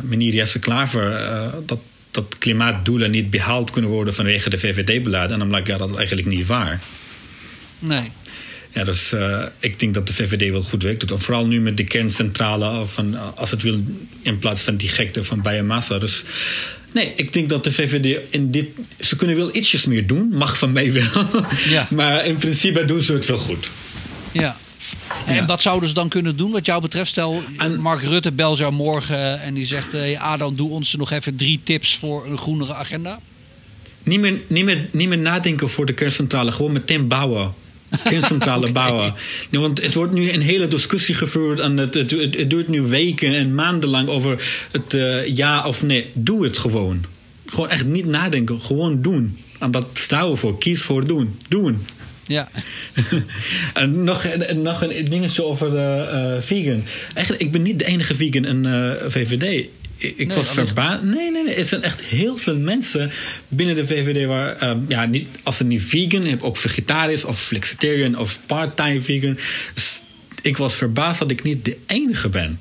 meneer 0.04 0.34
Jesse 0.34 0.60
Klaver. 0.60 1.20
dat, 1.66 1.80
dat 2.12 2.38
klimaatdoelen 2.38 3.12
niet 3.12 3.30
behaald 3.30 3.70
kunnen 3.70 3.92
worden 3.92 4.14
vanwege 4.14 4.50
de 4.50 4.58
VVD-beleid. 4.58 5.32
En 5.32 5.40
dan 5.40 5.56
ik, 5.56 5.68
ja, 5.68 5.78
dat 5.78 5.90
is 5.90 5.96
eigenlijk 5.96 6.28
niet 6.28 6.48
waar. 6.48 6.82
nee. 7.80 8.12
Ja, 8.74 8.84
dus 8.84 9.14
uh, 9.14 9.44
ik 9.60 9.80
denk 9.80 9.94
dat 9.94 10.08
de 10.08 10.14
VVD 10.14 10.52
wel 10.52 10.64
goed 10.64 10.84
werkt. 10.84 11.08
doet. 11.08 11.24
Vooral 11.24 11.48
nu 11.48 11.62
met 11.62 11.78
de 11.78 11.84
kerncentrale, 11.84 12.86
van, 12.86 13.36
als 13.36 13.52
het 13.52 13.64
wil, 13.64 13.84
in 14.22 14.40
plaats 14.40 14.62
van 14.62 14.76
die 14.76 14.90
gekte 14.90 15.24
van 15.24 15.42
biomassa. 15.42 15.98
Dus 15.98 16.24
nee, 16.96 17.14
ik 17.16 17.34
denk 17.34 17.50
dat 17.50 17.64
de 17.64 17.72
VVD 17.72 18.20
in 18.30 18.52
dit. 18.52 18.68
Ze 19.00 19.16
kunnen 19.16 19.36
wel 19.36 19.56
ietsjes 19.56 19.86
meer 19.86 20.08
doen, 20.08 20.30
mag 20.34 20.58
van 20.58 20.72
mij 20.72 20.92
wel. 20.94 21.26
Ja. 21.70 21.88
maar 21.90 22.26
in 22.26 22.38
principe 22.38 22.86
doen 22.86 23.02
ze 23.02 23.14
het 23.14 23.26
wel 23.26 23.38
goed. 23.38 23.70
Ja. 24.32 24.58
En 25.26 25.46
wat 25.46 25.62
zouden 25.62 25.90
ze 25.90 25.96
dan 25.96 26.10
kunnen 26.10 26.38
doen 26.38 26.52
wat 26.52 26.66
jou 26.66 26.82
betreft? 26.82 27.10
Stel, 27.10 27.44
Mark 27.80 28.02
Rutte 28.02 28.32
belt 28.32 28.58
jou 28.58 28.72
morgen 28.74 29.42
en 29.42 29.54
die 29.54 29.66
zegt... 29.66 29.92
Hey 29.92 30.20
Adam, 30.20 30.56
doe 30.56 30.70
ons 30.70 30.96
nog 30.96 31.12
even 31.12 31.36
drie 31.36 31.60
tips 31.64 31.98
voor 31.98 32.26
een 32.26 32.38
groenere 32.38 32.74
agenda. 32.74 33.20
Niet 34.04 34.20
meer, 34.20 34.42
niet 34.48 34.66
meer, 34.66 34.88
niet 34.92 35.08
meer 35.08 35.18
nadenken 35.18 35.70
voor 35.70 35.86
de 35.86 35.94
kerncentrale. 35.94 36.52
Gewoon 36.52 36.72
meteen 36.72 37.08
bouwen. 37.08 37.54
Kerncentrale 38.04 38.72
bouwen. 38.72 39.14
Nee, 39.50 39.62
want 39.62 39.82
het 39.82 39.94
wordt 39.94 40.14
nu 40.14 40.32
een 40.32 40.42
hele 40.42 40.68
discussie 40.68 41.16
gevoerd. 41.16 41.60
En 41.60 41.78
het, 41.78 41.94
het, 41.94 42.12
het, 42.12 42.50
duurt 42.50 42.68
nu 42.68 42.82
weken 42.82 43.34
en 43.34 43.56
maanden 43.56 43.90
lang 43.90 44.10
over 44.10 44.44
het 44.72 44.94
uh, 44.94 45.28
ja 45.28 45.68
of 45.68 45.84
nee. 45.84 46.12
Doe 46.14 46.44
het 46.44 46.58
gewoon. 46.58 47.06
Gewoon 47.46 47.70
echt 47.70 47.86
niet 47.86 48.06
nadenken. 48.06 48.62
Gewoon 48.62 49.02
doen. 49.02 49.38
En 49.60 49.72
dat 49.72 49.88
staan 49.94 50.30
we 50.30 50.36
voor. 50.36 50.58
Kies 50.58 50.82
voor 50.82 51.08
doen. 51.08 51.38
Doen. 51.50 51.86
Ja. 52.28 52.50
en 53.74 54.04
nog, 54.04 54.26
nog 54.56 54.82
een 54.82 55.10
dingetje 55.10 55.44
over 55.44 55.72
de 55.72 56.10
uh, 56.36 56.42
vegan. 56.42 56.84
Eigenlijk, 57.14 57.46
ik 57.46 57.52
ben 57.52 57.62
niet 57.62 57.80
de 57.80 57.86
enige 57.86 58.16
vegan 58.16 58.46
in 58.46 58.66
uh, 58.66 58.92
VVD. 59.08 59.68
Ik, 59.98 60.34
was 60.34 60.50
verbaasd. 60.54 61.04
Nee, 61.04 61.32
nee, 61.32 61.44
nee. 61.44 61.54
Er 61.54 61.64
zijn 61.64 61.84
echt 61.84 62.02
heel 62.02 62.38
veel 62.38 62.58
mensen 62.58 63.12
binnen 63.48 63.76
de 63.76 63.88
VVD 63.88 64.26
waar, 64.26 64.70
um, 64.70 64.86
ja, 64.88 65.06
niet, 65.06 65.28
als 65.44 65.58
ze 65.58 65.64
niet 65.64 65.82
vegan, 65.82 66.26
heb 66.26 66.44
ook 66.44 66.58
vegetarisch 66.58 67.24
of 67.24 67.42
flexitarian 67.42 68.18
of 68.18 68.40
part-time 68.46 69.02
vegan. 69.02 69.38
Dus 69.74 70.04
ik 70.42 70.58
was 70.58 70.76
verbaasd 70.76 71.20
dat 71.20 71.32
ik 71.32 71.44
niet 71.44 71.66
de 71.66 71.78
enige 71.86 72.30
ben. 72.30 72.60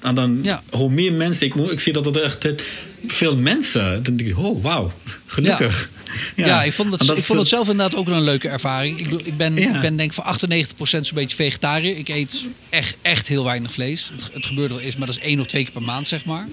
En 0.00 0.14
dan, 0.14 0.38
ja. 0.42 0.62
hoe 0.70 0.90
meer 0.90 1.12
mensen 1.12 1.46
ik, 1.46 1.54
ik 1.54 1.80
zie 1.80 1.92
dat 1.92 2.06
er 2.06 2.22
echt 2.22 2.64
veel 3.06 3.36
mensen. 3.36 4.02
Dan 4.02 4.16
denk 4.16 4.30
ik, 4.30 4.38
oh, 4.38 4.62
wauw, 4.62 4.92
gelukkig. 5.26 5.90
Ja, 6.03 6.03
ja. 6.36 6.62
ik, 6.62 6.72
vond 6.72 6.92
het, 6.92 7.02
ik 7.02 7.22
vond 7.22 7.38
het 7.38 7.48
zelf 7.48 7.68
inderdaad 7.68 7.98
ook 7.98 8.08
een 8.08 8.22
leuke 8.22 8.48
ervaring. 8.48 8.98
Ik, 8.98 9.26
ik 9.26 9.36
ben, 9.36 9.58
ik 9.58 9.80
ben 9.80 9.96
denk 9.96 10.12
ik 10.12 10.22
voor 10.22 10.24
98% 10.24 10.76
zo'n 10.76 11.02
beetje 11.14 11.36
vegetariër. 11.36 11.96
Ik 11.96 12.08
eet 12.08 12.46
echt, 12.70 12.96
echt 13.02 13.28
heel 13.28 13.44
weinig 13.44 13.72
vlees. 13.72 14.10
Het, 14.12 14.30
het 14.32 14.46
gebeurt 14.46 14.70
wel 14.70 14.80
eens, 14.80 14.96
maar 14.96 15.06
dat 15.06 15.16
is 15.16 15.22
één 15.22 15.40
of 15.40 15.46
twee 15.46 15.62
keer 15.62 15.72
per 15.72 15.82
maand, 15.82 16.08
zeg 16.08 16.24
maar. 16.24 16.46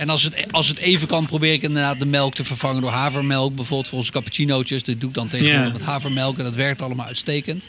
En 0.00 0.08
als 0.08 0.22
het, 0.22 0.46
als 0.50 0.68
het 0.68 0.78
even 0.78 1.08
kan, 1.08 1.26
probeer 1.26 1.52
ik 1.52 1.62
inderdaad 1.62 1.98
de 1.98 2.06
melk 2.06 2.34
te 2.34 2.44
vervangen 2.44 2.82
door 2.82 2.90
havermelk. 2.90 3.54
Bijvoorbeeld 3.54 3.88
voor 3.88 3.98
onze 3.98 4.12
cappuccinootjes. 4.12 4.82
Dat 4.82 5.00
doe 5.00 5.08
ik 5.08 5.14
dan 5.14 5.28
tegenwoordig 5.28 5.72
met 5.72 5.82
havermelk. 5.82 6.38
En 6.38 6.44
dat 6.44 6.54
werkt 6.54 6.82
allemaal 6.82 7.06
uitstekend. 7.06 7.68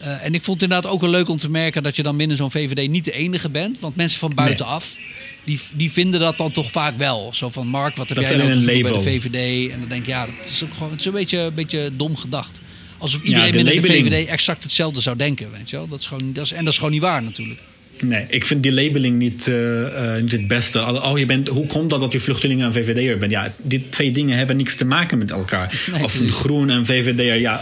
Uh, 0.00 0.24
en 0.24 0.34
ik 0.34 0.42
vond 0.42 0.60
het 0.60 0.70
inderdaad 0.70 0.92
ook 0.92 1.00
wel 1.00 1.10
leuk 1.10 1.28
om 1.28 1.36
te 1.36 1.50
merken 1.50 1.82
dat 1.82 1.96
je 1.96 2.02
dan 2.02 2.16
binnen 2.16 2.36
zo'n 2.36 2.50
VVD 2.50 2.88
niet 2.88 3.04
de 3.04 3.12
enige 3.12 3.48
bent. 3.48 3.80
Want 3.80 3.96
mensen 3.96 4.18
van 4.18 4.34
buitenaf, 4.34 4.96
die, 5.44 5.60
die 5.74 5.92
vinden 5.92 6.20
dat 6.20 6.38
dan 6.38 6.50
toch 6.50 6.70
vaak 6.70 6.98
wel. 6.98 7.30
Zo 7.34 7.50
van, 7.50 7.66
Mark, 7.66 7.96
wat 7.96 8.08
heb 8.08 8.18
jij 8.18 8.36
nou 8.36 8.52
te 8.52 8.64
bij 8.64 8.92
de 8.92 9.00
VVD? 9.00 9.70
En 9.72 9.78
dan 9.80 9.88
denk 9.88 10.00
ik, 10.00 10.06
ja, 10.06 10.26
dat 10.26 10.50
is 10.50 10.64
ook 10.64 10.72
gewoon 10.72 10.90
het 10.90 11.00
is 11.00 11.06
een 11.06 11.12
beetje, 11.12 11.38
een 11.38 11.54
beetje 11.54 11.90
dom 11.96 12.16
gedacht. 12.16 12.60
Alsof 12.98 13.22
iedereen 13.22 13.46
ja, 13.46 13.52
binnen 13.52 13.82
de 13.82 13.82
VVD 13.82 14.26
exact 14.28 14.62
hetzelfde 14.62 15.00
zou 15.00 15.16
denken, 15.16 15.50
weet 15.50 15.70
je 15.70 15.76
wel. 15.76 15.88
Dat 15.88 16.00
is 16.00 16.06
gewoon, 16.06 16.32
dat 16.32 16.44
is, 16.44 16.52
en 16.52 16.64
dat 16.64 16.72
is 16.72 16.78
gewoon 16.78 16.92
niet 16.92 17.02
waar 17.02 17.22
natuurlijk. 17.22 17.60
Nee, 18.02 18.26
ik 18.28 18.44
vind 18.44 18.62
die 18.62 18.72
labeling 18.72 19.18
niet, 19.18 19.46
uh, 19.46 20.16
niet 20.20 20.32
het 20.32 20.46
beste. 20.46 21.02
Oh, 21.02 21.18
je 21.18 21.26
bent, 21.26 21.48
hoe 21.48 21.66
komt 21.66 21.90
dat 21.90 22.00
dat 22.00 22.12
je 22.12 22.20
vluchtelingen 22.20 22.66
en 22.66 22.72
VVD'er 22.72 23.18
bent? 23.18 23.30
Ja, 23.30 23.54
die 23.62 23.88
twee 23.88 24.10
dingen 24.10 24.36
hebben 24.36 24.56
niks 24.56 24.76
te 24.76 24.84
maken 24.84 25.18
met 25.18 25.30
elkaar. 25.30 25.84
of 26.02 26.20
een 26.20 26.32
groen 26.32 26.70
en 26.70 26.86
VVD'er, 26.86 27.40
ja. 27.40 27.60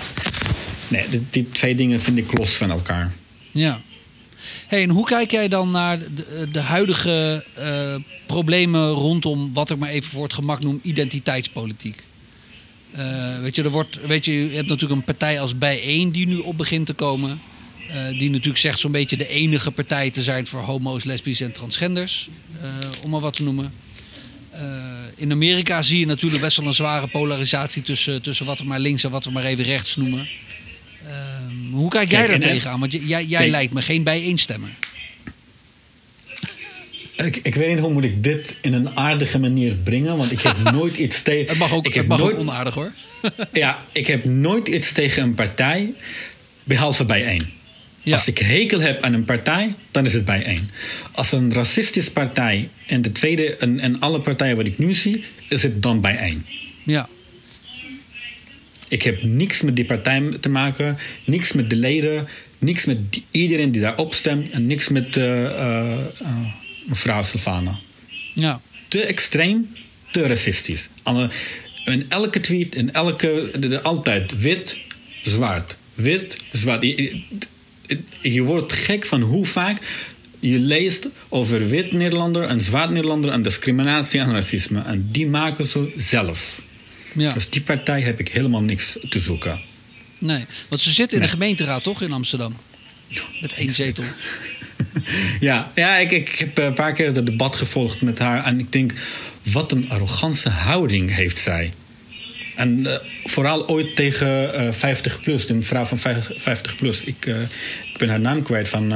Nee, 0.92 1.06
die, 1.30 1.48
twee 1.48 1.74
dingen 1.74 2.00
vind 2.00 2.18
ik 2.18 2.38
los 2.38 2.50
van 2.50 2.70
elkaar. 2.70 3.12
Ja. 3.50 3.80
Hey, 4.66 4.82
en 4.82 4.90
hoe 4.90 5.04
kijk 5.04 5.30
jij 5.30 5.48
dan 5.48 5.70
naar 5.70 5.98
de, 5.98 6.48
de 6.52 6.60
huidige 6.60 7.44
uh, 7.58 7.94
problemen 8.26 8.90
rondom 8.90 9.52
wat 9.52 9.70
ik 9.70 9.78
maar 9.78 9.88
even 9.88 10.10
voor 10.10 10.22
het 10.22 10.32
gemak 10.32 10.62
noem 10.62 10.80
identiteitspolitiek? 10.82 12.02
Uh, 12.96 13.38
weet, 13.40 13.56
je, 13.56 13.62
er 13.62 13.70
wordt, 13.70 14.06
weet 14.06 14.24
je, 14.24 14.32
je 14.32 14.54
hebt 14.54 14.68
natuurlijk 14.68 15.00
een 15.00 15.04
partij 15.04 15.40
als 15.40 15.58
Bijeen 15.58 16.12
die 16.12 16.26
nu 16.26 16.36
op 16.36 16.56
begint 16.56 16.86
te 16.86 16.92
komen. 16.92 17.40
Uh, 17.90 18.18
die 18.18 18.30
natuurlijk 18.30 18.58
zegt 18.58 18.78
zo'n 18.78 18.92
beetje 18.92 19.16
de 19.16 19.28
enige 19.28 19.70
partij 19.70 20.10
te 20.10 20.22
zijn 20.22 20.46
voor 20.46 20.60
homo's, 20.60 21.04
lesbisch 21.04 21.40
en 21.40 21.52
transgenders. 21.52 22.28
om 23.02 23.10
maar 23.10 23.20
wat 23.20 23.34
te 23.34 23.42
noemen. 23.42 23.72
in 25.16 25.32
Amerika 25.32 25.82
zie 25.82 25.98
je 25.98 26.06
natuurlijk 26.06 26.42
best 26.42 26.56
wel 26.56 26.66
een 26.66 26.74
zware 26.74 27.06
polarisatie 27.06 27.82
tussen, 27.82 28.22
tussen 28.22 28.46
wat 28.46 28.58
we 28.58 28.64
maar 28.64 28.80
links 28.80 29.04
en 29.04 29.10
wat 29.10 29.24
we 29.24 29.30
maar 29.30 29.44
even 29.44 29.64
rechts 29.64 29.96
noemen. 29.96 30.28
Hoe 31.72 31.90
kijk 31.90 32.10
jij 32.10 32.26
daar 32.26 32.38
tegenaan? 32.38 32.80
Want 32.80 32.92
jij, 32.92 33.24
jij 33.24 33.48
lijkt 33.48 33.72
me 33.72 33.82
geen 33.82 34.02
bijeenstemmer. 34.02 34.70
Ik, 37.16 37.36
ik 37.42 37.54
weet 37.54 37.68
niet 37.68 37.78
hoe 37.78 37.92
moet 37.92 38.04
ik 38.04 38.24
dit 38.24 38.56
in 38.60 38.72
een 38.72 38.96
aardige 38.96 39.38
manier 39.38 39.74
brengen, 39.74 40.16
want 40.16 40.32
ik 40.32 40.40
heb 40.40 40.56
nooit 40.72 40.96
iets 40.96 41.22
tegen. 41.22 41.48
Het 41.48 41.58
mag 41.58 41.72
ook, 41.72 41.86
ik 41.86 41.94
heb 41.94 42.06
mag 42.06 42.18
nooit, 42.18 42.34
ook 42.34 42.40
onaardig 42.40 42.74
hoor. 42.74 42.92
ja, 43.52 43.78
ik 43.92 44.06
heb 44.06 44.24
nooit 44.24 44.68
iets 44.68 44.92
tegen 44.92 45.22
een 45.22 45.34
partij, 45.34 45.94
behalve 46.64 47.04
bijeen. 47.04 47.52
Ja. 48.00 48.12
Als 48.12 48.28
ik 48.28 48.38
hekel 48.38 48.80
heb 48.80 49.02
aan 49.02 49.12
een 49.12 49.24
partij, 49.24 49.74
dan 49.90 50.04
is 50.04 50.12
het 50.12 50.24
bijeen. 50.24 50.70
Als 51.12 51.32
een 51.32 51.52
racistische 51.52 52.12
partij 52.12 52.68
en 52.86 53.02
de 53.02 53.12
tweede 53.12 53.56
en, 53.56 53.80
en 53.80 54.00
alle 54.00 54.20
partijen 54.20 54.56
wat 54.56 54.66
ik 54.66 54.78
nu 54.78 54.94
zie, 54.94 55.24
is 55.48 55.62
het 55.62 55.82
dan 55.82 56.00
bijeen. 56.00 56.46
Ja. 56.82 57.08
Ik 58.92 59.02
heb 59.02 59.22
niks 59.22 59.62
met 59.62 59.76
die 59.76 59.84
partij 59.84 60.22
te 60.40 60.48
maken, 60.48 60.98
niks 61.24 61.52
met 61.52 61.70
de 61.70 61.76
leden, 61.76 62.28
niks 62.58 62.84
met 62.84 62.98
iedereen 63.30 63.72
die 63.72 63.80
daarop 63.80 64.14
stemt 64.14 64.50
en 64.50 64.66
niks 64.66 64.88
met 64.88 65.16
uh, 65.16 65.42
uh, 65.42 65.98
mevrouw 66.86 67.22
Sylvana. 67.22 67.78
Ja. 68.34 68.60
Te 68.88 69.00
extreem, 69.00 69.68
te 70.10 70.26
racistisch. 70.26 70.88
In 71.84 72.04
elke 72.08 72.40
tweet, 72.40 72.74
in 72.74 72.92
elke. 72.92 73.50
De, 73.58 73.82
altijd 73.82 74.36
wit, 74.36 74.78
zwart. 75.22 75.76
Wit, 75.94 76.36
zwart. 76.52 76.82
Je, 76.82 77.22
je 78.22 78.42
wordt 78.42 78.72
gek 78.72 79.06
van 79.06 79.20
hoe 79.20 79.46
vaak 79.46 79.78
je 80.40 80.58
leest 80.58 81.08
over 81.28 81.68
wit 81.68 81.92
Nederlander 81.92 82.42
en 82.42 82.60
zwart 82.60 82.90
Nederlander 82.90 83.30
en 83.30 83.42
discriminatie 83.42 84.20
en 84.20 84.32
racisme. 84.32 84.82
En 84.82 85.08
die 85.10 85.26
maken 85.26 85.66
ze 85.66 85.92
zelf. 85.96 86.62
Ja. 87.14 87.32
Dus 87.32 87.50
die 87.50 87.60
partij 87.60 88.00
heb 88.00 88.20
ik 88.20 88.28
helemaal 88.28 88.62
niks 88.62 88.98
te 89.08 89.20
zoeken. 89.20 89.60
Nee, 90.18 90.44
want 90.68 90.80
ze 90.80 90.90
zitten 90.90 91.16
in 91.18 91.22
de 91.22 91.30
gemeenteraad 91.30 91.82
toch 91.82 92.02
in 92.02 92.12
Amsterdam? 92.12 92.56
Met 93.40 93.52
één 93.52 93.70
zetel. 93.70 94.04
ja, 95.40 95.70
ja 95.74 95.96
ik, 95.96 96.10
ik 96.10 96.28
heb 96.28 96.58
een 96.58 96.74
paar 96.74 96.92
keer 96.92 97.06
het 97.06 97.26
debat 97.26 97.56
gevolgd 97.56 98.00
met 98.00 98.18
haar. 98.18 98.44
En 98.44 98.58
ik 98.58 98.72
denk, 98.72 98.92
wat 99.42 99.72
een 99.72 99.90
arrogante 99.90 100.48
houding 100.48 101.14
heeft 101.14 101.38
zij. 101.38 101.72
En 102.56 102.78
uh, 102.78 102.94
vooral 103.24 103.68
ooit 103.68 103.96
tegen 103.96 104.60
uh, 104.66 104.72
50 104.72 105.20
plus, 105.20 105.46
de 105.46 105.54
mevrouw 105.54 105.84
van 105.84 105.98
50 105.98 106.76
plus. 106.76 107.04
Ik, 107.04 107.26
uh, 107.26 107.40
ik 107.92 107.98
ben 107.98 108.08
haar 108.08 108.20
naam 108.20 108.42
kwijt 108.42 108.68
van 108.68 108.92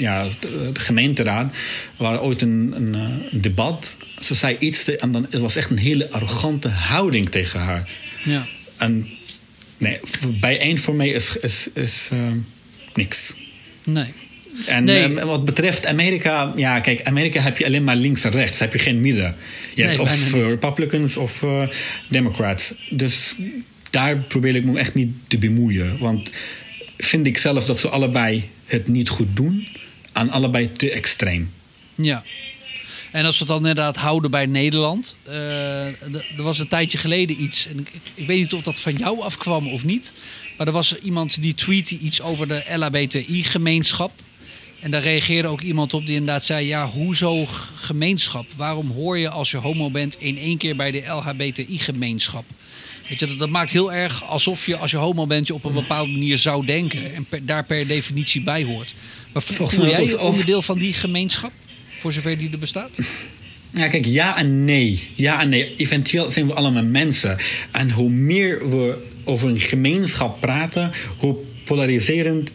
ja, 0.00 0.26
de, 0.40 0.70
gemeenteraad. 0.72 1.50
Er 1.50 2.04
was 2.04 2.18
ooit 2.18 2.42
een, 2.42 2.72
een, 2.76 2.94
eh, 2.94 3.32
een, 3.32 3.40
debat. 3.40 3.96
Ze 4.20 4.34
zei 4.34 4.56
iets 4.58 4.84
te, 4.84 4.96
en 4.96 5.12
dan, 5.12 5.26
het 5.30 5.40
was 5.40 5.56
echt 5.56 5.70
een 5.70 5.78
hele 5.78 6.10
arrogante 6.10 6.68
houding 6.68 7.28
tegen 7.28 7.60
haar. 7.60 7.90
Ja. 8.24 8.46
En 8.76 9.08
nee, 9.78 10.00
bij 10.40 10.60
één 10.60 10.78
voor 10.78 10.94
mij 10.94 11.08
is, 11.08 11.36
is, 11.36 11.68
is 11.74 12.08
uh, 12.12 12.20
niks. 12.94 13.34
Nee. 13.84 14.12
En 14.66 14.84
nee. 14.84 15.10
uh, 15.10 15.24
wat 15.24 15.44
betreft 15.44 15.86
Amerika, 15.86 16.52
ja, 16.56 16.80
kijk, 16.80 17.02
Amerika 17.02 17.40
heb 17.40 17.58
je 17.58 17.64
alleen 17.64 17.84
maar 17.84 17.96
links 17.96 18.24
en 18.24 18.30
rechts, 18.30 18.58
heb 18.58 18.72
je 18.72 18.78
geen 18.78 19.00
midden. 19.00 19.36
Je 19.74 19.82
nee, 19.82 19.86
hebt 19.86 20.00
of 20.00 20.34
uh, 20.34 20.48
Republicans 20.48 21.16
of 21.16 21.42
uh, 21.42 21.62
Democrats. 22.08 22.74
Dus 22.90 23.34
daar 23.90 24.16
probeer 24.16 24.54
ik 24.54 24.64
me 24.64 24.78
echt 24.78 24.94
niet 24.94 25.10
te 25.28 25.38
bemoeien. 25.38 25.98
Want 25.98 26.30
vind 26.96 27.26
ik 27.26 27.38
zelf 27.38 27.64
dat 27.64 27.78
ze 27.78 27.88
allebei 27.88 28.48
het 28.64 28.88
niet 28.88 29.08
goed 29.08 29.36
doen 29.36 29.66
aan 30.18 30.30
allebei 30.30 30.72
te 30.72 30.90
extreem. 30.90 31.52
Ja. 31.94 32.22
En 33.12 33.24
als 33.24 33.38
we 33.38 33.44
dan 33.44 33.56
inderdaad 33.56 33.96
houden 33.96 34.30
bij 34.30 34.46
Nederland. 34.46 35.16
Uh, 35.28 35.84
er 36.02 36.42
was 36.42 36.58
een 36.58 36.68
tijdje 36.68 36.98
geleden 36.98 37.42
iets. 37.42 37.66
En 37.66 37.78
ik, 37.78 37.92
ik, 38.14 38.26
weet 38.26 38.38
niet 38.38 38.52
of 38.52 38.62
dat 38.62 38.80
van 38.80 38.92
jou 38.92 39.20
afkwam 39.20 39.68
of 39.68 39.84
niet. 39.84 40.12
Maar 40.56 40.66
er 40.66 40.72
was 40.72 40.98
iemand 40.98 41.42
die 41.42 41.54
tweette 41.54 41.98
iets 41.98 42.22
over 42.22 42.48
de 42.48 42.62
LHBTI-gemeenschap. 42.76 44.12
En 44.80 44.90
daar 44.90 45.02
reageerde 45.02 45.48
ook 45.48 45.60
iemand 45.60 45.94
op 45.94 46.06
die 46.06 46.16
inderdaad 46.16 46.44
zei: 46.44 46.66
Ja, 46.66 46.86
hoezo 46.86 47.46
gemeenschap? 47.74 48.46
Waarom 48.56 48.90
hoor 48.90 49.18
je 49.18 49.30
als 49.30 49.50
je 49.50 49.56
homo 49.56 49.90
bent 49.90 50.16
in 50.18 50.38
één 50.38 50.58
keer 50.58 50.76
bij 50.76 50.90
de 50.90 51.02
LHBTI-gemeenschap? 51.06 52.44
Weet 53.08 53.20
je, 53.20 53.36
dat, 53.36 53.48
maakt 53.48 53.70
heel 53.70 53.92
erg 53.92 54.24
alsof 54.24 54.66
je 54.66 54.76
als 54.76 54.90
je 54.90 54.96
homo 54.96 55.26
bent 55.26 55.46
je 55.46 55.54
op 55.54 55.64
een 55.64 55.72
bepaalde 55.72 56.12
manier 56.12 56.38
zou 56.38 56.66
denken. 56.66 57.14
En 57.14 57.26
daar 57.42 57.64
per 57.64 57.86
definitie 57.86 58.40
bij 58.40 58.64
hoort. 58.64 58.94
Maar 59.32 59.42
voel 59.42 59.86
jij 59.86 60.04
je 60.04 60.20
onderdeel 60.20 60.62
van 60.62 60.78
die 60.78 60.92
gemeenschap? 60.92 61.52
Voor 61.98 62.12
zover 62.12 62.38
die 62.38 62.50
er 62.50 62.58
bestaat? 62.58 62.90
Ja, 63.72 63.88
kijk, 63.88 64.04
ja 64.04 64.36
en 64.36 64.64
nee. 64.64 65.08
Ja 65.14 65.40
en 65.40 65.48
nee. 65.48 65.74
Eventueel 65.76 66.30
zijn 66.30 66.46
we 66.46 66.54
allemaal 66.54 66.84
mensen. 66.84 67.36
En 67.70 67.90
hoe 67.90 68.10
meer 68.10 68.70
we 68.70 69.06
over 69.24 69.48
een 69.48 69.60
gemeenschap 69.60 70.40
praten, 70.40 70.92
hoe 71.16 71.36
polariserend 71.64 72.50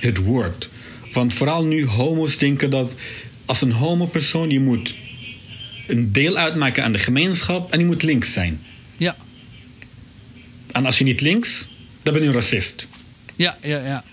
het 0.00 0.16
wordt. 0.16 0.68
Want 1.12 1.34
vooral 1.34 1.64
nu 1.64 1.86
homo's 1.86 2.38
denken 2.38 2.70
dat 2.70 2.92
als 3.44 3.62
een 3.62 3.72
homopersoon, 3.72 4.48
die 4.48 4.60
moet 4.60 4.94
een 5.86 6.12
deel 6.12 6.36
uitmaken 6.36 6.84
aan 6.84 6.92
de 6.92 6.98
gemeenschap 6.98 7.72
en 7.72 7.78
die 7.78 7.86
moet 7.86 8.02
links 8.02 8.32
zijn. 8.32 8.60
En 10.78 10.86
als 10.86 10.98
je 10.98 11.04
niet 11.04 11.20
links, 11.20 11.66
dan 12.02 12.12
ben 12.12 12.22
je 12.22 12.28
een 12.28 12.34
racist. 12.34 12.86
ja, 13.36 13.58
ja, 13.62 13.78
ja. 13.84 14.04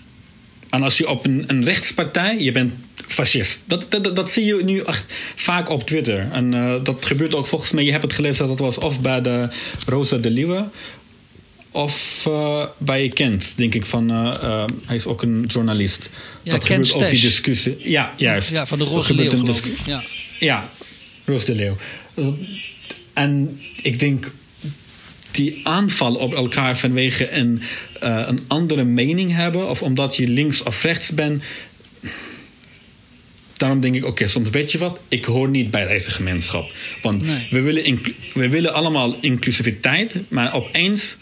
En 0.70 0.82
als 0.82 0.98
je 0.98 1.08
op 1.08 1.24
een, 1.24 1.44
een 1.46 1.64
rechtspartij, 1.64 2.38
je 2.38 2.52
bent 2.52 2.72
fascist. 3.06 3.60
Dat, 3.64 3.86
dat, 3.88 4.04
dat, 4.04 4.16
dat 4.16 4.30
zie 4.30 4.44
je 4.44 4.64
nu 4.64 4.80
echt 4.80 5.04
vaak 5.34 5.68
op 5.68 5.86
Twitter. 5.86 6.28
En 6.32 6.54
eh, 6.54 6.74
dat 6.82 7.04
gebeurt 7.04 7.34
ook 7.34 7.46
volgens 7.46 7.72
mij, 7.72 7.84
je 7.84 7.90
hebt 7.90 8.02
het 8.02 8.12
gelezen, 8.12 8.46
dat 8.46 8.58
was 8.58 8.78
of 8.78 9.00
bij 9.00 9.20
de 9.20 9.48
Rosa 9.86 10.16
de 10.16 10.30
Leeuwen 10.30 10.70
of 11.70 12.24
eh, 12.26 12.64
bij 12.78 13.08
Kent, 13.08 13.56
denk 13.56 13.74
ik. 13.74 13.86
Van, 13.86 14.10
eh, 14.10 14.64
hij 14.86 14.96
is 14.96 15.06
ook 15.06 15.22
een 15.22 15.44
journalist. 15.48 16.10
Ja, 16.42 16.50
dat 16.50 16.64
Kent 16.64 16.86
gebeurt 16.86 17.04
ook 17.04 17.12
die 17.12 17.20
discussie. 17.20 17.76
Ja, 17.78 18.14
juist. 18.16 18.50
Ja, 18.50 18.66
van 18.66 18.78
de 18.78 18.84
Roze 18.84 19.06
gebeurt 19.06 19.32
Leeuw, 19.32 19.40
geloof 19.40 19.64
ik. 19.64 19.76
Ja. 19.86 20.02
Ja, 20.38 20.70
Roos 21.24 21.44
de 21.44 21.54
Leeuw. 21.54 21.76
En 23.12 23.60
ik 23.82 23.98
denk 23.98 24.32
die 25.36 25.60
aanval 25.62 26.14
op 26.14 26.34
elkaar 26.34 26.78
vanwege 26.78 27.30
een, 27.30 27.62
eh, 28.00 28.22
een 28.26 28.38
andere 28.46 28.84
mening 28.84 29.32
hebben, 29.34 29.68
of 29.68 29.82
omdat 29.82 30.16
je 30.16 30.28
links 30.28 30.62
of 30.62 30.82
rechts 30.82 31.10
bent. 31.12 31.42
Daarom 33.52 33.80
denk 33.80 33.94
ik, 33.94 34.04
oké, 34.04 34.26
soms 34.28 34.50
weet 34.50 34.72
je 34.72 34.78
wat, 34.78 35.00
ik 35.08 35.24
hoor 35.24 35.48
niet 35.48 35.70
bij 35.70 35.86
deze 35.86 36.10
gemeenschap. 36.10 36.70
Want 37.02 37.22
Nee. 37.22 37.46
we, 37.50 37.60
willen 37.60 38.00
we 38.34 38.48
willen 38.48 38.72
allemaal 38.74 39.18
inclusiviteit, 39.20 40.16
maar 40.28 40.54
opeens 40.54 41.16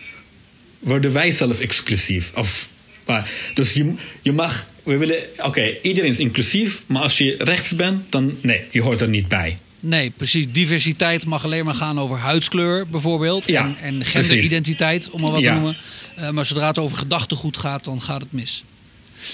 worden 0.78 1.12
wij 1.12 1.32
zelf 1.32 1.60
exclusief. 1.60 2.32
Of, 2.34 2.68
maar, 3.06 3.30
dus 3.54 3.72
je, 3.72 3.92
je 4.22 4.32
mag, 4.32 4.68
we 4.82 4.96
willen, 4.96 5.18
oké, 5.42 5.76
iedereen 5.82 6.10
is 6.10 6.18
inclusief, 6.18 6.84
maar 6.86 7.02
als 7.02 7.18
je 7.18 7.34
rechts 7.38 7.76
bent, 7.76 8.12
dan 8.12 8.36
nee, 8.40 8.60
je 8.70 8.82
hoort 8.82 9.00
er 9.00 9.08
niet 9.08 9.28
bij. 9.28 9.58
Nee, 9.86 10.10
precies. 10.10 10.46
Diversiteit 10.52 11.26
mag 11.26 11.44
alleen 11.44 11.64
maar 11.64 11.74
gaan 11.74 12.00
over 12.00 12.18
huidskleur 12.18 12.86
bijvoorbeeld. 12.86 13.46
Ja, 13.46 13.64
en, 13.64 13.76
en 13.78 14.04
genderidentiteit, 14.04 15.10
om 15.10 15.20
maar 15.20 15.30
wat 15.30 15.40
Ja. 15.40 15.48
te 15.48 15.54
noemen. 15.54 15.76
Eh, 16.16 16.30
maar 16.30 16.46
zodra 16.46 16.66
het 16.66 16.78
over 16.78 16.96
gedachtegoed 16.96 17.56
gaat, 17.56 17.84
dan 17.84 18.02
gaat 18.02 18.20
het 18.20 18.32
mis. 18.32 18.64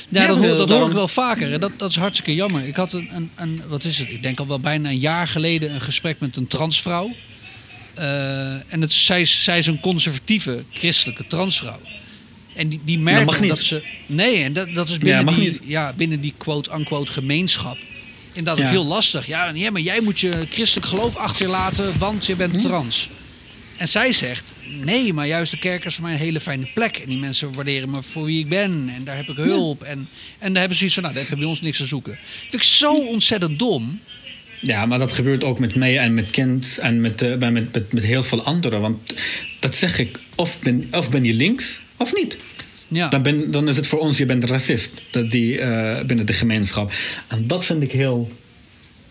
Ja, 0.09 0.21
Ja, 0.21 0.27
dat, 0.27 0.37
hoor, 0.37 0.57
dat 0.57 0.71
hoor 0.71 0.87
ik 0.87 0.93
wel 0.93 1.09
vaker. 1.09 1.53
En 1.53 1.61
dat, 1.61 1.73
dat 1.77 1.91
is 1.91 1.97
hartstikke 1.97 2.35
jammer. 2.35 2.67
Ik 2.67 2.77
had 2.77 2.93
een, 2.93 3.09
een, 3.15 3.31
een, 3.37 3.63
wat 3.69 3.85
is 3.85 3.99
het? 3.99 4.11
Ik 4.11 4.23
denk 4.23 4.39
al 4.39 4.47
wel 4.47 4.61
bijna 4.61 4.89
een 4.89 4.99
jaar 4.99 5.29
geleden 5.29 5.75
een 5.75 5.81
gesprek 5.81 6.21
met 6.21 6.37
een 6.37 6.47
transvrouw. 6.47 7.15
Eh, 7.95 8.73
en 8.73 8.81
het, 8.81 8.93
zij, 8.93 9.21
is, 9.21 9.45
zij 9.45 9.59
is 9.59 9.67
een 9.67 9.81
conservatieve 9.81 10.65
christelijke 10.73 11.27
transvrouw. 11.27 11.81
En 12.55 12.69
die, 12.69 12.81
die 12.85 12.99
niet. 12.99 13.49
dat 13.49 13.59
ze. 13.59 13.83
Nee, 14.07 14.43
en 14.43 14.53
dat, 14.53 14.75
dat 14.75 14.89
is 14.89 14.99
binnen, 14.99 15.25
mag 15.25 15.35
die, 15.35 15.45
niet. 15.45 15.61
Ja, 15.65 15.93
binnen 15.97 16.21
die 16.21 16.35
quote-unquote 16.37 17.13
gemeenschap. 17.13 17.77
Inderdaad 18.35 18.59
ook 18.59 18.65
Ja. 18.65 18.71
heel 18.71 18.85
lastig. 18.87 19.27
Ja, 19.27 19.51
ja, 19.55 19.71
maar 19.71 19.81
jij 19.81 20.01
moet 20.01 20.21
je 20.21 20.47
christelijk 20.51 20.87
geloof 20.87 21.17
achter 21.17 21.45
je 21.47 21.51
laten, 21.53 21.99
want 21.99 22.27
je 22.27 22.33
Hm? 22.33 22.39
bent 22.39 22.63
trans. 22.63 23.11
En 23.77 23.89
zij 23.89 24.13
zegt: 24.13 24.45
Nee, 24.85 25.13
maar 25.13 25.27
juist 25.27 25.51
de 25.51 25.59
kerk 25.59 25.85
is 25.85 25.95
voor 25.95 26.05
mij 26.05 26.13
een 26.13 26.19
hele 26.19 26.41
fijne 26.41 26.67
plek. 26.75 26.97
En 26.97 27.09
die 27.09 27.19
mensen 27.19 27.53
waarderen 27.55 27.91
me 27.91 28.03
voor 28.03 28.25
wie 28.25 28.39
ik 28.39 28.49
ben. 28.49 28.91
En 28.95 29.05
daar 29.05 29.17
heb 29.17 29.29
ik 29.29 29.37
hulp. 29.37 29.83
En, 29.83 30.09
en 30.39 30.51
daar 30.53 30.61
hebben 30.61 30.79
ze 30.79 30.85
iets 30.85 30.95
van: 30.95 31.03
Nou, 31.03 31.15
daar 31.15 31.23
heb 31.25 31.33
je 31.33 31.39
bij 31.39 31.49
ons 31.49 31.61
niks 31.61 31.77
te 31.77 31.87
zoeken. 31.87 32.19
Vind 32.41 32.53
ik 32.53 32.63
zo 32.63 32.93
ontzettend 32.93 33.59
dom. 33.59 34.01
Ja, 34.61 34.87
maar 34.87 34.99
dat 34.99 35.13
gebeurt 35.13 35.45
ook 35.45 35.59
met 35.59 35.75
mij 35.75 35.99
en 35.99 36.15
met 36.15 36.31
Kent 36.31 36.79
en 36.79 37.01
met, 37.01 37.17
bij- 37.39 37.51
met, 37.53 37.73
met, 37.73 37.93
met 37.93 38.05
heel 38.05 38.23
veel 38.23 38.43
anderen. 38.43 38.81
Want 38.81 39.15
dat 39.59 39.75
zeg 39.75 39.99
ik, 39.99 40.19
of 40.35 40.61
ben, 40.61 40.89
of 40.91 41.11
ben 41.11 41.25
je 41.25 41.35
links 41.35 41.81
of 41.97 42.15
niet. 42.15 42.39
Ja, 42.93 43.09
Dan, 43.09 43.23
ben, 43.23 43.51
dan 43.51 43.69
is 43.69 43.77
het 43.77 43.87
voor 43.87 43.99
ons, 43.99 44.19
je 44.19 44.27
bent 44.27 44.45
racist 44.45 44.93
die, 45.29 45.59
eh, 45.61 46.05
binnen 46.05 46.27
de 46.27 46.33
gemeenschap. 46.33 46.93
En 47.29 47.47
dat 47.47 47.65
vind 47.65 47.83
ik 47.83 47.93
heel 47.93 48.31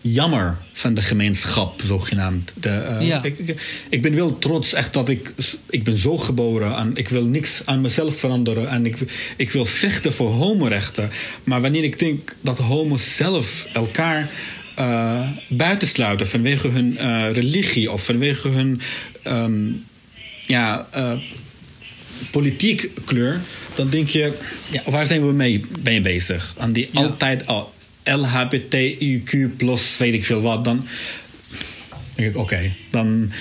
jammer 0.00 0.58
van 0.72 0.94
de 0.94 1.02
gemeenschap, 1.02 1.80
zogenaamd. 1.86 2.52
De, 2.54 2.68
eh, 2.68 3.06
Ja. 3.06 3.22
ik, 3.22 3.38
ik, 3.38 3.60
ik 3.88 4.02
ben 4.02 4.14
wel 4.14 4.38
trots 4.38 4.72
echt 4.72 4.92
dat 4.92 5.08
ik... 5.08 5.34
Ik 5.70 5.84
ben 5.84 5.98
zo 5.98 6.18
geboren 6.18 6.76
en 6.76 6.90
ik 6.94 7.08
wil 7.08 7.24
niks 7.24 7.62
aan 7.64 7.80
mezelf 7.80 8.18
veranderen. 8.18 8.68
En 8.68 8.86
ik, 8.86 8.96
ik 9.36 9.50
wil 9.50 9.64
vechten 9.64 10.12
voor 10.12 10.30
homorechten. 10.30 11.10
Maar 11.44 11.60
wanneer 11.60 11.84
ik 11.84 11.98
denk 11.98 12.36
dat 12.40 12.58
homo's 12.58 13.16
zelf 13.16 13.66
elkaar 13.72 14.30
eh 14.74 15.28
buitensluiten... 15.48 16.28
vanwege 16.28 16.68
hun 16.68 16.96
religie 17.32 17.90
of 17.92 18.04
vanwege 18.04 18.48
hun... 18.48 18.80
ehm, 19.22 19.62
ja, 20.46 20.88
politiek 22.30 22.90
kleur, 23.04 23.40
dan 23.80 23.90
denk 23.90 24.08
je, 24.08 24.32
ja, 24.70 24.82
waar 24.84 25.06
zijn 25.06 25.26
we 25.26 25.32
mee, 25.32 25.64
mee 25.82 26.00
bezig? 26.00 26.54
Aan 26.58 26.72
die 26.72 26.88
Ja. 26.92 27.00
altijd 27.00 27.46
al 27.46 27.74
LHBTIQ 28.04 29.56
plus 29.56 29.96
weet 29.96 30.14
ik 30.14 30.24
veel 30.24 30.40
wat, 30.40 30.64
dan 30.64 30.86
denk 32.14 32.28
ik, 32.30 32.36
oké, 32.36 32.72
dan 32.90 33.32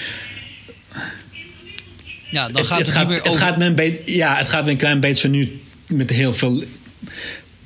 ja 2.29 2.47
dan 2.47 2.65
gaat 2.65 2.77
het, 2.77 2.87
het, 2.87 2.95
gaat, 2.95 3.07
niet 3.07 3.23
meer 3.23 3.31
het 3.31 3.41
gaat 3.41 3.61
een 3.61 3.75
beetje, 3.75 4.17
ja, 4.17 4.35
het 4.37 4.49
gaat 4.49 4.67
een 4.67 4.77
klein 4.77 4.99
beetje 4.99 5.29
nu 5.29 5.59
met 5.87 6.09
heel 6.09 6.33
veel, 6.33 6.63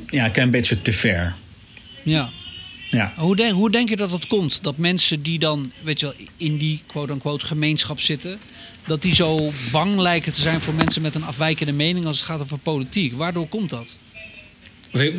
ja, 0.09 0.25
een 0.25 0.31
klein 0.31 0.51
beetje 0.51 0.81
te 0.81 0.93
ver. 0.93 1.35
ja. 2.03 2.29
Ja. 2.93 3.13
Hoe 3.15 3.35
denk, 3.35 3.53
hoe 3.53 3.71
denk 3.71 3.89
je 3.89 3.95
dat 3.95 4.09
dat 4.09 4.27
komt? 4.27 4.59
Dat 4.61 4.77
mensen 4.77 5.21
die 5.21 5.39
dan, 5.39 5.71
weet 5.83 5.99
je 5.99 6.05
wel, 6.05 6.15
in 6.37 6.57
die 6.57 6.81
quote-unquote 6.85 7.45
gemeenschap 7.45 7.99
zitten, 7.99 8.39
dat 8.87 9.01
die 9.01 9.15
zo 9.15 9.51
bang 9.71 9.97
lijken 9.97 10.31
te 10.31 10.41
zijn 10.41 10.61
voor 10.61 10.73
mensen 10.73 11.01
met 11.01 11.15
een 11.15 11.23
afwijkende 11.23 11.71
mening 11.71 12.05
als 12.05 12.17
het 12.17 12.25
gaat 12.25 12.41
over 12.41 12.57
politiek. 12.57 13.13
Waardoor 13.13 13.47
komt 13.47 13.69
dat? 13.69 13.97
Wij, 14.91 15.13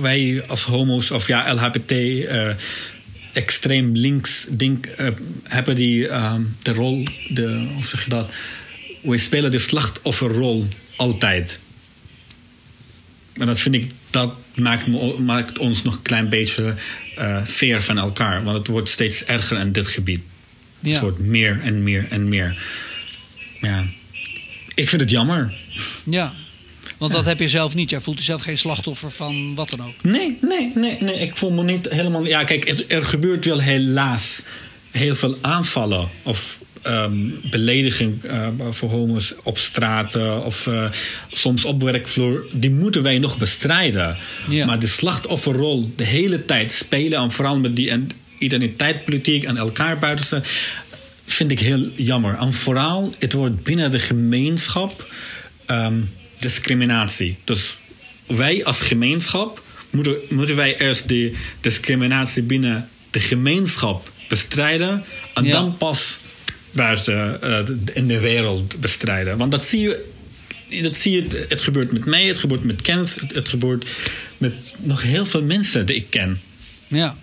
wij, 0.00 0.46
als 0.46 0.62
homo's 0.62 1.10
of 1.10 1.26
ja, 1.26 1.54
LHBT 1.54 1.90
eh, 1.90 2.48
extreem 3.32 3.96
links 3.96 4.46
denk, 4.50 4.86
eh, 4.86 5.08
hebben 5.42 5.74
die 5.74 6.08
ehm, 6.08 6.42
de 6.62 6.72
rol, 6.72 7.04
de, 7.28 7.66
hoe 7.74 7.84
zeg 7.84 8.04
je 8.04 8.10
dat? 8.10 8.30
We 9.00 9.18
spelen 9.18 9.50
de 9.50 9.58
slachtofferrol 9.58 10.66
altijd. 10.96 11.58
En 13.32 13.46
dat 13.46 13.60
vind 13.60 13.74
ik, 13.74 13.90
dat 14.14 14.34
maakt, 14.54 14.86
me, 14.86 15.18
maakt 15.18 15.58
ons 15.58 15.82
nog 15.82 15.94
een 15.94 16.02
klein 16.02 16.28
beetje 16.28 16.74
eh 17.16 17.42
fair 17.42 17.82
van 17.82 17.98
elkaar. 17.98 18.44
Want 18.44 18.58
het 18.58 18.66
wordt 18.66 18.88
steeds 18.88 19.24
erger 19.24 19.58
in 19.58 19.72
dit 19.72 19.86
gebied. 19.86 20.20
Ja. 20.80 20.90
Het 20.90 21.00
wordt 21.00 21.18
meer 21.18 21.60
en 21.62 21.82
meer 21.82 22.06
en 22.10 22.28
meer. 22.28 22.58
Ja. 23.60 23.84
Ik 24.74 24.88
vind 24.88 25.00
het 25.00 25.10
jammer. 25.10 25.54
Ja. 26.04 26.32
Want 26.98 27.12
dat 27.12 27.24
heb 27.24 27.38
je 27.38 27.48
zelf 27.48 27.74
niet. 27.74 27.90
Jij 27.90 28.00
voelt 28.00 28.18
jezelf 28.18 28.42
geen 28.42 28.58
slachtoffer 28.58 29.10
van 29.10 29.54
wat 29.54 29.70
dan 29.70 29.82
ook. 29.82 30.02
Nee, 30.02 30.38
nee, 30.40 30.72
nee, 30.74 30.96
nee. 31.00 31.18
Ik 31.18 31.36
voel 31.36 31.50
me 31.50 31.62
niet 31.62 31.88
helemaal. 31.90 32.26
Ja, 32.26 32.44
kijk, 32.44 32.84
er 32.88 33.04
gebeurt 33.04 33.44
wel 33.44 33.60
helaas 33.60 34.42
heel 34.90 35.14
veel 35.14 35.38
aanvallen 35.40 36.08
of 36.22 36.62
ehm, 36.84 37.14
belediging 37.50 38.24
eh, 38.24 38.46
voor 38.70 38.90
homo's 38.90 39.34
op 39.42 39.58
straten 39.58 40.44
of 40.44 40.66
eh, 40.66 40.84
soms 41.30 41.64
op 41.64 41.82
werkvloer. 41.82 42.44
Die 42.52 42.70
moeten 42.70 43.02
wij 43.02 43.18
nog 43.18 43.38
bestrijden. 43.38 44.16
Ja. 44.48 44.66
Maar 44.66 44.78
de 44.78 44.86
slachtofferrol 44.86 45.92
de 45.96 46.04
hele 46.04 46.44
tijd 46.44 46.72
spelen 46.72 47.18
en 47.18 47.32
vooral 47.32 47.58
met 47.58 47.76
die 47.76 47.90
en- 47.90 48.08
identiteitspolitiek 48.38 49.44
en 49.44 49.56
elkaar 49.56 49.98
buiten 49.98 50.42
vind 51.26 51.50
ik 51.50 51.60
heel 51.60 51.90
jammer. 51.94 52.36
En 52.38 52.52
vooral, 52.52 53.12
het 53.18 53.32
wordt 53.32 53.62
binnen 53.62 53.90
de 53.90 53.98
gemeenschap 54.00 55.12
ehm, 55.66 55.94
discriminatie. 56.38 57.36
Dus 57.44 57.76
wij 58.26 58.64
als 58.64 58.80
gemeenschap 58.80 59.62
moeten, 59.90 60.16
moeten 60.28 60.56
wij 60.56 60.80
eerst 60.80 61.08
de 61.08 61.32
discriminatie 61.60 62.42
binnen 62.42 62.88
de 63.10 63.20
gemeenschap 63.20 64.12
bestrijden 64.28 65.04
en 65.34 65.44
Ja. 65.44 65.52
dan 65.52 65.76
pas 65.76 66.18
buiten 66.74 67.42
eh, 67.42 67.58
in 67.92 68.06
de 68.06 68.20
wereld 68.20 68.80
bestrijden. 68.80 69.36
Want 69.36 69.50
dat 69.50 69.66
zie 69.66 69.80
je. 69.80 70.12
Dat 70.82 70.96
zie 70.96 71.12
je, 71.12 71.46
het 71.48 71.60
gebeurt 71.60 71.92
met 71.92 72.04
mij, 72.04 72.24
het 72.24 72.38
gebeurt 72.38 72.64
met 72.64 72.82
kennis, 72.82 73.16
het, 73.32 73.48
gebeurt 73.48 73.88
met 74.38 74.74
nog 74.78 75.02
heel 75.02 75.26
veel 75.26 75.42
mensen 75.42 75.86
die 75.86 75.96
ik 75.96 76.10
ken. 76.10 76.40
Ja. 76.86 77.16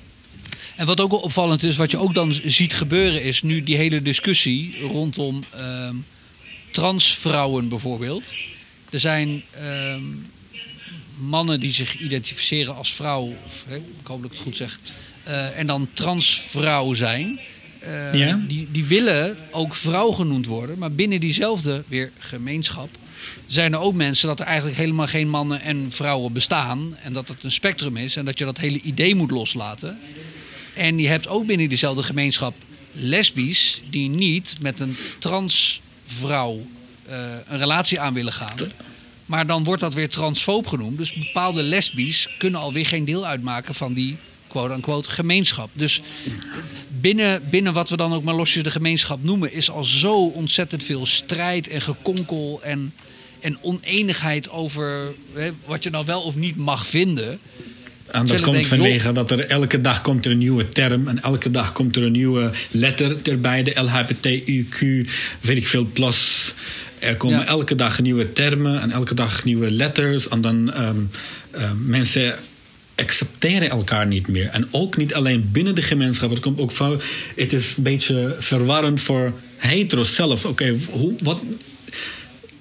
En 0.76 0.86
wat 0.86 0.99
ook 0.99 1.24
opvallend 1.24 1.64
is, 1.64 1.78
wat 1.78 1.91
je 1.91 1.97
ook 1.97 2.14
dan 2.14 2.34
ziet 2.45 2.74
gebeuren, 2.74 3.24
is 3.24 3.41
nu 3.41 3.64
die 3.64 3.76
hele 3.76 4.02
discussie 4.02 4.76
rondom 4.82 5.43
ehm, 5.58 5.95
transvrouwen 6.72 7.70
bijvoorbeeld. 7.70 8.34
Er 8.89 8.99
zijn 8.99 9.43
ehm, 9.52 10.02
mannen 11.18 11.60
die 11.60 11.74
zich 11.74 11.99
identificeren 11.99 12.76
als 12.76 12.93
vrouw, 12.93 13.36
of, 13.45 13.66
ik 13.68 14.08
hoop 14.08 14.22
dat 14.22 14.32
ik 14.32 14.38
het 14.38 14.45
goed 14.45 14.58
zeg, 14.58 14.80
eh, 15.24 15.58
en 15.58 15.68
dan 15.68 15.89
transvrouw 15.93 16.93
zijn. 16.93 17.39
Eh, 17.82 18.14
Ja. 18.14 18.40
die, 18.48 18.68
die 18.72 18.86
willen 18.86 19.38
ook 19.52 19.76
vrouw 19.76 20.12
genoemd 20.12 20.46
worden, 20.46 20.78
maar 20.78 20.92
binnen 20.92 21.20
diezelfde 21.20 21.84
weer 21.88 22.12
gemeenschap 22.20 22.90
zijn 23.46 23.74
er 23.74 23.80
ook 23.80 23.94
mensen 23.94 24.28
dat 24.28 24.40
er 24.40 24.46
eigenlijk 24.46 24.78
helemaal 24.78 25.08
geen 25.08 25.30
mannen 25.30 25.62
en 25.62 25.86
vrouwen 25.90 26.34
bestaan. 26.34 26.96
En 27.04 27.14
dat 27.14 27.28
het 27.28 27.44
een 27.44 27.52
spectrum 27.52 27.98
is 27.98 28.16
en 28.16 28.26
dat 28.26 28.38
je 28.38 28.46
dat 28.46 28.58
hele 28.58 28.80
idee 28.82 29.16
moet 29.16 29.32
loslaten. 29.32 30.00
En 30.76 31.00
je 31.00 31.08
hebt 31.08 31.28
ook 31.28 31.46
binnen 31.46 31.70
diezelfde 31.70 32.04
gemeenschap 32.04 32.56
lesbisch 32.92 33.82
die 33.90 34.10
niet 34.10 34.56
met 34.60 34.80
een 34.80 34.98
transvrouw 35.20 36.66
een 37.48 37.58
relatie 37.60 38.00
aan 38.00 38.14
willen 38.14 38.34
gaan. 38.34 38.58
Maar 39.26 39.48
dan 39.48 39.64
wordt 39.64 39.82
dat 39.82 39.94
weer 39.94 40.10
transfoob 40.10 40.68
genoemd. 40.68 40.98
Dus 40.98 41.14
bepaalde 41.14 41.64
lesbisch 41.64 42.30
kunnen 42.38 42.60
alweer 42.60 42.86
geen 42.86 43.06
deel 43.06 43.26
uitmaken 43.26 43.76
van 43.76 43.94
die 43.94 44.18
quote-unquote 44.48 45.10
gemeenschap. 45.10 45.70
Dus 45.74 46.02
binnen, 47.02 47.41
binnen 47.49 47.74
wat 47.74 47.89
we 47.89 47.97
dan 47.97 48.14
ook 48.14 48.24
maar 48.24 48.36
losjes 48.36 48.64
de 48.64 48.72
gemeenschap 48.72 49.24
noemen, 49.24 49.54
is 49.54 49.70
al 49.70 49.84
zo 49.84 50.26
ontzettend 50.26 50.84
veel 50.84 51.06
strijd 51.06 51.68
en 51.68 51.82
gekonkel 51.82 52.60
en, 52.64 52.93
en 53.39 53.58
oneenigheid 53.62 54.49
over 54.49 55.14
hè, 55.34 55.52
wat 55.66 55.84
je 55.84 55.89
nou 55.89 56.06
wel 56.06 56.22
of 56.22 56.36
niet 56.36 56.56
mag 56.56 56.88
vinden. 56.88 57.39
En 58.12 58.26
dat 58.26 58.41
komt 58.41 58.68
vanwege 58.68 59.12
dat 59.12 59.32
er 59.32 59.45
elke 59.45 59.82
dag 59.82 60.02
komt 60.02 60.26
er 60.26 60.32
een 60.32 60.38
nieuwe 60.38 60.70
term 60.70 61.08
en 61.08 61.22
elke 61.22 61.52
dag 61.52 61.72
komt 61.72 61.95
er 61.95 62.04
een 62.04 62.12
nieuwe 62.12 62.52
letter 62.72 63.18
erbij. 63.24 63.64
De 63.64 63.74
LHBTIQ, 63.76 65.10
weet 65.41 65.58
ik 65.58 65.68
veel, 65.68 65.86
plus. 65.93 66.54
Er 66.99 67.16
komen 67.16 67.47
elke 67.47 67.76
dag 67.76 68.02
nieuwe 68.02 68.30
termen 68.30 68.82
en 68.82 68.91
elke 68.91 69.14
dag 69.14 69.43
nieuwe 69.43 69.72
letters. 69.72 70.28
En 70.28 70.41
dan 70.41 70.74
um, 70.82 71.10
mensen 71.86 72.36
accepteren 73.02 73.70
elkaar 73.70 74.08
niet 74.08 74.28
meer. 74.28 74.47
En 74.47 74.68
ook 74.72 74.97
niet 74.97 75.14
alleen 75.14 75.49
binnen 75.52 75.76
de 75.76 75.82
gemeenschap. 75.82 76.30
Het 76.30 76.39
komt 76.39 76.60
ook 76.60 76.72
van. 76.72 77.02
Het 77.36 77.54
is 77.54 77.74
een 77.78 77.84
beetje 77.84 78.36
verwarrend 78.39 79.02
voor 79.02 79.34
hetero's 79.58 80.16
zelf. 80.16 80.45
Oké, 80.45 80.78
hoe 80.89 81.14
wat. 81.24 81.39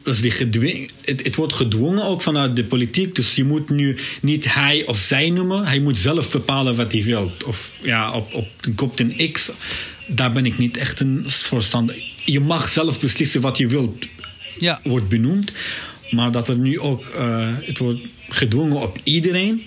Dus 0.03 0.20
die 0.20 0.30
gedwing, 0.30 0.91
het, 1.05 1.24
het, 1.24 1.36
wordt 1.36 1.53
gedwongen 1.53 2.05
ook 2.05 2.22
vanuit 2.22 2.57
de 2.57 2.64
politiek. 2.64 3.14
Dus 3.14 3.34
je 3.34 3.45
moet 3.45 3.70
nu 3.70 3.97
niet 4.20 4.55
hij 4.55 4.86
of 4.86 4.99
zij 4.99 5.30
noemen. 5.30 5.66
Hij 5.66 5.80
moet 5.80 5.99
zelf 5.99 6.30
bepalen 6.30 6.76
wat 6.76 6.93
hij 6.93 7.03
wil. 7.03 7.32
Of 7.47 7.72
ja, 7.82 8.12
op, 8.12 8.34
op 8.34 8.47
komt 8.74 9.01
een 9.01 9.32
X. 9.32 9.51
Daar 10.07 10.32
ben 10.32 10.47
ik 10.47 10.59
niet 10.59 10.76
echt 10.76 11.01
een 11.01 11.22
voorstander. 11.26 12.03
Je 12.24 12.41
mag 12.41 12.68
zelf 12.68 13.01
beslissen 13.01 13.41
wat 13.41 13.59
je 13.59 13.66
wilt. 13.66 14.07
Ja. 14.59 14.80
Wordt 14.84 15.09
benoemd. 15.09 15.53
Maar 16.11 16.30
dat 16.30 16.49
er 16.49 16.57
nu 16.57 16.78
ook. 16.78 17.12
Uh, 17.16 17.49
het 17.61 17.78
wordt 17.78 18.01
gedwongen 18.28 18.80
op 18.80 18.99
iedereen. 19.05 19.62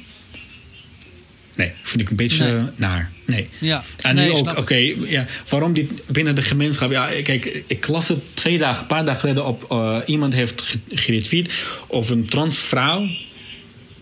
Nee, 1.56 1.72
vind 1.84 2.02
ik 2.02 2.10
een 2.10 2.16
beetje 2.16 2.72
naar. 2.76 3.12
Nee. 3.26 3.50
Ja. 3.60 3.84
En 4.02 4.16
nu 4.16 4.32
ook, 4.32 4.58
oké, 4.58 4.76
ja, 5.06 5.26
waarom 5.50 5.74
dit 5.74 6.04
binnen 6.08 6.36
de 6.36 6.42
gemeenschap? 6.42 6.92
Ja, 6.92 7.22
kijk, 7.22 7.64
ik 7.68 7.88
las 7.88 8.08
het 8.08 8.20
twee 8.34 8.58
dagen, 8.58 8.82
een 8.82 8.88
paar 8.88 9.06
dagen 9.06 9.20
geleden 9.20 9.46
op. 9.46 9.66
Uh, 9.72 9.98
iemand 10.06 10.34
heeft 10.34 10.78
geretweet 10.90 11.54
of 11.88 12.10
een 12.10 12.26
transvrouw. 12.26 13.08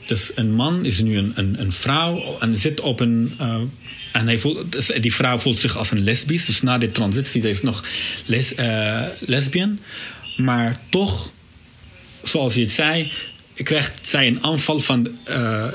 Dus 0.06 0.32
een 0.36 0.54
man 0.54 0.86
is 0.86 1.00
nu 1.00 1.18
een, 1.18 1.32
een, 1.36 1.60
een 1.60 1.72
vrouw 1.72 2.38
en 2.40 2.58
zit 2.58 2.80
op 2.80 3.00
een. 3.00 3.34
Uh, 3.42 3.56
en 4.12 4.26
hij 4.26 4.40
voelt, 4.40 4.72
dus 4.72 4.86
die 4.88 5.14
vrouw 5.14 5.38
voelt 5.38 5.60
zich 5.60 5.78
als 5.78 5.92
een 5.92 6.04
lesbisch. 6.04 6.46
Dus 6.46 6.62
na 6.62 6.78
de 6.78 6.92
transitie 6.92 7.50
is 7.50 7.62
nog 7.62 7.84
les, 8.26 8.54
uh, 8.54 9.06
lesbian. 9.20 9.80
Maar 10.38 10.80
toch, 10.90 11.32
zoals 12.22 12.54
je 12.54 12.62
het 12.62 12.72
zei, 12.72 13.12
krijgt 13.54 14.08
zij 14.08 14.28
een 14.28 14.44
aanval 14.44 14.80
van 14.80 15.18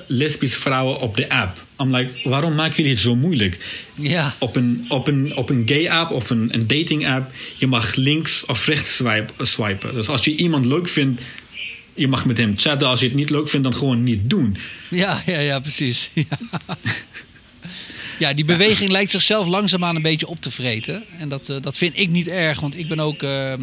lesbische 0.07 0.61
vrouwen 0.61 0.99
op 0.99 1.17
de 1.17 1.29
app. 1.29 1.65
I'm 1.81 1.97
like, 1.97 2.29
waarom 2.29 2.55
maken 2.55 2.77
jullie 2.77 2.91
het 2.91 3.01
zo 3.01 3.17
moeilijk? 3.17 3.59
Ja. 3.95 4.35
Op 4.39 4.57
een, 4.57 4.85
op 4.89 5.07
een, 5.07 5.37
op 5.37 5.51
een 5.51 5.63
gay 5.67 5.89
app 5.89 6.11
of 6.11 6.31
een, 6.31 6.55
een 6.55 6.67
dating 6.67 7.09
app, 7.09 7.33
je 7.57 7.67
mag 7.67 7.95
links 7.95 8.45
of 8.45 8.67
rechts 8.67 9.03
swipen. 9.41 9.95
Dus 9.95 10.09
als 10.09 10.25
je 10.25 10.37
iemand 10.37 10.67
leuk 10.67 10.89
vindt, 10.89 11.23
je 11.95 12.09
mag 12.09 12.25
met 12.25 12.37
hem 12.37 12.53
chatten. 12.57 12.89
Als 12.89 13.01
je 13.01 13.07
het 13.07 13.15
niet 13.15 13.31
leuk 13.31 13.49
vindt, 13.49 13.65
dan 13.65 13.75
gewoon 13.75 14.03
niet 14.03 14.31
doen. 14.31 14.57
Ja, 14.91 15.23
ja, 15.27 15.39
ja, 15.39 15.61
precies. 15.61 16.11
Ja. 16.15 16.39
Ja, 18.19 18.33
die 18.33 18.45
beweging 18.45 18.91
lijkt 18.91 19.11
zichzelf 19.11 19.47
langzaamaan 19.47 19.97
een 19.97 20.03
beetje 20.03 20.27
op 20.27 20.41
te 20.41 20.51
vreten. 20.51 21.05
En 21.19 21.29
dat, 21.29 21.49
uh, 21.49 21.57
dat 21.61 21.77
vind 21.77 21.99
ik 21.99 22.09
niet 22.09 22.29
erg, 22.29 22.61
want 22.61 22.79
ik 22.79 22.89
ben 22.89 23.01
ook 23.01 23.23
uh, 23.23 23.53
uh, 23.53 23.59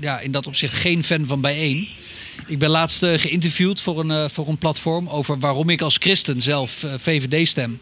ja, 0.00 0.20
in 0.20 0.32
dat 0.32 0.46
opzicht 0.46 0.76
geen 0.76 1.04
fan 1.04 1.26
van 1.26 1.40
bijeen. 1.40 1.88
Ik 2.46 2.58
ben 2.58 2.70
laatst 2.70 3.02
uh, 3.02 3.18
geïnterviewd 3.18 3.80
voor 3.80 4.00
een, 4.00 4.10
uh, 4.10 4.28
voor 4.28 4.48
een 4.48 4.58
platform 4.58 5.08
over 5.08 5.38
waarom 5.38 5.68
ik 5.68 5.80
als 5.80 5.96
christen 5.96 6.42
zelf 6.42 6.82
uh, 6.82 6.94
VVD 6.98 7.48
stem. 7.48 7.80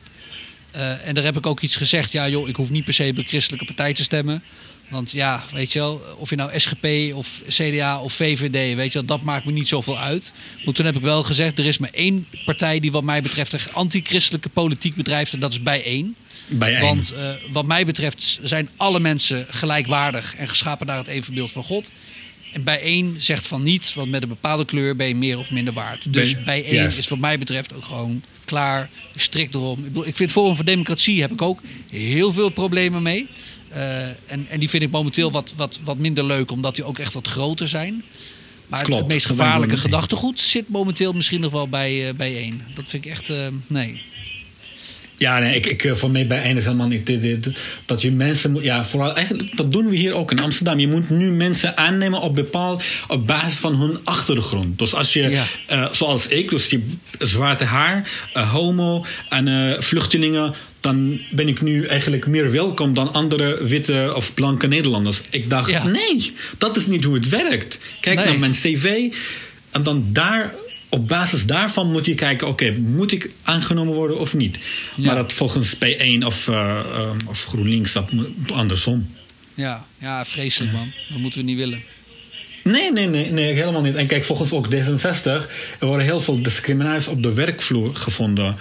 en 1.04 1.14
daar 1.14 1.24
heb 1.24 1.36
ik 1.36 1.46
ook 1.46 1.60
iets 1.60 1.76
gezegd. 1.76 2.12
Ja, 2.12 2.28
joh, 2.28 2.48
ik 2.48 2.56
hoef 2.56 2.70
niet 2.70 2.84
per 2.84 2.94
se 2.94 3.12
bij 3.12 3.24
christelijke 3.24 3.64
partij 3.64 3.92
te 3.92 4.02
stemmen. 4.02 4.42
Want 4.88 5.10
ja, 5.10 5.42
weet 5.52 5.72
je 5.72 5.78
wel, 5.78 6.02
of 6.16 6.30
je 6.30 6.36
nou 6.36 6.58
SGP 6.58 6.86
of 7.14 7.40
CDA 7.48 8.00
of 8.00 8.12
VVD, 8.12 8.76
weet 8.76 8.92
je 8.92 8.98
wel, 8.98 9.04
dat 9.04 9.22
maakt 9.22 9.44
me 9.44 9.52
niet 9.52 9.68
zoveel 9.68 9.98
uit. 9.98 10.32
Maar 10.64 10.74
toen 10.74 10.86
heb 10.86 10.96
ik 10.96 11.02
wel 11.02 11.22
gezegd, 11.22 11.58
er 11.58 11.66
is 11.66 11.78
maar 11.78 11.90
één 11.92 12.26
partij 12.44 12.80
die 12.80 12.92
wat 12.92 13.02
mij 13.02 13.22
betreft 13.22 13.74
anti-christelijke 13.74 14.48
politiek 14.48 14.94
bedrijft 14.94 15.32
en 15.32 15.40
dat 15.40 15.52
is 15.52 15.62
bijeen. 15.62 16.14
Bijeen. 16.46 16.80
Want 16.80 17.14
wat 17.52 17.64
mij 17.64 17.86
betreft 17.86 18.38
zijn 18.42 18.68
alle 18.76 19.00
mensen 19.00 19.46
gelijkwaardig 19.50 20.36
en 20.36 20.48
geschapen 20.48 20.86
naar 20.86 20.98
het 20.98 21.06
evenbeeld 21.06 21.52
van 21.52 21.62
God. 21.62 21.90
En 22.52 22.64
bij 22.64 22.80
één 22.80 23.14
zegt 23.18 23.46
van 23.46 23.62
niet, 23.62 23.94
want 23.94 24.10
met 24.10 24.22
een 24.22 24.28
bepaalde 24.28 24.64
kleur 24.64 24.96
ben 24.96 25.06
je 25.06 25.14
meer 25.14 25.38
of 25.38 25.50
minder 25.50 25.74
waard. 25.74 26.12
Dus 26.12 26.44
bij 26.44 26.64
één 26.64 26.86
is 26.86 27.08
wat 27.08 27.18
mij 27.18 27.38
betreft 27.38 27.74
ook 27.74 27.84
gewoon 27.84 28.22
klaar, 28.44 28.90
strikt 29.16 29.54
erom. 29.54 29.78
Ik, 29.78 29.84
bedoel, 29.84 30.06
ik 30.06 30.16
vind 30.16 30.32
Forum 30.32 30.56
voor 30.56 30.64
Democratie 30.64 31.20
heb 31.20 31.32
ik 31.32 31.42
ook 31.42 31.60
heel 31.90 32.32
veel 32.32 32.48
problemen 32.48 33.02
mee. 33.02 33.28
Uh, 33.72 34.06
en, 34.06 34.46
en 34.48 34.60
die 34.60 34.68
vind 34.68 34.82
ik 34.82 34.90
momenteel 34.90 35.30
wat, 35.30 35.52
wat, 35.56 35.80
wat 35.84 35.98
minder 35.98 36.24
leuk, 36.24 36.50
omdat 36.50 36.74
die 36.74 36.84
ook 36.84 36.98
echt 36.98 37.12
wat 37.12 37.26
groter 37.28 37.68
zijn. 37.68 38.04
Maar 38.66 38.82
Klopt, 38.82 39.00
het, 39.00 39.08
meest 39.08 39.26
gevaarlijke 39.26 39.76
gedachtegoed 39.76 40.40
zit 40.40 40.68
momenteel 40.68 41.12
misschien 41.12 41.40
nog 41.40 41.52
wel 41.52 41.68
bij, 41.68 42.08
uh, 42.08 42.14
bij 42.14 42.36
één. 42.36 42.62
Dat 42.74 42.84
vind 42.88 43.04
ik 43.04 43.10
echt, 43.10 43.28
uh, 43.28 43.46
nee. 43.66 44.02
Ja, 45.22 45.38
nee, 45.38 45.56
ik, 45.56 45.66
ik 45.66 45.96
van 45.96 46.10
mij 46.10 46.26
bij 46.26 46.42
einde 46.42 46.62
helemaal 46.62 46.86
niet. 46.86 47.10
Dat 47.84 48.02
je 48.02 48.12
mensen 48.12 48.50
moet. 48.50 48.62
Ja, 48.62 48.84
vooral 48.84 49.14
eigenlijk, 49.14 49.56
dat 49.56 49.72
doen 49.72 49.88
we 49.88 49.96
hier 49.96 50.12
ook 50.12 50.30
in 50.30 50.38
Amsterdam. 50.38 50.78
Je 50.78 50.88
moet 50.88 51.10
nu 51.10 51.30
mensen 51.30 51.76
aannemen 51.76 52.20
op 52.20 52.34
bepaald. 52.34 52.82
op 53.08 53.26
basis 53.26 53.54
van 53.54 53.74
hun 53.80 53.98
achtergrond. 54.04 54.78
Dus 54.78 54.94
als 54.94 55.12
je, 55.12 55.30
ja. 55.30 55.44
uh, 55.70 55.92
zoals 55.92 56.26
ik, 56.26 56.50
dus 56.50 56.70
je 56.70 56.80
zwarte 57.18 57.64
haar, 57.64 58.10
uh, 58.36 58.52
homo 58.52 59.04
en 59.28 59.46
uh, 59.46 59.80
vluchtelingen 59.80 60.54
dan 60.80 61.20
ben 61.30 61.48
ik 61.48 61.60
nu 61.60 61.84
eigenlijk 61.84 62.26
meer 62.26 62.50
welkom 62.50 62.94
dan 62.94 63.12
andere 63.12 63.64
witte 63.64 64.12
of 64.16 64.34
blanke 64.34 64.66
Nederlanders. 64.66 65.20
Ik 65.30 65.50
dacht, 65.50 65.70
ja. 65.70 65.86
nee, 65.86 66.32
dat 66.58 66.76
is 66.76 66.86
niet 66.86 67.04
hoe 67.04 67.14
het 67.14 67.28
werkt. 67.28 67.80
Kijk 68.00 68.16
nee. 68.16 68.26
naar 68.26 68.38
mijn 68.38 68.52
cv 68.52 69.12
en 69.70 69.82
dan 69.82 70.06
daar 70.08 70.54
op 70.92 71.08
basis 71.08 71.46
daarvan 71.46 71.90
moet 71.90 72.06
je 72.06 72.14
kijken: 72.14 72.48
oké, 72.48 72.64
okay, 72.64 72.78
moet 72.78 73.12
ik 73.12 73.30
aangenomen 73.42 73.94
worden 73.94 74.18
of 74.18 74.34
niet? 74.34 74.58
Ja. 74.96 75.06
Maar 75.06 75.14
dat 75.14 75.32
volgens 75.32 75.74
P1 75.74 76.26
of, 76.26 76.48
uh, 76.48 76.80
uh, 76.92 77.10
of 77.26 77.44
GroenLinks, 77.44 77.92
dat 77.92 78.12
moet 78.12 78.52
andersom. 78.52 79.14
Ja, 79.54 79.86
ja 79.98 80.24
vreselijk 80.24 80.72
man. 80.72 80.92
Dat 81.08 81.18
moeten 81.18 81.40
we 81.40 81.46
niet 81.46 81.56
willen. 81.56 81.82
Nee, 82.64 82.92
nee, 82.92 83.06
nee, 83.06 83.30
nee, 83.30 83.54
helemaal 83.54 83.82
niet. 83.82 83.94
En 83.94 84.06
kijk, 84.06 84.24
volgens 84.24 84.52
ook 84.52 84.66
D66, 84.74 85.22
er 85.78 85.86
worden 85.86 86.04
heel 86.04 86.20
veel 86.20 86.42
discriminaties 86.42 87.08
op 87.08 87.22
de 87.22 87.32
werkvloer 87.32 87.94
gevonden. 87.94 88.56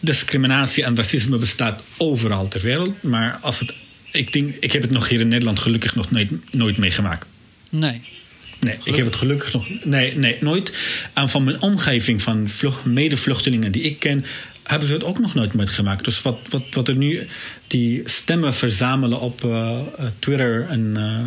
Discriminatie 0.00 0.84
en 0.84 0.96
racisme 0.96 1.36
bestaat 1.36 1.82
overal 1.96 2.48
ter 2.48 2.60
wereld. 2.60 3.02
Maar 3.02 3.38
als 3.40 3.58
het, 3.58 3.74
ik, 4.10 4.32
denk, 4.32 4.54
ik 4.60 4.72
heb 4.72 4.82
het 4.82 4.90
nog 4.90 5.08
hier 5.08 5.20
in 5.20 5.28
Nederland 5.28 5.58
gelukkig 5.58 5.94
nog 5.94 6.10
nooit, 6.10 6.30
nooit 6.52 6.76
meegemaakt. 6.76 7.26
Nee, 7.70 8.02
Nee, 8.60 8.76
ik 8.84 8.96
heb 8.96 9.06
het 9.06 9.16
gelukkig 9.16 9.52
nog. 9.52 9.66
Nee, 9.84 10.16
nee 10.16 10.36
nooit. 10.40 10.72
En 11.14 11.28
van 11.28 11.44
mijn 11.44 11.62
omgeving, 11.62 12.22
van 12.22 12.48
vlucht, 12.48 12.84
medevluchtelingen 12.84 13.72
die 13.72 13.82
ik 13.82 13.98
ken, 13.98 14.24
hebben 14.62 14.88
ze 14.88 14.94
het 14.94 15.04
ook 15.04 15.18
nog 15.18 15.34
nooit 15.34 15.54
meegemaakt. 15.54 16.04
Dus 16.04 16.22
wat, 16.22 16.38
wat, 16.48 16.62
wat 16.70 16.88
er 16.88 16.96
nu. 16.96 17.26
die 17.66 18.02
stemmen 18.04 18.54
verzamelen 18.54 19.20
op 19.20 19.44
uh, 19.44 19.80
Twitter 20.18 20.66
en 20.68 20.94
uh, 20.96 21.18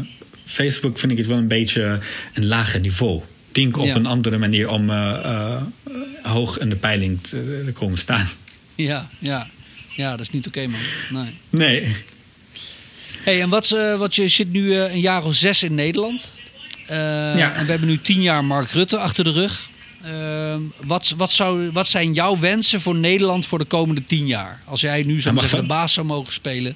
Facebook, 0.46 1.00
vind 1.00 1.12
ik 1.12 1.18
het 1.18 1.28
wel 1.28 1.38
een 1.38 1.48
beetje 1.48 2.00
een 2.34 2.46
lager 2.46 2.80
niveau. 2.80 3.22
Denk 3.52 3.78
op 3.78 3.86
ja. 3.86 3.96
een 3.96 4.06
andere 4.06 4.38
manier 4.38 4.70
om 4.70 4.90
uh, 4.90 5.62
hoog 6.22 6.60
in 6.60 6.70
de 6.70 6.76
peiling 6.76 7.22
te, 7.22 7.62
te, 7.66 7.72
komen 7.72 7.98
staan. 7.98 8.30
Ja, 8.76 9.10
ja. 9.20 9.48
ja 9.90 10.12
dat 10.12 10.20
is 10.20 10.30
niet 10.30 10.48
oké, 10.48 10.60
okay, 10.60 10.72
man. 11.12 11.24
Nee. 11.24 11.34
nee. 11.50 11.96
Hey, 13.24 13.42
en 13.42 13.50
wat, 13.50 13.70
wat 13.98 14.16
je 14.16 14.28
zit 14.28 14.52
nu 14.52 14.76
een 14.76 15.00
jaar 15.00 15.24
of 15.24 15.36
zes 15.36 15.64
in 15.64 15.76
Nederland. 15.76 16.32
Ja. 17.38 17.54
En 17.54 17.66
we 17.66 17.72
hebben 17.72 17.90
nu 17.90 18.02
tien 18.02 18.22
jaar 18.22 18.46
Mark 18.46 18.72
Rutte 18.72 18.98
achter 18.98 19.24
de 19.24 19.32
rug. 19.32 19.72
Uh, 20.06 20.56
wat, 20.86 21.14
wat, 21.18 21.32
zou, 21.32 21.72
wat 21.72 21.88
zijn 21.88 22.14
jouw 22.14 22.40
wensen 22.40 22.82
voor 22.82 22.96
Nederland 22.96 23.46
voor 23.46 23.60
de 23.60 23.66
komende 23.66 24.06
tien 24.06 24.28
jaar? 24.28 24.62
Als 24.66 24.82
jij 24.82 25.04
nu 25.04 25.22
zou 25.22 25.40
zeggen, 25.40 25.60
de 25.60 25.66
baas 25.66 25.94
zou 25.94 26.06
mogen 26.06 26.34
spelen, 26.34 26.76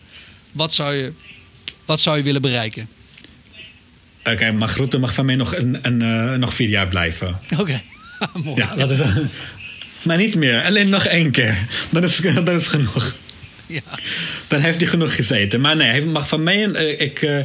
wat 0.51 0.73
zou 0.73 0.95
je, 0.95 1.13
wat 1.85 1.99
zou 1.99 2.17
je 2.17 2.23
willen 2.23 2.41
bereiken? 2.41 2.89
Oké, 4.19 4.31
okay, 4.31 4.51
Mark 4.51 4.71
Rutte 4.71 4.97
mag 4.97 5.13
van 5.13 5.25
mij 5.25 5.35
nog, 5.35 5.55
een, 5.55 5.77
een, 5.81 6.01
uh, 6.01 6.33
nog 6.33 6.53
vier 6.53 6.69
jaar 6.69 6.87
blijven. 6.87 7.27
Oké, 7.59 7.81
okay. 8.45 8.53
Ja, 8.55 8.75
dat 8.75 8.91
is, 8.91 8.99
maar 10.05 10.17
niet 10.17 10.35
meer. 10.35 10.63
Alleen 10.63 10.89
nog 10.89 11.05
één 11.05 11.31
keer. 11.31 11.57
Dat 11.89 12.03
is, 12.03 12.17
dat 12.17 12.49
is 12.49 12.67
genoeg. 12.67 13.15
Ja. 13.77 13.81
Dan 14.47 14.61
heeft 14.61 14.79
hij 14.79 14.89
genoeg 14.89 15.15
gezeten. 15.15 15.61
Maar 15.61 15.75
nee, 15.75 15.87
hij 15.87 16.01
mag 16.01 16.27
van 16.27 16.43
mij. 16.43 16.61
Ik, 16.97 17.21
uh, 17.21 17.39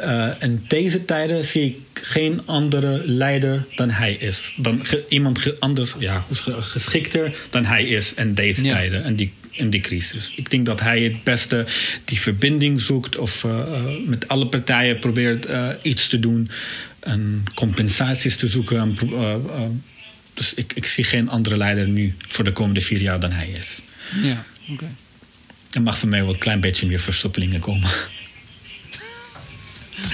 uh, 0.00 0.30
in 0.40 0.64
deze 0.68 1.04
tijden 1.04 1.44
zie 1.44 1.64
ik 1.64 2.02
geen 2.02 2.46
andere 2.46 3.02
leider 3.04 3.66
dan 3.74 3.90
hij 3.90 4.12
is. 4.12 4.52
Dan 4.56 4.86
ge, 4.86 5.04
iemand 5.08 5.38
ge, 5.38 5.56
anders, 5.58 5.94
ja, 5.98 6.24
geschikter 6.60 7.34
dan 7.50 7.64
hij 7.64 7.84
is 7.84 8.14
in 8.14 8.34
deze 8.34 8.62
ja. 8.62 8.74
tijden. 8.74 9.04
En 9.04 9.16
die 9.16 9.32
in 9.52 9.70
die 9.70 9.80
crisis. 9.80 10.32
Ik 10.36 10.50
denk 10.50 10.66
dat 10.66 10.80
hij 10.80 11.02
het 11.02 11.24
beste 11.24 11.66
die 12.04 12.20
verbinding 12.20 12.80
zoekt 12.80 13.16
of 13.16 13.44
uh, 13.44 13.60
met 14.06 14.28
alle 14.28 14.46
partijen 14.46 14.98
probeert 14.98 15.48
uh, 15.48 15.68
iets 15.82 16.08
te 16.08 16.20
doen 16.20 16.50
en 17.00 17.44
compensaties 17.54 18.36
te 18.36 18.48
zoeken. 18.48 18.78
En, 18.78 19.82
dus 20.34 20.54
ik, 20.54 20.72
ik 20.72 20.86
zie 20.86 21.04
geen 21.04 21.28
andere 21.28 21.56
leider 21.56 21.88
nu 21.88 22.14
voor 22.28 22.44
de 22.44 22.52
komende 22.52 22.80
vier 22.80 23.00
jaar 23.00 23.20
dan 23.20 23.30
hij 23.30 23.48
is. 23.58 23.80
Ja, 24.22 24.44
oké. 24.62 24.72
Okay. 24.72 24.94
Er 25.72 25.82
mag 25.82 25.98
voor 25.98 26.08
mij 26.08 26.24
wel 26.24 26.32
een 26.32 26.38
klein 26.38 26.60
beetje 26.60 26.86
meer 26.86 27.00
versoepelingen 27.00 27.60
komen. 27.60 27.90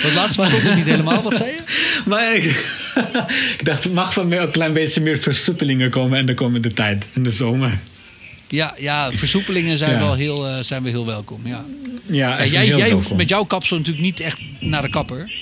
Dat 0.03 0.13
laatste 0.13 0.43
verstond 0.43 0.77
niet 0.77 0.85
helemaal. 0.85 1.23
Wat 1.23 1.37
zei 1.37 1.51
je? 1.51 1.63
Maar 2.11 2.35
ik, 2.35 2.45
ik 3.59 3.65
dacht, 3.65 3.85
er 3.85 3.91
mag 3.91 4.13
van 4.13 4.29
mij 4.29 4.41
ook 4.41 4.47
een 4.47 4.53
klein 4.53 4.73
beetje 4.73 5.01
meer 5.01 5.19
versoepelingen 5.19 5.91
komen 5.91 6.19
in 6.19 6.27
de 6.27 6.35
komende 6.35 6.73
tijd, 6.73 7.05
in 7.13 7.23
de 7.23 7.31
zomer. 7.31 7.79
Ja, 8.49 8.75
ja 8.79 9.13
versoepelingen 9.13 9.79
zijn, 9.79 9.93
ja. 9.93 9.99
Wel 9.99 10.15
heel, 10.15 10.49
uh, 10.49 10.57
zijn 10.61 10.83
we 10.83 10.89
heel 10.89 11.07
welkom. 11.07 11.41
Ja. 11.45 11.65
Ja, 12.07 12.43
ja 12.43 12.45
jij, 12.45 12.67
jij 12.67 12.91
hoeft 12.91 13.15
met 13.15 13.29
jouw 13.29 13.45
kapsel 13.45 13.77
natuurlijk 13.77 14.05
niet 14.05 14.21
echt 14.21 14.39
naar 14.61 14.83
de 14.83 14.91
kapper. 14.91 15.33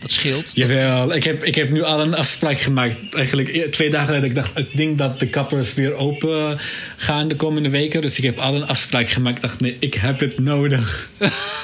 Dat 0.00 0.12
scheelt. 0.12 0.50
Jawel, 0.54 1.14
ik 1.14 1.24
heb, 1.24 1.44
ik 1.44 1.54
heb 1.54 1.70
nu 1.70 1.82
al 1.82 2.00
een 2.00 2.14
afspraak 2.14 2.58
gemaakt. 2.58 2.96
Eigenlijk 3.14 3.72
twee 3.72 3.90
dagen 3.90 4.06
geleden. 4.06 4.28
Ik 4.28 4.34
dacht, 4.34 4.58
ik 4.58 4.76
denk 4.76 4.98
dat 4.98 5.20
de 5.20 5.28
kappers 5.28 5.74
weer 5.74 5.94
open 5.94 6.58
gaan 6.96 7.28
de 7.28 7.36
komende 7.36 7.68
weken. 7.68 8.02
Dus 8.02 8.18
ik 8.18 8.24
heb 8.24 8.38
al 8.38 8.54
een 8.54 8.66
afspraak 8.66 9.08
gemaakt. 9.08 9.36
Ik 9.36 9.42
dacht, 9.42 9.60
nee, 9.60 9.76
ik 9.78 9.94
heb 9.94 10.20
het 10.20 10.38
nodig. 10.38 11.10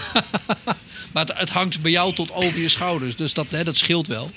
maar 1.13 1.25
het, 1.27 1.33
het, 1.35 1.51
hangt 1.51 1.83
bij 1.83 1.91
jou 1.91 2.15
tot 2.15 2.33
over 2.33 2.61
je 2.61 2.69
schouders. 2.69 3.17
Dus 3.17 3.35
dat, 3.35 3.47
hè, 3.51 3.65
dat 3.65 3.77
scheelt 3.77 4.07
wel. 4.07 4.31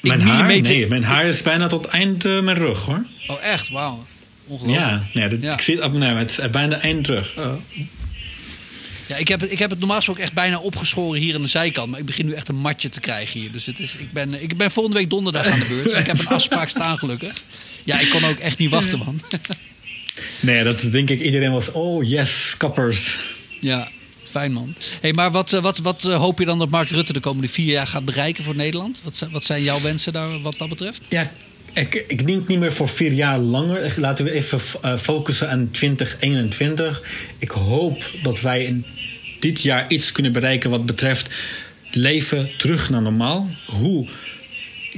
Mijn 0.00 0.20
haar? 0.20 0.60
Nee, 0.60 0.86
mijn 0.86 1.04
haar 1.04 1.26
is 1.26 1.42
bijna 1.42 1.66
tot 1.66 1.86
eind 1.86 2.24
uh, 2.24 2.40
mijn 2.40 2.56
rug 2.56 2.84
hoor. 2.84 3.04
Oh, 3.26 3.44
echt? 3.44 3.68
Wauw. 3.68 4.06
Ongelooflijk. 4.46 4.88
Ja, 4.88 5.06
nee, 5.14 5.28
dat, 5.28 5.42
ja. 5.42 5.52
ik 5.52 5.60
zie 5.60 5.76
het 5.76 5.84
op 5.84 5.92
nee, 5.92 6.14
het 6.14 6.30
is 6.30 6.50
bijna 6.50 6.80
eind 6.80 7.04
terug. 7.04 7.34
Oh. 7.38 7.52
Ja, 9.10 9.16
ik 9.16 9.28
heb, 9.28 9.42
ik 9.42 9.58
heb 9.58 9.70
het 9.70 9.78
normaal 9.78 9.96
gesproken 9.96 10.22
echt 10.22 10.32
bijna 10.32 10.58
opgeschoren 10.58 11.20
hier 11.20 11.34
aan 11.34 11.42
de 11.42 11.48
zijkant. 11.48 11.90
Maar 11.90 11.98
ik 11.98 12.06
begin 12.06 12.26
nu 12.26 12.32
echt 12.32 12.48
een 12.48 12.56
matje 12.56 12.88
te 12.88 13.00
krijgen 13.00 13.40
hier. 13.40 13.52
Dus 13.52 13.66
het 13.66 13.80
is, 13.80 13.96
ik, 13.96 14.12
ben, 14.12 14.42
ik 14.42 14.56
ben 14.56 14.70
volgende 14.70 14.98
week 14.98 15.10
donderdag 15.10 15.46
aan 15.46 15.58
de 15.58 15.64
beurt. 15.64 15.84
Dus 15.84 15.98
ik 15.98 16.06
heb 16.06 16.18
een 16.18 16.26
afspraak 16.38 16.68
staan 16.68 16.98
gelukkig. 16.98 17.42
Ja, 17.84 18.00
ik 18.00 18.10
kon 18.10 18.24
ook 18.24 18.38
echt 18.38 18.58
niet 18.58 18.70
wachten, 18.70 18.98
man. 18.98 19.20
Nee, 20.40 20.64
dat 20.64 20.80
denk 20.90 21.10
ik 21.10 21.20
iedereen 21.20 21.52
was... 21.52 21.72
Oh, 21.72 22.08
yes, 22.08 22.54
kappers. 22.56 23.18
Ja, 23.60 23.88
fijn 24.30 24.52
man. 24.52 24.74
Hey, 25.00 25.12
maar 25.12 25.30
wat, 25.30 25.50
wat, 25.50 25.78
wat 25.78 26.02
hoop 26.02 26.38
je 26.38 26.44
dan 26.44 26.58
dat 26.58 26.68
Mark 26.68 26.88
Rutte 26.88 27.12
de 27.12 27.20
komende 27.20 27.48
vier 27.48 27.72
jaar 27.72 27.86
gaat 27.86 28.04
bereiken 28.04 28.44
voor 28.44 28.56
Nederland? 28.56 29.00
Wat, 29.04 29.26
wat 29.30 29.44
zijn 29.44 29.62
jouw 29.62 29.80
wensen 29.80 30.12
daar 30.12 30.40
wat 30.40 30.58
dat 30.58 30.68
betreft? 30.68 31.00
Ja, 31.08 31.32
ik, 31.72 32.04
ik 32.08 32.26
denk 32.26 32.48
niet 32.48 32.58
meer 32.58 32.72
voor 32.72 32.88
vier 32.88 33.12
jaar 33.12 33.38
langer. 33.38 33.94
Laten 33.96 34.24
we 34.24 34.30
even 34.30 34.60
focussen 34.98 35.50
aan 35.50 35.68
2021. 35.70 37.02
Ik 37.38 37.50
hoop 37.50 38.10
dat 38.22 38.40
wij 38.40 38.64
in 38.64 38.84
dit 39.40 39.62
jaar 39.62 39.84
iets 39.88 40.12
kunnen 40.12 40.32
bereiken 40.32 40.70
wat 40.70 40.86
betreft 40.86 41.28
leven 41.90 42.50
terug 42.56 42.90
naar 42.90 43.02
normaal. 43.02 43.50
Hoe? 43.66 44.06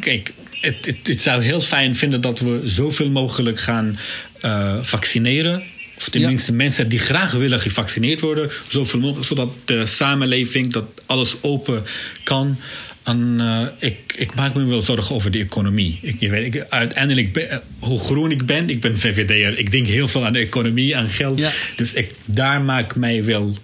Kijk, 0.01 0.33
het, 0.61 0.87
het, 0.87 1.09
het 1.09 1.21
zou 1.21 1.43
heel 1.43 1.61
fijn 1.61 1.97
vinden 1.97 2.21
dat 2.21 2.41
we 2.41 2.61
zoveel 2.65 3.11
mogelijk 3.11 3.61
gaan 3.61 3.99
uh, 4.45 4.79
vaccineren. 4.83 5.63
Of 5.97 6.09
tenminste 6.09 6.51
ja. 6.51 6.57
mensen 6.57 6.89
die 6.89 6.99
graag 6.99 7.33
willen 7.33 7.61
gevaccineerd 7.61 8.21
worden. 8.21 8.51
Zoveel 8.69 9.01
mogelijk, 9.01 9.27
zodat 9.27 9.51
de 9.65 9.87
samenleving, 9.87 10.73
dat 10.73 10.85
alles 11.07 11.37
open 11.41 11.85
kan. 12.23 12.59
En, 13.03 13.37
uh, 13.41 13.67
ik, 13.79 14.15
ik, 14.17 14.35
maak 14.35 14.55
me 14.55 14.65
wel 14.65 14.83
zorgen 14.83 15.15
over 15.15 15.31
de 15.31 15.39
economie. 15.39 15.99
Ik, 16.03 16.21
je 16.21 16.31
weet, 16.31 16.55
ik, 16.55 16.67
uiteindelijk, 16.69 17.33
ben, 17.33 17.45
uh, 17.45 17.57
hoe 17.79 17.99
groen 17.99 18.31
ik 18.31 18.47
ben, 18.47 18.71
ik 18.71 18.81
ben 18.81 18.99
VVD'er. 18.99 19.59
Ik 19.59 19.71
denk 19.71 19.87
heel 19.87 20.09
veel 20.09 20.25
aan 20.25 20.33
de 20.33 20.39
economie, 20.39 20.97
aan 20.97 21.09
geld. 21.09 21.39
Ja. 21.39 21.53
Dus 21.77 21.93
ik, 21.93 22.15
daar 22.25 22.61
maak 22.61 22.97
mij 22.97 23.25
wel 23.25 23.57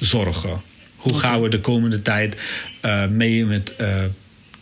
zorgen. 0.00 0.62
Hoe 0.96 1.12
okay. 1.12 1.30
gaan 1.30 1.42
we 1.42 1.48
de 1.48 1.60
komende 1.60 2.02
tijd 2.02 2.40
uh, 2.84 3.06
mee 3.06 3.44
met 3.44 3.74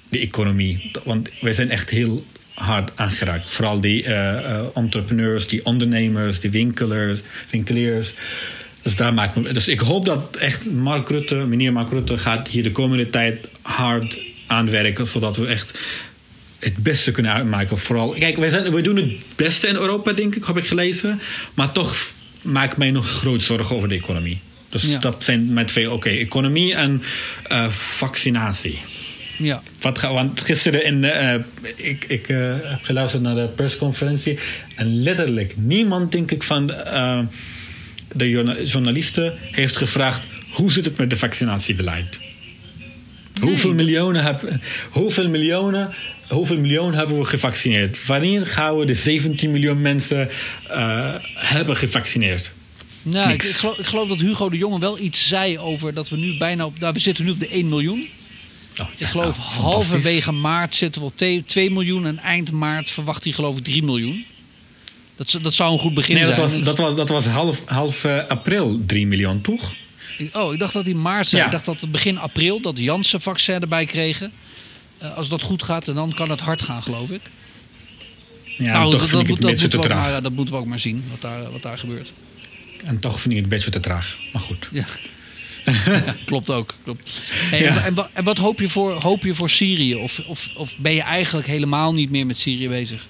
de 0.09 0.19
economie? 0.19 0.91
Want 1.05 1.31
wij 1.41 1.53
zijn 1.53 1.71
echt 1.71 1.91
heel 1.91 2.25
hard 2.55 2.91
aangeraakt. 2.95 3.51
Vooral 3.51 3.81
die 3.81 4.05
entrepreneurs, 4.75 5.47
die 5.47 5.65
ondernemers, 5.65 6.41
die 6.41 6.51
winkelaars. 6.51 7.21
winkeliers. 7.51 8.15
Dus, 8.83 8.97
daar 8.97 9.15
maakt 9.15 9.37
me, 9.37 9.53
dus 9.53 9.69
ik 9.69 9.81
hoop 9.81 10.05
dat 10.05 10.37
echt 10.37 10.73
Mark 10.73 11.09
Rutte, 11.09 11.35
meneer 11.35 11.73
Mark 11.73 11.91
Rutte, 11.91 12.19
gaat 12.19 12.49
hier 12.49 12.63
de 12.63 12.73
komende 12.73 13.11
tijd 13.11 13.49
hard 13.63 14.19
aanwerken. 14.47 15.07
Zodat 15.07 15.37
we 15.37 15.47
echt 15.47 15.79
het 16.59 16.77
beste 16.77 17.11
kunnen 17.11 17.33
uitmaken. 17.33 17.79
Vooral, 17.79 18.09
kijk, 18.09 18.37
wij, 18.37 18.49
zijn, 18.49 18.73
wij 18.73 18.83
doen 18.83 18.97
het 18.97 19.13
beste 19.37 19.67
in 19.67 19.75
Europa, 19.75 20.13
denk 20.13 20.35
ik, 20.35 20.45
heb 20.45 20.57
ik 20.57 20.67
gelezen. 20.67 21.21
Maar 21.55 21.73
toch 21.73 21.97
maak 22.43 22.71
ik 22.71 22.77
mij 22.77 22.91
nog 22.91 23.09
groot 23.09 23.43
zorgen 23.43 23.77
over 23.77 23.89
de 23.89 23.95
economie. 23.95 24.41
Dus 24.69 24.83
ja. 24.83 24.99
dat 24.99 25.25
zijn 25.25 25.53
mijn 25.53 25.67
twee, 25.67 25.87
oké, 25.87 25.95
okay, 25.95 26.19
economie 26.19 26.75
en 26.75 27.03
uh, 27.53 27.69
vaccinatie. 27.69 28.79
Ja. 29.39 29.63
Wat, 29.81 30.01
want 30.01 30.41
gisteren 30.41 30.85
in, 30.85 31.03
uh, 31.03 31.35
ik, 31.77 32.05
ik 32.05 32.29
uh, 32.29 32.55
heb 32.63 32.79
geluisterd 32.83 33.23
naar 33.23 33.35
de 33.35 33.49
persconferentie. 33.49 34.39
En 34.75 35.03
letterlijk 35.03 35.55
niemand, 35.57 36.13
denk 36.13 36.31
ik, 36.31 36.43
van 36.43 36.67
de 38.13 38.31
journalisten 38.65 39.35
heeft 39.53 39.77
gevraagd: 39.77 40.27
hoe 40.53 40.71
zit 40.71 40.85
het 40.85 40.99
met 40.99 41.11
de 41.11 41.17
vaccinatiebeleid? 41.17 42.19
Nee, 42.19 43.49
hoeveel, 43.49 43.75
miljoenen 43.75 44.25
heb, 44.25 44.49
hoeveel, 44.91 45.29
miljoenen, 45.29 45.91
hoeveel 46.29 46.59
miljoen 46.59 46.95
hebben 46.95 47.19
we 47.19 47.25
gevaccineerd? 47.25 48.07
Wanneer 48.07 48.47
gaan 48.47 48.77
we 48.77 48.87
de 48.87 48.95
17 48.95 49.51
miljoen 49.51 49.81
mensen 49.81 50.29
hebben 51.35 51.77
gevaccineerd? 51.77 52.53
Nou, 53.03 53.31
ik, 53.31 53.43
ik, 53.43 53.55
geloof, 53.55 53.79
ik, 53.79 53.87
geloof, 53.87 54.09
dat 54.09 54.19
Hugo 54.19 54.49
de 54.49 54.57
Jonge 54.57 54.79
wel 54.79 54.99
iets 54.99 55.29
zei 55.29 55.59
over 55.59 55.95
dat 55.95 56.09
we 56.09 56.17
nu 56.17 56.37
bijna 56.37 56.65
op. 56.67 56.79
Nou, 56.79 56.93
we 56.93 56.99
zitten 56.99 57.25
nu 57.25 57.31
op 57.31 57.41
de 57.41 57.49
1 57.49 57.69
miljoen. 57.69 58.09
Oh, 58.81 58.87
ja, 58.97 59.07
ik 59.07 59.07
geloof 59.07 59.37
nou, 59.37 59.51
halverwege 59.51 60.33
maart 60.33 60.75
zitten 60.75 61.01
we 61.01 61.07
op 61.07 61.17
2, 61.17 61.45
2 61.45 61.71
miljoen 61.71 62.07
en 62.07 62.19
eind 62.19 62.53
maart 62.53 62.91
verwacht 62.91 63.25
hij 63.25 63.33
geloof 63.33 63.57
ik 63.57 63.65
3 63.65 63.83
miljoen. 63.83 64.25
Dat, 65.17 65.39
dat 65.43 65.55
zou 65.55 65.73
een 65.73 65.79
goed 65.79 65.95
begin 65.95 66.15
nee, 66.15 66.25
zijn. 66.25 66.37
Dat 66.37 66.51
was, 66.51 66.63
dat 66.63 66.79
was, 66.79 66.97
dat 66.97 67.09
was 67.09 67.27
half, 67.27 67.63
half 67.67 68.05
uh, 68.05 68.27
april 68.29 68.81
3 68.87 69.07
miljoen, 69.07 69.41
toch? 69.41 69.75
Oh, 70.33 70.53
ik 70.53 70.59
dacht 70.59 70.73
dat 70.73 70.87
in 70.87 71.01
maart 71.01 71.27
zei. 71.27 71.43
Ja. 71.43 71.47
Ik 71.47 71.53
dacht 71.53 71.81
dat 71.81 71.91
begin 71.91 72.19
april 72.19 72.61
dat 72.61 72.79
Janssen 72.79 73.21
vaccin 73.21 73.61
erbij 73.61 73.85
kregen. 73.85 74.33
Uh, 75.03 75.17
als 75.17 75.29
dat 75.29 75.43
goed 75.43 75.63
gaat, 75.63 75.89
en 75.89 75.95
dan 75.95 76.15
kan 76.15 76.31
het 76.31 76.41
hard 76.41 76.63
gaan, 76.63 76.83
geloof 76.83 77.11
ik. 77.11 77.21
Ja, 78.45 78.73
nou, 78.73 78.91
toch 78.91 79.01
dat, 79.01 79.09
vind 79.09 79.27
dat, 79.29 79.39
ik 79.39 79.45
het 79.45 79.61
dat, 79.61 79.71
te 79.71 79.79
traag. 79.89 80.11
Maar, 80.11 80.23
dat 80.23 80.33
moeten 80.33 80.55
we 80.55 80.61
ook 80.61 80.67
maar 80.67 80.79
zien, 80.79 81.05
wat 81.11 81.21
daar, 81.21 81.53
wat 81.53 81.63
daar 81.63 81.79
gebeurt. 81.79 82.13
En 82.85 82.99
toch 82.99 83.21
vind 83.21 83.35
ik 83.35 83.35
het 83.35 83.45
een 83.45 83.49
beetje 83.49 83.71
te 83.71 83.81
traag. 83.81 84.19
Maar 84.33 84.43
goed. 84.43 84.69
Ja. 84.71 84.85
ja, 85.87 86.17
klopt 86.27 86.51
ook. 86.51 86.75
Klopt. 86.83 87.21
Hey, 87.31 87.61
ja. 87.61 87.85
en, 87.85 87.95
en, 88.13 88.25
wat 88.25 88.39
hoop 88.39 88.61
je 88.61 88.69
voor, 88.69 88.93
hoop 88.93 89.23
je 89.23 89.35
voor 89.35 89.51
Syrië? 89.51 89.95
Of, 89.95 90.21
of, 90.27 90.51
of 90.55 90.77
ben 90.77 90.95
je 90.95 91.03
eigenlijk 91.03 91.47
helemaal 91.47 91.95
niet 91.95 92.11
meer 92.11 92.27
met 92.27 92.39
Syrië 92.39 92.69
bezig? 92.69 93.07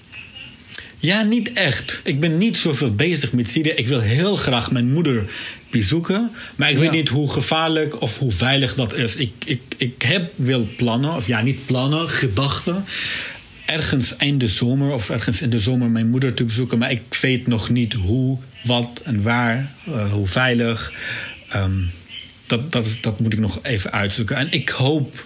Ja, 0.97 1.21
niet 1.21 1.53
echt. 1.53 2.01
Ik 2.03 2.19
ben 2.19 2.37
niet 2.37 2.57
zoveel 2.57 2.95
bezig 2.95 3.31
met 3.33 3.49
Syrië. 3.49 3.69
Ik 3.69 3.87
wil 3.87 3.99
heel 3.99 4.35
graag 4.35 4.71
mijn 4.71 4.91
moeder 4.91 5.25
bezoeken. 5.69 6.31
Maar 6.55 6.69
ik 6.69 6.75
ja. 6.75 6.81
weet 6.81 6.91
niet 6.91 7.09
hoe 7.09 7.31
gevaarlijk 7.31 8.01
of 8.01 8.17
hoe 8.17 8.31
veilig 8.31 8.75
dat 8.75 8.93
is. 8.93 9.15
Ik, 9.15 9.31
ik, 9.45 9.61
ik 9.77 10.01
heb 10.01 10.31
wel 10.35 10.67
plannen, 10.77 11.15
of 11.15 11.27
ja, 11.27 11.41
niet 11.41 11.65
plannen, 11.65 12.09
gedachten. 12.09 12.85
Ergens 13.69 14.15
einde 14.15 14.47
zomer 14.47 14.91
of 14.91 15.09
ergens 15.09 15.41
in 15.41 15.49
de 15.49 15.59
zomer 15.59 15.89
mijn 15.89 16.09
moeder 16.09 16.33
te 16.33 16.43
bezoeken. 16.43 16.77
Maar 16.77 16.91
ik 16.91 17.17
weet 17.21 17.47
nog 17.47 17.69
niet 17.69 17.93
hoe, 17.93 18.37
wat 18.63 19.01
en 19.03 19.21
waar, 19.21 19.71
uh, 19.87 20.11
hoe 20.11 20.27
veilig. 20.27 20.93
Um, 21.55 21.89
dat, 22.47 22.71
dat, 22.71 22.85
is, 22.85 23.01
dat 23.01 23.19
moet 23.19 23.33
ik 23.33 23.39
nog 23.39 23.59
even 23.63 23.91
uitzoeken. 23.91 24.35
En 24.35 24.51
ik 24.51 24.69
hoop 24.69 25.25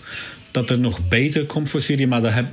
dat 0.51 0.69
er 0.69 0.79
nog 0.79 1.07
beter 1.07 1.45
komt 1.45 1.69
voor 1.69 1.81
Syrië. 1.81 2.07
Maar 2.07 2.21
dat 2.21 2.33
heb, 2.33 2.47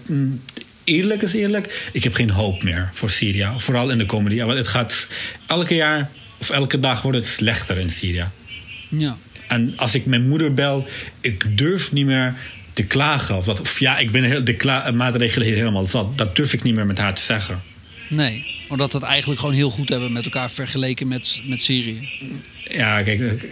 eerlijk 0.85 1.23
is 1.23 1.33
eerlijk, 1.33 1.89
ik 1.93 2.05
heb 2.05 2.15
geen 2.15 2.31
hoop 2.31 2.63
meer 2.63 2.91
voor 2.93 3.11
Syrië. 3.11 3.49
Vooral 3.57 3.91
in 3.91 3.99
de 3.99 4.07
komende 4.07 4.35
jaren. 4.35 4.55
Want 4.55 4.67
het 4.67 4.75
gaat 4.75 5.09
elke 5.47 5.75
jaar 5.75 6.11
of 6.39 6.51
elke 6.51 6.81
dag 6.81 7.03
wordt 7.03 7.19
het 7.19 7.27
slechter 7.27 7.79
in 7.79 7.91
Syrië. 7.91 8.27
Ja. 8.89 9.17
En 9.49 9.73
als 9.77 9.95
ik 9.95 10.07
mijn 10.07 10.29
moeder 10.29 10.55
bel, 10.55 10.87
ik 11.21 11.59
durf 11.59 11.93
niet 11.93 12.07
meer 12.07 12.35
te 12.73 12.83
klagen. 12.83 13.37
Of, 13.37 13.45
dat, 13.45 13.61
of 13.61 13.81
ja, 13.81 13.99
ik 13.99 14.11
ben 14.11 14.25
heel, 14.25 14.45
de 14.45 14.55
kla- 14.55 14.91
maatregelen 14.91 15.49
helemaal 15.49 15.87
zat. 15.87 16.19
Dat 16.19 16.37
durf 16.37 16.53
ik 16.53 16.63
niet 16.63 16.75
meer 16.75 16.87
met 16.87 16.99
haar 16.99 17.15
te 17.15 17.23
zeggen. 17.23 17.63
Nee, 18.09 18.45
omdat 18.69 18.93
we 18.93 18.99
het 18.99 19.07
eigenlijk 19.07 19.41
gewoon 19.41 19.55
heel 19.55 19.71
goed 19.71 19.89
hebben 19.89 20.13
met 20.13 20.25
elkaar 20.25 20.51
vergeleken 20.51 21.09
met, 21.09 21.41
met 21.45 21.61
Syrië. 21.61 22.09
Ja, 22.71 23.03
kijk, 23.03 23.49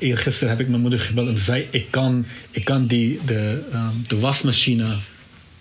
eergisteren 0.00 0.48
heb 0.48 0.60
ik 0.60 0.68
mijn 0.68 0.80
moeder 0.80 1.00
gebeld 1.00 1.28
en 1.28 1.38
zei: 1.38 1.66
Ik 1.70 1.86
kan, 1.90 2.26
ik 2.50 2.64
kan 2.64 2.86
die, 2.86 3.20
de, 3.24 3.62
uh, 3.72 3.88
de 4.06 4.18
wasmachine 4.18 4.96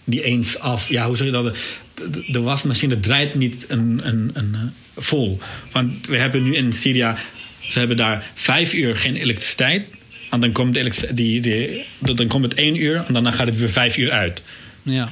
die 0.03 0.23
eens 0.23 0.59
af. 0.59 0.89
Ja, 0.89 1.07
hoe 1.07 1.15
zeg 1.17 1.25
je 1.25 1.31
dat? 1.31 1.57
De, 1.93 2.25
de 2.27 2.41
wasmachine 2.41 2.99
draait 2.99 3.35
niet 3.35 3.65
een, 3.69 4.01
een, 4.03 4.31
een, 4.33 4.55
vol. 4.97 5.39
Want 5.71 6.07
we 6.07 6.17
hebben 6.17 6.43
nu 6.43 6.55
in 6.55 6.73
Syrië, 6.73 7.13
ze 7.59 7.79
hebben 7.79 7.97
daar 7.97 8.31
vijf 8.33 8.73
uur 8.73 8.95
geen 8.95 9.15
elektriciteit. 9.15 9.87
En 10.29 10.39
dan 10.39 10.51
komt, 10.51 10.73
de 10.73 11.13
die, 11.13 11.41
die, 11.41 11.85
dan 11.99 12.27
komt 12.27 12.43
het 12.43 12.53
één 12.53 12.81
uur 12.81 13.03
en 13.07 13.13
daarna 13.13 13.31
gaat 13.31 13.47
het 13.47 13.57
weer 13.57 13.69
vijf 13.69 13.97
uur 13.97 14.11
uit. 14.11 14.41
Ja. 14.83 15.11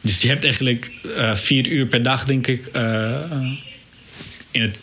Dus 0.00 0.22
je 0.22 0.28
hebt 0.28 0.44
eigenlijk 0.44 0.92
uh, 1.04 1.34
vier 1.34 1.66
uur 1.66 1.86
per 1.86 2.02
dag, 2.02 2.24
denk 2.24 2.46
ik, 2.46 2.68
uh, 2.76 3.20
in 4.50 4.62
het 4.62 4.78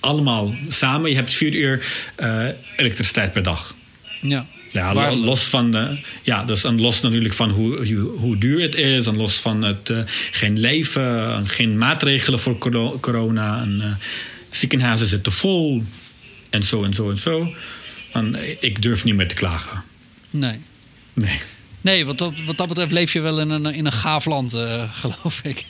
allemaal 0.00 0.54
samen. 0.68 1.10
Je 1.10 1.16
hebt 1.16 1.34
vier 1.34 1.54
uur 1.54 1.86
uh, 2.20 2.46
elektriciteit 2.76 3.32
per 3.32 3.42
dag. 3.42 3.74
Ja. 4.20 4.46
Ja, 4.72 5.14
los 5.14 5.44
van, 5.44 5.76
eh, 5.76 5.88
ja, 6.22 6.44
dus 6.44 6.64
en 6.64 6.80
los 6.80 7.00
natuurlijk 7.00 7.34
van 7.34 7.50
hoe, 7.50 7.86
hoe, 7.86 8.00
hoe 8.00 8.38
duur 8.38 8.60
het 8.60 8.74
is, 8.74 9.06
en 9.06 9.16
los 9.16 9.34
van 9.34 9.62
het 9.62 9.90
eh, 9.90 9.98
geen 10.30 10.60
leven, 10.60 11.34
en 11.34 11.48
geen 11.48 11.78
maatregelen 11.78 12.40
voor 12.40 12.58
coro- 12.58 12.98
corona, 13.00 13.60
en 13.60 13.80
eh, 13.80 13.90
ziekenhuizen 14.50 15.06
zitten 15.06 15.32
vol, 15.32 15.82
en 16.50 16.62
zo 16.62 16.84
en 16.84 16.94
zo 16.94 17.10
en 17.10 17.16
zo. 17.16 17.54
Dan, 18.12 18.36
ik 18.60 18.82
durf 18.82 19.04
niet 19.04 19.14
meer 19.14 19.28
te 19.28 19.34
klagen. 19.34 19.82
Nee. 20.30 20.58
Nee. 21.12 21.40
Nee, 21.82 22.06
wat 22.06 22.18
dat, 22.18 22.32
wat 22.46 22.56
dat 22.56 22.68
betreft 22.68 22.92
leef 22.92 23.12
je 23.12 23.20
wel 23.20 23.40
in 23.40 23.50
een, 23.50 23.66
in 23.66 23.86
een 23.86 23.92
gaaf 23.92 24.24
land, 24.24 24.54
eh, 24.54 24.82
geloof 25.02 25.40
ik. 25.42 25.64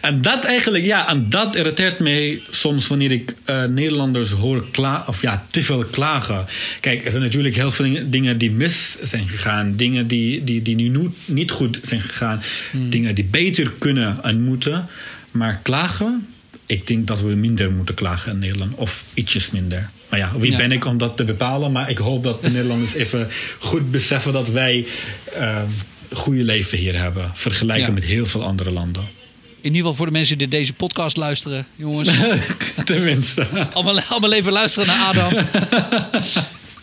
En 0.00 0.22
dat 0.22 0.44
eigenlijk, 0.44 0.84
ja, 0.84 1.08
en 1.08 1.28
dat 1.28 1.56
irriteert 1.56 1.98
mij 1.98 2.42
soms 2.50 2.86
wanneer 2.86 3.10
ik 3.10 3.34
eh, 3.44 3.64
Nederlanders 3.64 4.30
hoor 4.30 4.70
klagen, 4.70 5.08
of 5.08 5.22
ja, 5.22 5.46
te 5.50 5.62
veel 5.62 5.84
klagen. 5.84 6.46
Kijk, 6.80 7.04
er 7.04 7.10
zijn 7.10 7.22
natuurlijk 7.22 7.54
heel 7.54 7.72
veel 7.72 8.10
dingen 8.10 8.38
die 8.38 8.50
mis 8.50 8.96
zijn 9.02 9.28
gegaan, 9.28 9.76
dingen 9.76 10.06
die, 10.06 10.44
die, 10.44 10.62
die 10.62 10.76
nu 10.76 11.10
niet 11.24 11.50
goed 11.50 11.78
zijn 11.82 12.00
gegaan, 12.00 12.42
dingen 12.72 13.14
die 13.14 13.24
beter 13.24 13.70
kunnen 13.78 14.22
en 14.22 14.42
moeten. 14.42 14.86
Maar 15.30 15.60
klagen, 15.62 16.26
ik 16.70 16.86
denk 16.86 17.06
dat 17.06 17.20
we 17.20 17.34
minder 17.34 17.72
moeten 17.72 17.94
klagen 17.94 18.32
in 18.32 18.38
Nederland, 18.38 18.74
of 18.74 19.04
ietsjes 19.14 19.50
minder. 19.50 19.90
Maar 20.10 20.18
ja, 20.18 20.32
wie 20.38 20.50
Ja. 20.50 20.56
ben 20.56 20.72
ik 20.72 20.84
om 20.84 20.98
dat 20.98 21.16
te 21.16 21.24
bepalen? 21.24 21.72
Maar 21.72 21.90
ik 21.90 21.98
hoop 21.98 22.22
dat 22.22 22.42
de 22.42 22.50
Nederlanders 22.56 22.94
even 22.94 23.28
goed 23.58 23.90
beseffen 23.90 24.32
dat 24.32 24.48
wij 24.48 24.86
een 25.34 25.68
goede 26.12 26.44
leven 26.44 26.78
hier 26.78 26.98
hebben, 26.98 27.30
vergelijken 27.34 27.86
Ja. 27.86 27.92
met 27.92 28.04
heel 28.04 28.26
veel 28.26 28.44
andere 28.44 28.70
landen. 28.70 29.02
In 29.02 29.66
ieder 29.66 29.80
geval 29.80 29.94
voor 29.94 30.06
de 30.06 30.12
mensen 30.12 30.38
die 30.38 30.48
deze 30.48 30.72
podcast 30.72 31.16
luisteren, 31.16 31.66
jongens. 31.76 32.08
Tenminste. 32.84 33.46
allemaal, 33.72 34.00
allemaal 34.08 34.32
even 34.32 34.52
luisteren 34.52 34.86
naar 34.88 35.06
Adam. 35.06 35.32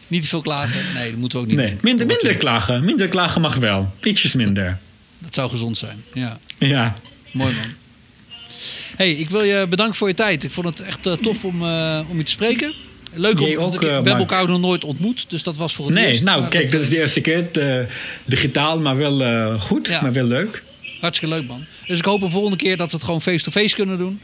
Niet 0.08 0.22
te 0.22 0.28
veel 0.28 0.42
klagen. 0.42 0.80
Nee, 0.96 1.10
dat 1.10 1.20
moeten 1.20 1.38
we 1.38 1.44
ook 1.44 1.50
niet 1.52 1.60
Nee, 1.60 1.70
doen. 1.70 1.80
minder, 1.82 2.06
minder 2.08 2.36
klagen. 2.38 2.86
Minder 2.86 3.08
klagen 3.08 3.42
mag 3.42 3.56
wel. 3.56 3.94
Ietsjes 4.04 4.34
minder. 4.34 4.80
Dat 5.20 5.34
zou 5.34 5.50
gezond 5.50 5.78
zijn. 5.78 6.04
Ja, 6.14 6.38
Ja. 6.58 6.94
mooi 7.32 7.54
man. 7.54 7.66
Hey, 8.96 9.12
ik 9.12 9.30
wil 9.30 9.44
je 9.44 9.66
bedanken 9.70 9.96
voor 9.96 10.08
je 10.08 10.14
tijd. 10.14 10.44
Ik 10.44 10.52
vond 10.52 10.68
het 10.68 10.80
echt 10.80 11.06
eh, 11.06 11.14
tof 11.14 11.44
om, 11.44 11.64
eh, 11.64 12.00
om 12.10 12.18
je 12.18 12.24
te 12.24 12.32
spreken. 12.32 12.74
Leuk 13.14 13.40
om, 13.40 13.56
ook, 13.56 13.80
we 13.80 13.88
eh, 13.88 13.94
hebben 13.94 14.18
elkaar 14.18 14.48
nog 14.48 14.60
nooit 14.60 14.84
ontmoet, 14.84 15.26
dus 15.30 15.44
dat 15.44 15.58
was 15.58 15.76
voor 15.76 15.86
het 15.86 15.94
Nee, 15.94 16.08
eerst. 16.08 16.24
nou 16.24 16.42
Maar 16.42 16.50
kijk, 16.50 16.64
dat, 16.64 16.72
dat 16.72 16.82
is 16.82 16.90
de 16.90 16.98
eerste 16.98 17.22
keer. 17.22 17.48
digitaal, 18.26 18.80
maar 18.80 18.98
wel 18.98 19.60
goed. 19.60 19.88
Ja. 19.88 20.02
Maar 20.02 20.14
wel 20.14 20.26
leuk. 20.26 20.64
Hartstikke 21.02 21.36
leuk, 21.36 21.48
man. 21.48 21.66
Dus 21.88 22.00
ik 22.00 22.06
hoop 22.06 22.20
de 22.20 22.30
volgende 22.30 22.58
keer 22.58 22.78
dat 22.78 22.92
we 22.92 22.96
het 22.96 23.06
gewoon 23.06 23.22
face-to-face 23.22 23.76
kunnen 23.76 23.98
doen. 23.98 24.20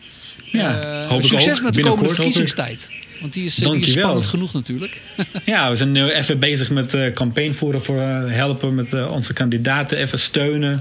Ja, 0.46 1.06
hoop 1.08 1.22
ik 1.22 1.28
succes 1.28 1.58
ook. 1.58 1.64
met 1.64 1.74
de 1.74 1.82
komende 1.82 2.10
ik. 2.10 2.16
verkiezingstijd. 2.16 2.90
Want 3.22 3.34
die 3.34 3.44
is, 3.44 3.56
die 3.56 3.80
is 3.80 3.92
spannend 3.92 4.28
genoeg 4.28 4.54
natuurlijk. 4.54 5.02
Ja, 5.46 5.70
we 5.70 5.76
zijn 5.76 5.92
nu 5.92 6.10
even 6.10 6.40
bezig 6.40 6.70
met 6.70 6.94
eh 6.94 7.12
campagne 7.12 7.54
voeren 7.54 7.82
voor 7.82 8.00
helpen 8.02 8.76
met 8.76 9.08
onze 9.08 9.34
kandidaten. 9.34 9.98
Even 9.98 10.20
steunen. 10.20 10.80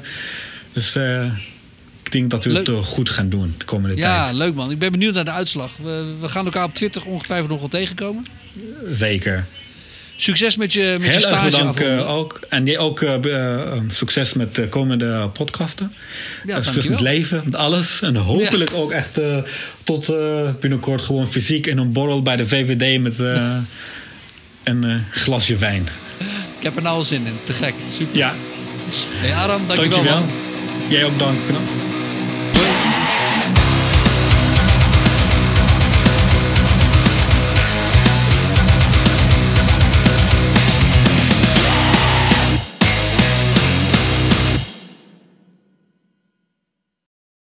Dus 0.73 0.97
ik 2.15 2.19
denk 2.19 2.31
dat 2.31 2.45
we 2.45 2.53
het 2.59 2.69
Leuk. 2.69 2.77
eh, 2.77 2.85
goed 2.85 3.11
gaan 3.11 3.29
doen 3.29 3.55
de 3.59 3.65
komende 3.65 3.97
ja, 3.97 4.23
tijd. 4.25 4.37
leuk 4.37 4.55
man. 4.55 4.71
Ik 4.71 4.79
ben 4.79 4.91
benieuwd 4.93 5.15
naar 5.15 5.25
de 5.25 5.31
uitslag. 5.31 5.71
We, 5.83 6.15
we 6.21 6.29
gaan 6.29 6.45
elkaar 6.45 6.65
op 6.65 6.75
Twitter 6.75 7.03
ongetwijfeld 7.05 7.51
nog 7.51 7.61
wel 7.61 7.69
tegenkomen. 7.69 8.25
Zeker. 8.91 9.47
Succes 10.17 10.57
met 10.57 10.73
je, 10.73 10.95
met 10.99 11.07
je 11.07 11.13
Heel 11.13 11.21
erg 11.29 11.37
stage. 11.37 11.57
bedankt 11.57 11.81
eh, 11.81 12.11
ook. 12.15 12.41
En 12.49 12.67
jij 12.67 12.79
ook 12.79 13.01
eh, 13.03 13.73
succes 13.89 14.33
met 14.33 14.55
de 14.55 14.69
komende 14.69 15.29
podcasten. 15.33 15.93
Ja, 16.47 16.63
succes 16.63 16.87
met 16.87 17.01
leven, 17.01 17.43
met 17.45 17.55
alles. 17.57 18.03
En 18.03 18.17
hopelijk 18.17 18.71
ook 18.75 18.91
echt 18.93 19.21
tot 19.85 20.15
binnenkort 20.61 21.03
gewoon 21.03 21.27
fysiek 21.29 21.67
in 21.67 21.79
een 21.79 21.93
borrel 21.93 22.23
bij 22.23 22.37
de 22.37 22.47
VVD 22.47 23.01
met 23.01 23.19
een 24.65 25.05
glasje 25.11 25.57
wijn. 25.57 25.87
Ik 26.59 26.63
heb 26.63 26.77
er 26.77 26.83
nou 26.83 26.97
al 26.97 27.03
zin 27.03 27.27
in. 27.27 27.35
Te 27.45 27.53
gek. 27.53 27.75
Super. 27.91 28.17
Ja, 28.17 28.35
Hey 29.11 29.35
Adam, 29.35 29.67
dankjewel, 29.67 29.91
dankjewel. 29.91 30.21
man. 30.21 30.29
Jij 30.89 31.05
ook 31.05 31.19
dank. 31.19 31.39